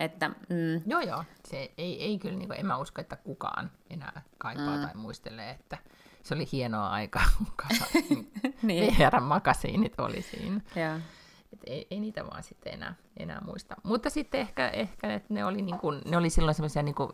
Että, 0.00 0.28
mm. 0.28 0.82
Joo, 0.86 1.00
joo. 1.00 1.24
Se 1.44 1.72
ei, 1.78 2.02
ei 2.02 2.18
kyllä, 2.18 2.38
niin 2.38 2.48
kuin, 2.48 2.60
en 2.60 2.66
mä 2.66 2.76
usko, 2.76 3.00
että 3.00 3.16
kukaan 3.16 3.70
enää 3.90 4.22
kaipaa 4.38 4.76
mm. 4.76 4.82
tai 4.82 4.94
muistelee, 4.94 5.50
että 5.50 5.78
se 6.22 6.34
oli 6.34 6.48
hienoa 6.52 6.90
aikaa, 6.90 7.24
kun 7.38 7.46
niin. 8.62 8.96
VR-makasiinit 8.98 10.00
oli 10.00 10.22
siinä. 10.22 10.60
Joo. 10.76 10.98
Et 11.60 11.70
ei, 11.72 11.86
ei 11.90 12.00
niitä 12.00 12.26
vaan 12.26 12.42
sitten 12.42 12.74
enää, 12.74 12.94
enää 13.16 13.40
muista. 13.46 13.76
Mutta 13.82 14.10
sitten 14.10 14.40
ehkä, 14.40 14.68
ehkä 14.68 15.14
että 15.14 15.34
ne, 15.34 15.44
oli 15.44 15.62
niin 15.62 15.78
kuin, 15.78 16.00
ne 16.04 16.16
oli 16.16 16.30
silloin 16.30 16.54
semmoisia, 16.54 16.82
niin 16.82 16.94
kuin, 16.94 17.10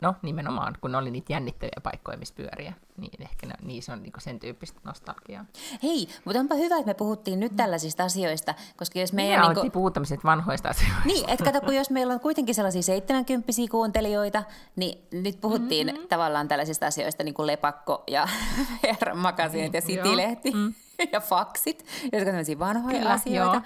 no 0.00 0.14
nimenomaan, 0.22 0.74
kun 0.80 0.92
ne 0.92 0.98
oli 0.98 1.10
niitä 1.10 1.32
jännittäviä 1.32 1.80
paikkoja, 1.82 2.18
missä 2.18 2.34
pyöriä, 2.34 2.72
niin 2.96 3.22
ehkä 3.22 3.46
ne, 3.46 3.54
niissä 3.62 3.92
on 3.92 4.02
niin 4.02 4.12
kuin 4.12 4.22
sen 4.22 4.40
tyyppistä 4.40 4.80
nostalgiaa. 4.84 5.44
Hei, 5.82 6.08
mutta 6.24 6.40
onpa 6.40 6.54
hyvä, 6.54 6.76
että 6.76 6.86
me 6.86 6.94
puhuttiin 6.94 7.40
nyt 7.40 7.56
tällaisista 7.56 8.04
asioista, 8.04 8.54
koska 8.76 8.98
jos 8.98 9.12
meidän... 9.12 9.54
Niin 9.54 9.72
kuin... 9.72 10.24
vanhoista 10.24 10.68
asioista. 10.68 11.02
Niin, 11.04 11.30
että 11.30 11.44
kato, 11.44 11.60
kun 11.60 11.74
jos 11.74 11.90
meillä 11.90 12.14
on 12.14 12.20
kuitenkin 12.20 12.54
sellaisia 12.54 12.82
70 12.82 13.52
kuuntelijoita, 13.70 14.42
niin 14.76 15.06
nyt 15.12 15.40
puhuttiin 15.40 15.86
mm-hmm. 15.86 16.08
tavallaan 16.08 16.48
tällaisista 16.48 16.86
asioista, 16.86 17.24
niin 17.24 17.34
kuin 17.34 17.46
lepakko 17.46 18.04
ja 18.06 18.28
makasiinit 19.14 19.74
ja 19.74 19.80
City-lehti. 19.80 20.50
Mm 20.50 20.74
ja 21.12 21.20
faksit, 21.20 21.86
jotka 22.02 22.18
on 22.18 22.24
tämmöisiä 22.24 22.58
vanhoja 22.58 22.98
Kyllä, 22.98 23.10
asioita. 23.12 23.62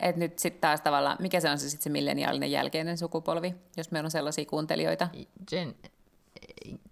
että 0.00 0.20
nyt 0.20 0.38
sitten 0.38 0.60
taas 0.60 0.80
tavallaan, 0.80 1.16
mikä 1.20 1.40
se 1.40 1.50
on 1.50 1.58
se 1.58 1.70
sitten 1.70 1.84
se 1.84 1.90
milleniaalinen 1.90 2.50
jälkeinen 2.50 2.98
sukupolvi, 2.98 3.54
jos 3.76 3.90
meillä 3.90 4.06
on 4.06 4.10
sellaisia 4.10 4.44
kuuntelijoita? 4.44 5.08
Gen, 5.50 5.74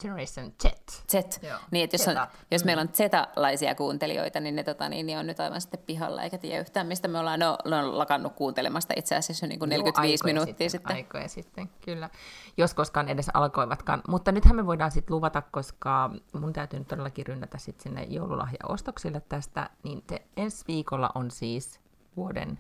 Generation 0.03 0.53
Z. 0.63 0.65
Z. 1.13 1.43
Joo. 1.43 1.59
Niin, 1.71 1.85
että 1.85 1.95
jos, 1.95 2.09
on, 2.09 2.17
jos 2.51 2.65
meillä 2.65 2.81
on 2.81 2.89
Z-laisia 2.89 3.75
kuuntelijoita, 3.75 4.41
niin 4.41 4.57
ne, 4.57 4.65
tota, 4.65 4.89
niin, 4.89 5.07
niin 5.07 5.19
on 5.19 5.27
nyt 5.27 5.41
aivan 5.41 5.61
sitten 5.61 5.81
pihalla, 5.87 6.23
eikä 6.23 6.39
tiedä 6.39 6.61
yhtään, 6.61 6.87
mistä 6.87 7.09
me 7.09 7.19
ollaan, 7.19 7.41
no, 7.41 7.59
ne 7.65 7.77
on 7.77 7.99
lakannut 7.99 8.35
kuuntelemasta 8.35 8.95
itse 8.97 9.17
asiassa 9.17 9.47
niin 9.47 9.59
kuin 9.59 9.69
45 9.69 10.23
Joo, 10.23 10.27
minuuttia 10.27 10.71
sitten, 10.71 10.71
sitten. 10.71 10.97
Aikoja 10.97 11.29
sitten, 11.29 11.71
kyllä. 11.85 12.11
Jos 12.57 12.75
koskaan 12.75 13.09
edes 13.09 13.31
alkoivatkaan. 13.35 14.03
Mutta 14.09 14.33
nythän 14.33 14.57
me 14.57 14.67
voidaan 14.67 14.91
sitten 14.91 15.17
luvata, 15.17 15.43
koska 15.43 16.11
mun 16.33 16.53
täytyy 16.53 16.79
nyt 16.79 16.89
todellakin 16.89 17.27
rynnätä 17.27 17.59
sitten 17.59 17.83
sinne 17.83 18.03
joululahjaostoksille 18.05 19.23
tästä, 19.29 19.71
niin 19.83 20.03
te 20.07 20.23
ensi 20.37 20.65
viikolla 20.69 21.11
on 21.15 21.31
siis 21.31 21.81
vuoden 22.17 22.59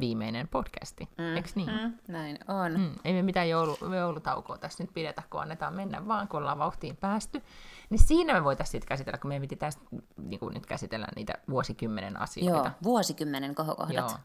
viimeinen 0.00 0.48
podcasti, 0.48 1.08
mm, 1.18 1.36
eikö 1.36 1.48
niin? 1.54 1.70
Mm, 1.70 1.92
näin 2.08 2.38
on. 2.48 2.80
Mm, 2.80 2.94
ei 3.04 3.12
me 3.12 3.22
mitään 3.22 3.48
joulu, 3.48 3.76
joulutaukoa 4.00 4.58
tässä 4.58 4.84
nyt 4.84 4.94
pidetä, 4.94 5.22
kun 5.30 5.42
annetaan 5.42 5.74
mennä 5.74 6.08
vaan, 6.08 6.28
kun 6.28 6.40
ollaan 6.40 6.58
vauhtiin 6.58 6.96
päästy. 6.96 7.42
Niin 7.90 7.98
siinä 7.98 8.34
me 8.34 8.44
voitaisiin 8.44 8.72
sitten 8.72 8.88
käsitellä, 8.88 9.18
kun 9.18 9.28
me 9.28 9.40
piti 9.40 9.56
tästä 9.56 9.82
niin 10.16 10.40
kuin 10.40 10.54
nyt 10.54 10.66
käsitellä 10.66 11.06
niitä 11.16 11.32
vuosikymmenen 11.50 12.20
asioita. 12.20 12.68
Joo, 12.68 12.70
vuosikymmenen 12.82 13.54
kohokohdat. 13.54 14.10
Joo. 14.10 14.18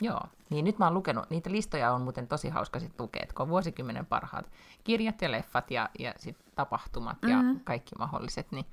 Joo, 0.00 0.20
niin 0.50 0.64
nyt 0.64 0.78
mä 0.78 0.84
oon 0.84 0.94
lukenut, 0.94 1.30
niitä 1.30 1.50
listoja 1.50 1.92
on 1.92 2.02
muuten 2.02 2.28
tosi 2.28 2.48
hauska 2.48 2.80
sit 2.80 3.00
lukea, 3.00 3.26
kun 3.34 3.42
on 3.42 3.48
vuosikymmenen 3.48 4.06
parhaat 4.06 4.50
kirjat 4.84 5.22
ja 5.22 5.30
leffat 5.30 5.70
ja, 5.70 5.90
ja 5.98 6.14
sit 6.16 6.36
tapahtumat 6.54 7.22
mm-hmm. 7.22 7.48
ja 7.48 7.60
kaikki 7.64 7.94
mahdolliset, 7.98 8.52
niin, 8.52 8.66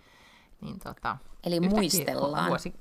niin 0.61 0.79
tota, 0.79 1.17
Eli 1.43 1.59
muistellaan. 1.59 2.47
Vuosi, 2.49 2.73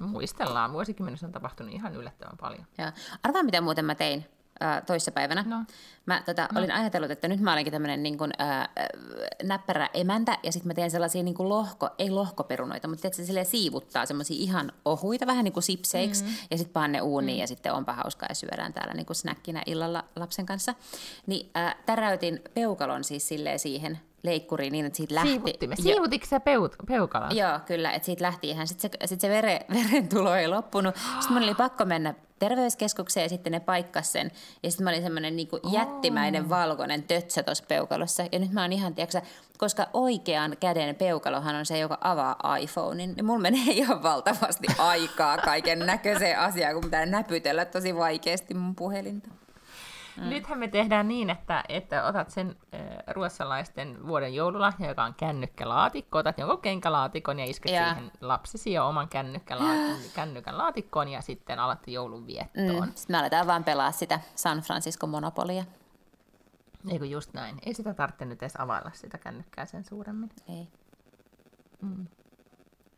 muistellaan. 0.00 0.72
Vuosikymmenessä 0.72 1.26
on 1.26 1.32
tapahtunut 1.32 1.74
ihan 1.74 1.94
yllättävän 1.94 2.36
paljon. 2.40 2.66
Ja 2.78 2.92
arvaa, 3.22 3.42
mitä 3.42 3.60
muuten 3.60 3.84
mä 3.84 3.94
tein 3.94 4.26
äh, 4.62 4.82
toissapäivänä. 4.86 5.44
No. 5.48 5.64
Mä 6.06 6.22
tota, 6.26 6.48
no. 6.52 6.60
olin 6.60 6.72
ajatellut, 6.72 7.10
että 7.10 7.28
nyt 7.28 7.40
mä 7.40 7.52
olenkin 7.52 7.72
tämmöinen 7.72 8.02
niin 8.02 8.18
kuin, 8.18 8.32
äh, 8.40 8.68
näppärä 9.42 9.88
emäntä, 9.94 10.38
ja 10.42 10.52
sitten 10.52 10.68
mä 10.68 10.74
teen 10.74 10.90
sellaisia 10.90 11.22
niin 11.22 11.34
kuin 11.34 11.48
lohko, 11.48 11.88
ei 11.98 12.10
lohkoperunoita, 12.10 12.88
mutta 12.88 13.08
se 13.12 13.24
silleen 13.24 13.46
siivuttaa 13.46 14.06
semmoisia 14.06 14.36
ihan 14.40 14.72
ohuita, 14.84 15.26
vähän 15.26 15.44
niin 15.44 15.52
kuin 15.52 15.62
sipseiksi, 15.62 16.24
mm-hmm. 16.24 16.36
ja 16.50 16.58
sitten 16.58 16.72
paan 16.72 16.92
ne 16.92 17.00
uuniin, 17.00 17.38
mm. 17.38 17.40
ja 17.40 17.46
sitten 17.46 17.72
onpa 17.72 17.92
hauskaa, 17.92 18.26
ja 18.28 18.34
syödään 18.34 18.72
täällä 18.72 18.94
niin 18.94 19.06
kuin 19.06 19.16
snäkkinä 19.16 19.62
illalla 19.66 20.04
lapsen 20.16 20.46
kanssa. 20.46 20.74
Niin 21.26 21.50
äh, 21.56 21.76
täräytin 21.86 22.42
peukalon 22.54 23.04
siis 23.04 23.28
silleen 23.28 23.58
siihen 23.58 23.98
leikkuriin 24.26 24.72
niin, 24.72 24.86
että 24.86 24.96
siitä 24.96 25.14
lähti... 25.14 25.30
Siivuttimme. 25.30 25.76
Siivutitko 25.76 26.26
sä 26.26 26.40
peut, 26.40 26.72
peukalan? 26.86 27.36
Joo, 27.36 27.60
kyllä, 27.66 27.92
että 27.92 28.06
siitä 28.06 28.24
lähti 28.24 28.50
ihan, 28.50 28.66
sitten 28.66 28.90
se, 29.00 29.06
sit 29.06 29.20
se 29.20 29.28
vere, 29.28 29.60
verentulo 29.74 30.34
ei 30.34 30.48
loppunut. 30.48 30.96
Sitten 30.96 31.32
mun 31.32 31.42
oli 31.42 31.54
pakko 31.54 31.84
mennä 31.84 32.14
terveyskeskukseen 32.38 33.24
ja 33.24 33.28
sitten 33.28 33.52
ne 33.52 33.60
paikkas 33.60 34.12
sen. 34.12 34.30
Ja 34.62 34.70
sitten 34.70 34.84
mä 34.84 34.90
olin 34.90 35.02
semmoinen 35.02 35.36
niin 35.36 35.48
jättimäinen 35.72 36.42
oh. 36.42 36.48
valkoinen 36.48 37.02
tötsä 37.02 37.42
tuossa 37.42 37.64
peukalossa. 37.68 38.22
Ja 38.32 38.38
nyt 38.38 38.52
mä 38.52 38.62
oon 38.62 38.72
ihan, 38.72 38.94
tiedätkö, 38.94 39.20
koska 39.58 39.86
oikean 39.92 40.56
käden 40.60 40.94
peukalohan 40.94 41.56
on 41.56 41.66
se, 41.66 41.78
joka 41.78 41.98
avaa 42.00 42.56
iPhonein, 42.56 43.14
niin 43.16 43.24
mulla 43.24 43.40
menee 43.40 43.72
ihan 43.82 44.02
valtavasti 44.02 44.66
aikaa 44.78 45.38
kaiken 45.38 45.78
näköiseen 45.78 46.38
asiaan, 46.38 46.74
kun 46.74 46.84
pitää 46.84 47.06
näpytellä 47.06 47.64
tosi 47.64 47.96
vaikeasti 47.96 48.54
mun 48.54 48.74
puhelinta. 48.74 49.28
Mm. 50.16 50.28
Nythän 50.28 50.58
me 50.58 50.68
tehdään 50.68 51.08
niin, 51.08 51.30
että, 51.30 51.64
että 51.68 52.06
otat 52.06 52.30
sen 52.30 52.56
äh, 52.74 52.80
ruotsalaisten 53.06 54.06
vuoden 54.06 54.34
joululahja, 54.34 54.88
joka 54.88 55.04
on 55.04 55.14
kännykkälaatikko, 55.14 56.18
otat 56.18 56.38
joko 56.38 56.56
kenkälaatikon 56.56 57.38
ja 57.38 57.44
isket 57.44 57.72
ja. 57.72 57.88
siihen 57.88 58.12
lapsesi 58.20 58.72
ja 58.72 58.84
oman 58.84 59.08
kännykän 59.08 60.58
laatikkoon 60.58 61.08
ja 61.08 61.20
sitten 61.20 61.58
alatte 61.58 61.90
joulun 61.90 62.26
viettoon. 62.26 62.88
Mm. 62.88 62.92
Sitten 62.94 63.14
me 63.14 63.18
aletaan 63.18 63.46
vaan 63.46 63.64
pelaa 63.64 63.92
sitä 63.92 64.20
San 64.34 64.58
Francisco 64.60 65.06
Monopolia. 65.06 65.64
Eikö 66.88 67.06
just 67.06 67.32
näin? 67.32 67.58
Ei 67.66 67.74
sitä 67.74 67.94
tarvitse 67.94 68.24
nyt 68.24 68.42
edes 68.42 68.56
availla 68.56 68.90
sitä 68.94 69.18
kännykkää 69.18 69.66
sen 69.66 69.84
suuremmin. 69.84 70.30
Ei. 70.48 70.68
Mm. 71.82 72.06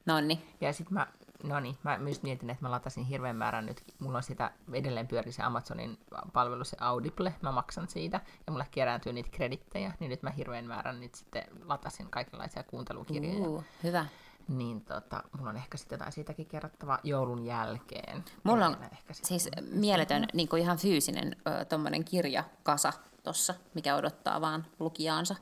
Nonni. 0.06 0.54
Ja 0.60 0.72
sitten 0.72 0.94
mä 0.94 1.06
No 1.43 1.61
niin, 1.61 1.78
mä 1.82 1.99
myös 1.99 2.22
mietin, 2.22 2.51
että 2.51 2.64
mä 2.64 2.70
latasin 2.70 3.05
hirveän 3.05 3.36
määrän 3.36 3.66
nyt, 3.66 3.84
mulla 3.99 4.16
on 4.16 4.22
sitä 4.22 4.51
edelleen 4.72 5.09
pyöri 5.09 5.32
se 5.32 5.43
Amazonin 5.43 5.99
palvelu, 6.32 6.64
se 6.64 6.76
Audible, 6.80 7.34
mä 7.43 7.53
maksan 7.53 7.89
siitä, 7.89 8.20
ja 8.47 8.53
mulle 8.53 8.66
kerääntyy 8.70 9.12
niitä 9.12 9.30
kredittejä, 9.30 9.93
niin 10.01 10.09
nyt 10.09 10.22
mä 10.22 10.30
hirveän 10.30 10.66
määrän 10.66 11.01
nyt 11.01 11.14
sitten 11.14 11.45
latasin 11.64 12.11
kaikenlaisia 12.11 12.62
kuuntelukirjoja. 12.62 13.49
Uh, 13.49 13.64
hyvä. 13.82 14.07
Niin 14.49 14.80
tota, 14.80 15.22
mulla 15.39 15.51
on 15.51 15.57
ehkä 15.57 15.78
sitten 15.78 15.97
jotain 15.97 16.12
siitäkin 16.12 16.47
kerrottava 16.47 16.99
joulun 17.03 17.47
jälkeen. 17.47 18.24
Mulla 18.43 18.66
on 18.66 18.76
ehkä 18.93 19.14
siis 19.14 19.49
mieletön 19.72 20.26
niin 20.34 20.49
kuin 20.49 20.62
ihan 20.62 20.78
fyysinen 20.78 21.36
tuommoinen 21.68 22.05
kirjakasa 22.05 22.93
tossa, 23.22 23.55
mikä 23.74 23.97
odottaa 23.97 24.41
vaan 24.41 24.66
lukijaansa 24.78 25.36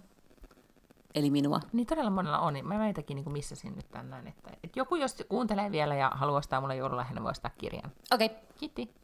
eli 1.16 1.30
minua. 1.30 1.60
Niin 1.72 1.86
todella 1.86 2.10
monella 2.10 2.38
on. 2.38 2.54
Mä 2.62 2.78
meitäkin 2.78 3.14
niin 3.14 3.32
missasin 3.32 3.76
nyt 3.76 3.90
tänään. 3.90 4.26
Että, 4.26 4.50
että 4.64 4.78
joku 4.78 4.96
jos 4.96 5.24
kuuntelee 5.28 5.70
vielä 5.70 5.94
ja 5.94 6.10
haluaa 6.14 6.38
ostaa 6.38 6.60
mulle 6.60 6.76
joululahjana, 6.76 7.22
voi 7.22 7.30
ostaa 7.30 7.50
kirjan. 7.58 7.92
Okei. 8.12 8.26
Okay. 8.26 8.38
Kiitti. 8.58 8.94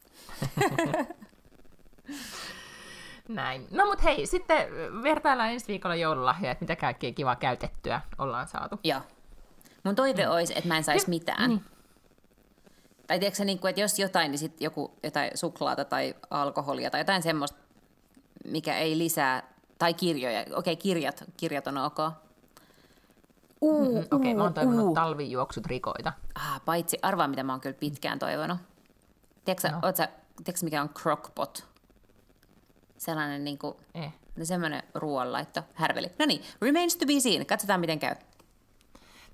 Näin. 3.28 3.66
No 3.70 3.86
mut 3.86 4.04
hei, 4.04 4.26
sitten 4.26 4.68
vertaillaan 5.02 5.50
ensi 5.50 5.68
viikolla 5.68 5.94
joululahjoja, 5.96 6.52
että 6.52 6.62
mitä 6.62 6.76
kaikkea 6.76 7.12
kivaa 7.12 7.36
käytettyä 7.36 8.00
ollaan 8.18 8.48
saatu. 8.48 8.80
Joo. 8.84 9.00
Mun 9.84 9.94
toive 9.94 10.26
mm. 10.26 10.32
olisi, 10.32 10.52
että 10.56 10.68
mä 10.68 10.76
en 10.76 10.84
saisi 10.84 11.08
mitään. 11.08 11.50
Niin. 11.50 11.64
Tai 13.06 13.18
tiedätkö 13.18 13.44
niin 13.44 13.58
kuin, 13.58 13.68
että 13.68 13.80
jos 13.80 13.98
jotain, 13.98 14.30
niin 14.30 14.38
sitten 14.38 14.64
joku 14.64 14.98
jotain 15.02 15.30
suklaata 15.34 15.84
tai 15.84 16.14
alkoholia 16.30 16.90
tai 16.90 17.00
jotain 17.00 17.22
semmoista, 17.22 17.58
mikä 18.44 18.76
ei 18.76 18.98
lisää 18.98 19.51
tai 19.82 19.94
kirjoja. 19.94 20.40
Okei, 20.40 20.52
okay, 20.54 20.76
kirjat. 20.76 21.24
Kirjat 21.36 21.66
on 21.66 21.78
ok. 21.78 21.98
Uh, 23.60 23.82
mm-hmm. 23.82 23.98
Okei, 23.98 24.06
okay, 24.10 24.34
mä 24.34 24.42
oon 24.42 24.54
toivonut 24.54 24.86
uh. 24.86 24.94
talvijuoksut 24.94 25.66
rikoita. 25.66 26.12
Ah, 26.34 26.64
paitsi, 26.64 26.98
arvaa 27.02 27.28
mitä 27.28 27.42
mä 27.42 27.52
oon 27.52 27.60
kyllä 27.60 27.76
pitkään 27.80 28.18
toivonut. 28.18 28.58
Tiedätkö, 29.44 29.68
no. 29.68 29.78
oot 29.82 29.96
sä 29.96 30.08
tiedätkö 30.44 30.64
mikä 30.64 30.82
on 30.82 30.88
crockpot? 30.88 31.66
Sellainen 32.98 33.44
niin 33.44 33.58
kuin, 33.58 33.76
Eh. 33.94 34.12
no 34.36 34.44
semmoinen 34.44 34.82
ruoanlaitto, 34.94 35.62
härveli. 35.74 36.12
No 36.18 36.26
niin, 36.26 36.42
remains 36.60 36.96
to 36.96 37.06
be 37.06 37.20
seen. 37.20 37.46
Katsotaan, 37.46 37.80
miten 37.80 37.98
käy. 37.98 38.14
No 38.14 38.18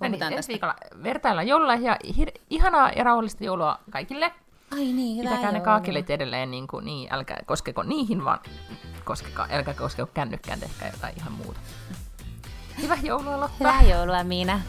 niin, 0.01 0.11
Puhutaan 0.11 0.33
ensi 0.33 0.49
viikolla 0.49 0.75
vertaillaan 1.03 1.49
jollain 1.49 1.83
ja 1.83 1.97
hir- 2.05 2.41
ihanaa 2.51 2.91
ja 2.91 3.05
rauhallista 3.05 3.45
joulua 3.45 3.79
kaikille. 3.91 4.33
Ai 4.73 4.85
niin, 4.85 5.17
hyvää 5.19 5.31
Pitäkää 5.31 5.53
ne 5.53 5.59
joulua. 5.59 5.65
kaakelit 5.65 6.11
edelleen, 6.11 6.51
niin, 6.51 6.67
kuin, 6.67 6.85
niin 6.85 7.13
älkää 7.13 7.43
koskeko 7.47 7.83
niihin, 7.83 8.25
vaan 8.25 8.39
koskekaa, 9.05 9.49
älkää 9.51 9.75
koskeko 9.75 10.11
kännykkään, 10.15 10.61
tehkää 10.61 10.89
jotain 10.89 11.15
ihan 11.17 11.33
muuta. 11.33 11.61
Hyvää 12.83 12.99
joulua, 13.03 13.41
Lotta! 13.41 13.57
Hyvää 13.59 13.83
joulua, 13.83 14.25
Miina. 14.25 14.61